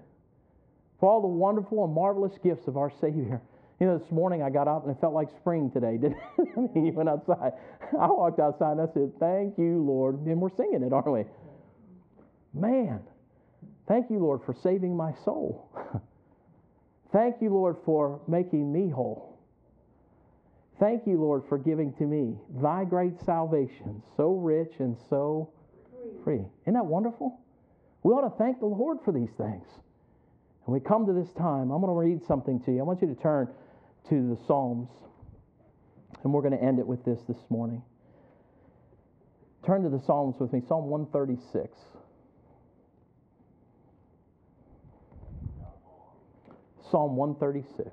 For 1.01 1.09
all 1.09 1.21
the 1.21 1.27
wonderful 1.27 1.83
and 1.83 1.93
marvelous 1.93 2.37
gifts 2.41 2.67
of 2.67 2.77
our 2.77 2.91
Savior. 3.01 3.41
You 3.81 3.87
know, 3.87 3.97
this 3.97 4.11
morning 4.11 4.43
I 4.43 4.49
got 4.49 4.67
up 4.67 4.85
and 4.85 4.95
it 4.95 5.01
felt 5.01 5.13
like 5.13 5.27
spring 5.35 5.71
today, 5.71 5.97
didn't 6.02 6.17
it? 6.37 6.47
I 6.56 6.60
mean, 6.73 6.85
you 6.85 6.93
went 6.93 7.10
outside. 7.10 7.52
I 7.99 8.08
walked 8.08 8.39
outside 8.39 8.73
and 8.73 8.81
I 8.81 8.93
said, 8.93 9.12
Thank 9.19 9.58
you, 9.58 9.83
Lord. 9.83 10.25
And 10.25 10.39
we're 10.39 10.56
singing 10.56 10.83
it, 10.83 10.93
aren't 10.93 11.12
we? 11.12 11.25
Man, 12.54 13.02
thank 13.87 14.10
you, 14.10 14.19
Lord, 14.19 14.41
for 14.45 14.54
saving 14.54 14.95
my 14.95 15.13
soul. 15.25 15.67
Thank 17.12 17.41
you, 17.41 17.49
Lord, 17.49 17.77
for 17.85 18.21
making 18.27 18.71
me 18.71 18.89
whole. 18.89 19.37
Thank 20.79 21.05
you, 21.05 21.19
Lord, 21.19 21.43
for 21.47 21.57
giving 21.57 21.93
to 21.93 22.05
me 22.05 22.35
thy 22.62 22.85
great 22.85 23.19
salvation, 23.25 24.01
so 24.17 24.31
rich 24.33 24.73
and 24.79 24.97
so 25.09 25.51
free. 26.23 26.43
Isn't 26.63 26.73
that 26.73 26.85
wonderful? 26.85 27.39
We 28.03 28.13
ought 28.13 28.27
to 28.27 28.35
thank 28.37 28.59
the 28.59 28.65
Lord 28.65 28.97
for 29.05 29.12
these 29.12 29.29
things. 29.37 29.65
And 30.65 30.73
we 30.73 30.79
come 30.79 31.05
to 31.05 31.13
this 31.13 31.31
time, 31.33 31.71
I'm 31.71 31.81
going 31.81 31.87
to 31.87 31.93
read 31.93 32.25
something 32.25 32.59
to 32.62 32.71
you. 32.71 32.79
I 32.79 32.83
want 32.83 33.01
you 33.01 33.13
to 33.13 33.21
turn 33.21 33.47
to 34.09 34.29
the 34.29 34.37
Psalms, 34.47 34.89
and 36.23 36.33
we're 36.33 36.41
going 36.41 36.57
to 36.57 36.63
end 36.63 36.79
it 36.79 36.87
with 36.87 37.03
this 37.05 37.19
this 37.27 37.37
morning. 37.49 37.83
Turn 39.65 39.83
to 39.83 39.89
the 39.89 39.99
Psalms 39.99 40.35
with 40.39 40.53
me, 40.53 40.62
Psalm 40.67 40.85
136. 40.85 41.77
Psalm 46.92 47.15
136. 47.15 47.89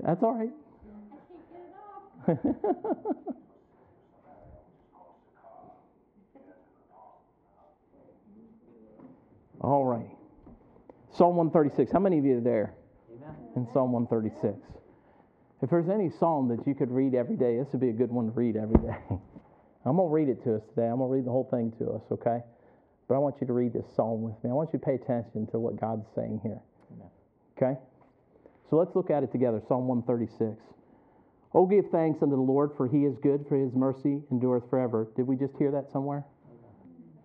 That's 0.00 0.22
all 0.22 0.34
right. 0.34 0.50
all 9.60 9.84
right. 9.84 10.06
Psalm 11.12 11.36
136. 11.36 11.92
How 11.92 11.98
many 11.98 12.18
of 12.18 12.24
you 12.24 12.38
are 12.38 12.40
there 12.40 12.72
Amen. 13.12 13.34
in 13.56 13.66
Psalm 13.74 13.92
136? 13.92 14.56
If 15.62 15.70
there's 15.70 15.88
any 15.88 16.10
psalm 16.10 16.48
that 16.48 16.66
you 16.66 16.74
could 16.74 16.90
read 16.90 17.14
every 17.14 17.36
day, 17.36 17.56
this 17.56 17.68
would 17.72 17.80
be 17.80 17.88
a 17.88 17.92
good 17.92 18.10
one 18.10 18.26
to 18.26 18.32
read 18.32 18.56
every 18.56 18.76
day. 18.76 18.96
I'm 19.86 19.96
going 19.96 20.08
to 20.08 20.12
read 20.12 20.28
it 20.28 20.42
to 20.44 20.56
us 20.56 20.62
today. 20.74 20.86
I'm 20.86 20.98
going 20.98 21.08
to 21.08 21.14
read 21.14 21.24
the 21.24 21.30
whole 21.30 21.48
thing 21.50 21.72
to 21.78 21.92
us, 21.92 22.02
okay? 22.12 22.40
But 23.08 23.14
I 23.14 23.18
want 23.18 23.36
you 23.40 23.46
to 23.46 23.52
read 23.52 23.72
this 23.72 23.86
psalm 23.94 24.22
with 24.22 24.34
me. 24.42 24.50
I 24.50 24.52
want 24.52 24.70
you 24.72 24.78
to 24.78 24.84
pay 24.84 24.94
attention 24.94 25.46
to 25.52 25.58
what 25.58 25.80
God's 25.80 26.04
saying 26.14 26.40
here. 26.42 26.60
Amen. 26.92 27.08
Okay? 27.56 27.80
So 28.68 28.76
let's 28.76 28.94
look 28.96 29.10
at 29.10 29.22
it 29.22 29.30
together. 29.30 29.62
Psalm 29.68 29.86
136. 29.86 30.60
Oh, 31.54 31.64
give 31.64 31.86
thanks 31.90 32.20
unto 32.20 32.34
the 32.34 32.42
Lord, 32.42 32.72
for 32.76 32.88
he 32.88 33.04
is 33.04 33.16
good, 33.22 33.46
for 33.48 33.56
his 33.56 33.72
mercy 33.72 34.20
endureth 34.30 34.68
forever. 34.68 35.08
Did 35.16 35.26
we 35.26 35.36
just 35.36 35.56
hear 35.56 35.70
that 35.70 35.90
somewhere? 35.92 36.24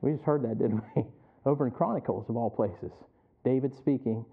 We 0.02 0.12
just 0.14 0.24
heard 0.24 0.44
that, 0.44 0.60
didn't 0.60 0.82
we? 0.96 1.04
Over 1.46 1.66
in 1.66 1.74
Chronicles, 1.74 2.30
of 2.30 2.38
all 2.38 2.50
places. 2.50 2.92
David 3.44 3.76
speaking. 3.76 4.24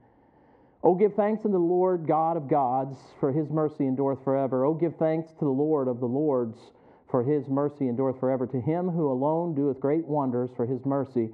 Oh, 0.84 0.94
give 0.94 1.14
thanks 1.14 1.44
unto 1.44 1.58
the 1.58 1.64
Lord 1.64 2.06
God 2.06 2.36
of 2.36 2.48
gods, 2.48 2.96
for 3.18 3.32
his 3.32 3.50
mercy 3.50 3.86
endureth 3.86 4.22
forever. 4.22 4.64
Oh, 4.64 4.74
give 4.74 4.94
thanks 4.96 5.30
to 5.32 5.44
the 5.44 5.50
Lord 5.50 5.88
of 5.88 5.98
the 5.98 6.06
lords, 6.06 6.56
for 7.10 7.24
his 7.24 7.48
mercy 7.48 7.88
endureth 7.88 8.20
forever. 8.20 8.46
To 8.46 8.60
him 8.60 8.88
who 8.88 9.10
alone 9.10 9.54
doeth 9.54 9.80
great 9.80 10.06
wonders, 10.06 10.50
for 10.56 10.66
his 10.66 10.84
mercy 10.86 11.30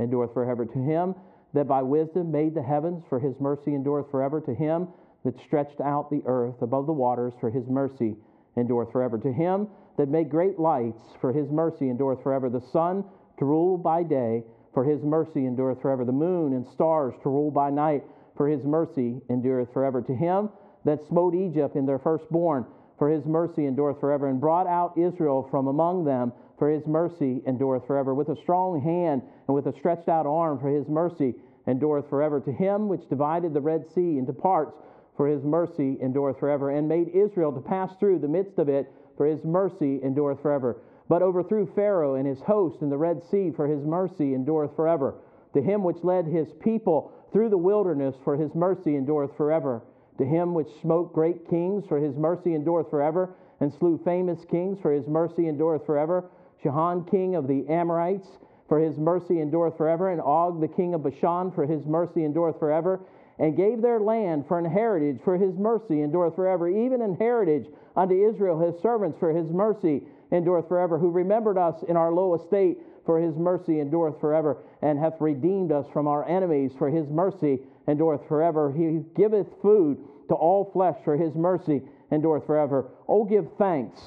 endureth 0.00 0.32
forever. 0.32 0.64
To 0.64 0.78
him 0.78 1.14
that 1.52 1.68
by 1.68 1.82
wisdom 1.82 2.30
made 2.30 2.54
the 2.54 2.62
heavens, 2.62 3.04
for 3.08 3.18
his 3.18 3.38
mercy 3.38 3.74
endureth 3.74 4.10
forever. 4.10 4.40
To 4.40 4.54
him 4.54 4.88
that 5.24 5.38
stretched 5.40 5.80
out 5.80 6.10
the 6.10 6.22
earth 6.24 6.62
above 6.62 6.86
the 6.86 6.92
waters, 6.92 7.34
for 7.38 7.50
his 7.50 7.68
mercy 7.68 8.16
endureth 8.56 8.92
forever. 8.92 9.18
To 9.18 9.32
him 9.32 9.68
that 9.98 10.08
made 10.08 10.30
great 10.30 10.58
lights, 10.58 11.02
for 11.20 11.32
his 11.32 11.50
mercy 11.50 11.90
endureth 11.90 12.22
forever. 12.22 12.48
The 12.48 12.60
sun 12.72 13.04
to 13.38 13.44
rule 13.44 13.76
by 13.76 14.02
day, 14.02 14.42
for 14.72 14.84
his 14.84 15.02
mercy 15.02 15.46
endureth 15.46 15.82
forever. 15.82 16.04
The 16.04 16.12
moon 16.12 16.54
and 16.54 16.66
stars 16.66 17.14
to 17.22 17.28
rule 17.28 17.50
by 17.50 17.70
night, 17.70 18.04
for 18.36 18.48
his 18.48 18.64
mercy 18.64 19.20
endureth 19.30 19.72
forever. 19.72 20.02
To 20.02 20.14
him 20.14 20.50
that 20.84 21.06
smote 21.06 21.34
Egypt 21.34 21.76
in 21.76 21.86
their 21.86 21.98
firstborn, 21.98 22.66
for 22.98 23.10
his 23.10 23.24
mercy 23.26 23.66
endureth 23.66 24.00
forever, 24.00 24.28
and 24.28 24.40
brought 24.40 24.66
out 24.66 24.96
Israel 24.96 25.46
from 25.50 25.66
among 25.66 26.04
them, 26.04 26.32
for 26.58 26.70
his 26.70 26.86
mercy 26.86 27.42
endureth 27.46 27.86
forever. 27.86 28.14
With 28.14 28.28
a 28.30 28.36
strong 28.36 28.80
hand 28.80 29.22
and 29.46 29.54
with 29.54 29.66
a 29.66 29.72
stretched 29.72 30.08
out 30.08 30.26
arm, 30.26 30.58
for 30.58 30.68
his 30.68 30.88
mercy 30.88 31.34
endureth 31.66 32.08
forever. 32.08 32.40
To 32.40 32.52
him 32.52 32.88
which 32.88 33.08
divided 33.08 33.52
the 33.52 33.60
Red 33.60 33.86
Sea 33.94 34.18
into 34.18 34.32
parts, 34.32 34.76
for 35.16 35.26
his 35.26 35.42
mercy 35.44 35.98
endureth 36.02 36.38
forever, 36.38 36.70
and 36.70 36.88
made 36.88 37.08
Israel 37.08 37.52
to 37.52 37.60
pass 37.60 37.94
through 37.96 38.20
the 38.20 38.28
midst 38.28 38.58
of 38.58 38.68
it, 38.68 38.92
for 39.16 39.26
his 39.26 39.44
mercy 39.44 40.00
endureth 40.02 40.40
forever. 40.40 40.76
But 41.08 41.22
overthrew 41.22 41.66
Pharaoh 41.74 42.14
and 42.14 42.26
his 42.26 42.40
host 42.40 42.82
in 42.82 42.90
the 42.90 42.98
Red 42.98 43.22
Sea, 43.30 43.50
for 43.54 43.66
his 43.66 43.84
mercy 43.84 44.34
endureth 44.34 44.74
forever. 44.74 45.14
To 45.54 45.62
him 45.62 45.84
which 45.84 46.02
led 46.02 46.26
his 46.26 46.52
people 46.60 47.12
through 47.36 47.50
the 47.50 47.58
wilderness, 47.58 48.14
for 48.24 48.34
his 48.34 48.54
mercy 48.54 48.96
endureth 48.96 49.36
forever. 49.36 49.82
To 50.16 50.24
him 50.24 50.54
which 50.54 50.70
smote 50.80 51.12
great 51.12 51.46
kings, 51.50 51.84
for 51.86 51.98
his 51.98 52.16
mercy 52.16 52.54
endureth 52.54 52.88
forever, 52.88 53.34
and 53.60 53.70
slew 53.70 54.00
famous 54.02 54.42
kings, 54.50 54.78
for 54.80 54.90
his 54.90 55.06
mercy 55.06 55.46
endureth 55.46 55.84
forever. 55.84 56.30
Sihon, 56.62 57.04
king 57.04 57.34
of 57.34 57.46
the 57.46 57.68
Amorites, 57.68 58.26
for 58.70 58.78
his 58.78 58.96
mercy 58.96 59.42
endureth 59.42 59.76
forever, 59.76 60.12
and 60.12 60.22
Og, 60.22 60.62
the 60.62 60.66
king 60.66 60.94
of 60.94 61.02
Bashan, 61.02 61.50
for 61.50 61.66
his 61.66 61.84
mercy 61.84 62.24
endureth 62.24 62.58
forever 62.58 63.00
and 63.38 63.54
gave 63.54 63.82
their 63.82 64.00
land 64.00 64.46
for 64.48 64.58
an 64.58 64.64
heritage, 64.64 65.20
for 65.22 65.36
his 65.36 65.58
mercy 65.58 66.00
endureth 66.00 66.36
forever, 66.36 66.70
even 66.70 67.02
an 67.02 67.16
heritage 67.16 67.66
unto 67.96 68.14
Israel, 68.14 68.58
his 68.58 68.80
servants, 68.80 69.18
for 69.18 69.30
his 69.30 69.50
mercy 69.50 70.02
endureth 70.32 70.68
forever, 70.68 70.98
who 70.98 71.10
remembered 71.10 71.58
us 71.58 71.82
in 71.86 71.98
our 71.98 72.10
low 72.10 72.34
estate, 72.34 72.78
for 73.06 73.20
his 73.20 73.36
mercy 73.36 73.80
endureth 73.80 74.20
forever, 74.20 74.58
and 74.82 74.98
hath 74.98 75.20
redeemed 75.20 75.72
us 75.72 75.86
from 75.92 76.06
our 76.06 76.28
enemies, 76.28 76.72
for 76.76 76.90
his 76.90 77.08
mercy 77.08 77.60
endureth 77.88 78.26
forever. 78.28 78.72
He 78.72 79.02
giveth 79.14 79.46
food 79.62 79.98
to 80.28 80.34
all 80.34 80.70
flesh, 80.72 80.96
for 81.04 81.16
his 81.16 81.34
mercy 81.34 81.82
endureth 82.12 82.44
forever. 82.46 82.86
Oh, 83.08 83.24
give 83.24 83.46
thanks 83.58 84.00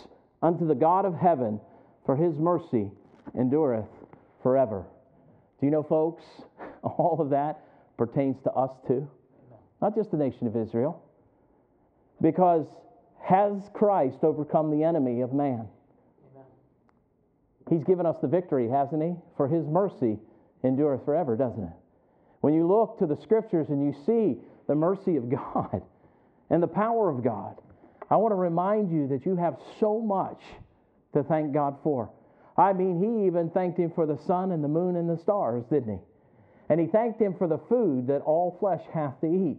unto 0.43 0.68
the 0.68 0.76
God 0.76 1.06
of 1.06 1.16
heaven, 1.16 1.60
for 2.06 2.16
his 2.16 2.38
mercy 2.38 2.91
endureth 3.38 3.89
forever. 4.43 4.86
Do 5.60 5.66
you 5.66 5.72
know, 5.72 5.84
folks, 5.84 6.24
all 6.84 7.18
of 7.20 7.30
that 7.32 7.64
pertains 7.97 8.38
to 8.43 8.52
us 8.52 8.72
too? 8.88 9.08
not 9.82 9.95
just 9.95 10.12
the 10.12 10.18
nation 10.18 10.47
of 10.47 10.56
Israel. 10.56 11.02
Because 12.22 12.66
has 13.24 13.70
Christ 13.74 14.18
overcome 14.24 14.72
the 14.72 14.84
enemy 14.84 15.22
of 15.22 15.34
man? 15.34 15.68
He's 17.70 17.84
given 17.84 18.05
us 18.05 18.15
the 18.22 18.28
victory, 18.28 18.67
hasn't 18.67 19.01
he? 19.01 19.13
For 19.38 19.47
his 19.47 19.65
mercy 19.67 20.17
endureth 20.63 21.05
forever, 21.05 21.36
doesn't 21.36 21.63
it? 21.63 21.74
When 22.41 22.53
you 22.53 22.67
look 22.67 22.97
to 22.99 23.05
the 23.05 23.17
scriptures 23.22 23.67
and 23.70 23.86
you 23.86 23.93
see 24.05 24.39
the 24.67 24.76
mercy 24.76 25.17
of 25.17 25.30
God 25.30 25.82
and 26.49 26.63
the 26.63 26.67
power 26.67 27.09
of 27.09 27.24
God, 27.24 27.55
I 28.09 28.15
want 28.15 28.32
to 28.32 28.38
remind 28.38 28.91
you 28.91 29.07
that 29.09 29.26
you 29.26 29.36
have 29.36 29.57
so 29.80 29.99
much 29.99 30.41
to 31.13 31.24
thank 31.24 31.53
God 31.53 31.78
for. 31.84 32.09
I 32.57 32.74
mean, 32.74 32.99
he 32.99 33.28
even 33.28 33.49
thanked 33.51 33.80
him 33.80 33.91
for 33.93 34.05
the 34.05 34.17
sun 34.26 34.51
and 34.51 34.63
the 34.63 34.67
moon 34.67 34.95
and 34.95 35.09
the 35.09 35.17
stars, 35.22 35.63
didn't 35.72 35.93
he? 35.93 35.99
And 36.70 36.80
he 36.80 36.88
thanked 36.88 37.22
him 37.22 37.36
for 37.38 37.47
the 37.47 37.59
food 37.70 38.07
that 38.07 38.22
all 38.22 38.57
flesh 38.59 38.82
hath 38.93 39.20
to 39.22 39.28
eat. 39.28 39.57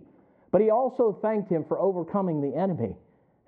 But 0.53 0.61
he 0.61 0.71
also 0.71 1.19
thanked 1.23 1.51
him 1.51 1.65
for 1.67 1.79
overcoming 1.79 2.41
the 2.41 2.57
enemy 2.57 2.95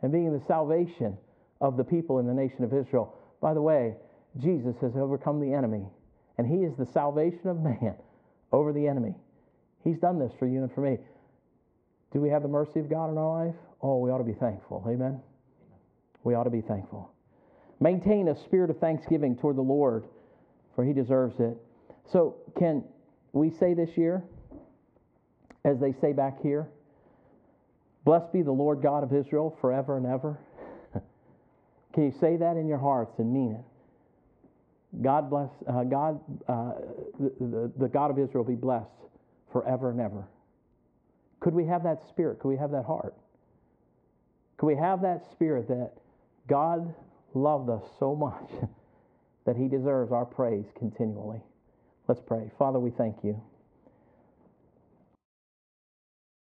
and 0.02 0.12
being 0.12 0.32
the 0.32 0.44
salvation 0.46 1.16
of 1.60 1.76
the 1.76 1.84
people 1.84 2.18
in 2.18 2.26
the 2.26 2.34
nation 2.34 2.64
of 2.64 2.72
Israel. 2.72 3.14
By 3.40 3.54
the 3.54 3.62
way, 3.62 3.94
Jesus 4.40 4.76
has 4.80 4.96
overcome 4.96 5.40
the 5.40 5.52
enemy, 5.52 5.86
and 6.38 6.46
he 6.46 6.64
is 6.64 6.74
the 6.76 6.86
salvation 6.86 7.48
of 7.48 7.60
man 7.60 7.94
over 8.52 8.72
the 8.72 8.86
enemy. 8.86 9.14
He's 9.84 9.98
done 9.98 10.18
this 10.18 10.32
for 10.38 10.46
you 10.46 10.62
and 10.62 10.72
for 10.72 10.80
me. 10.80 10.98
Do 12.12 12.20
we 12.20 12.28
have 12.30 12.42
the 12.42 12.48
mercy 12.48 12.80
of 12.80 12.88
God 12.88 13.10
in 13.10 13.18
our 13.18 13.46
life? 13.46 13.54
Oh, 13.80 13.98
we 13.98 14.10
ought 14.10 14.18
to 14.18 14.24
be 14.24 14.34
thankful. 14.34 14.84
Amen? 14.86 15.20
We 16.24 16.34
ought 16.34 16.44
to 16.44 16.50
be 16.50 16.60
thankful. 16.60 17.10
Maintain 17.80 18.28
a 18.28 18.36
spirit 18.44 18.70
of 18.70 18.78
thanksgiving 18.78 19.36
toward 19.36 19.56
the 19.56 19.62
Lord, 19.62 20.04
for 20.74 20.84
he 20.84 20.92
deserves 20.92 21.40
it. 21.40 21.56
So, 22.12 22.36
can 22.56 22.84
we 23.32 23.50
say 23.50 23.74
this 23.74 23.96
year, 23.96 24.22
as 25.64 25.80
they 25.80 25.92
say 26.00 26.12
back 26.12 26.40
here, 26.42 26.68
Blessed 28.04 28.32
be 28.32 28.42
the 28.42 28.52
Lord 28.52 28.82
God 28.82 29.04
of 29.04 29.12
Israel 29.12 29.56
forever 29.60 29.96
and 29.96 30.06
ever. 30.06 30.38
Can 31.94 32.04
you 32.04 32.12
say 32.20 32.36
that 32.36 32.56
in 32.56 32.66
your 32.66 32.78
hearts 32.78 33.18
and 33.18 33.32
mean 33.32 33.52
it? 33.52 33.64
God 35.00 35.30
bless, 35.30 35.50
uh, 35.66 35.84
God, 35.84 36.20
uh, 36.48 36.72
the, 37.18 37.32
the, 37.40 37.72
the 37.78 37.88
God 37.88 38.10
of 38.10 38.18
Israel 38.18 38.44
be 38.44 38.54
blessed 38.54 38.90
forever 39.50 39.90
and 39.90 40.00
ever. 40.00 40.26
Could 41.40 41.54
we 41.54 41.66
have 41.66 41.82
that 41.84 42.06
spirit? 42.08 42.38
Could 42.40 42.48
we 42.48 42.56
have 42.56 42.70
that 42.72 42.84
heart? 42.84 43.14
Could 44.58 44.66
we 44.66 44.76
have 44.76 45.00
that 45.02 45.24
spirit 45.32 45.66
that 45.68 45.92
God 46.46 46.94
loved 47.34 47.70
us 47.70 47.82
so 47.98 48.14
much 48.14 48.50
that 49.46 49.56
he 49.56 49.66
deserves 49.66 50.12
our 50.12 50.26
praise 50.26 50.66
continually? 50.78 51.40
Let's 52.06 52.20
pray. 52.20 52.50
Father, 52.58 52.78
we 52.78 52.90
thank 52.90 53.16
you. 53.24 53.40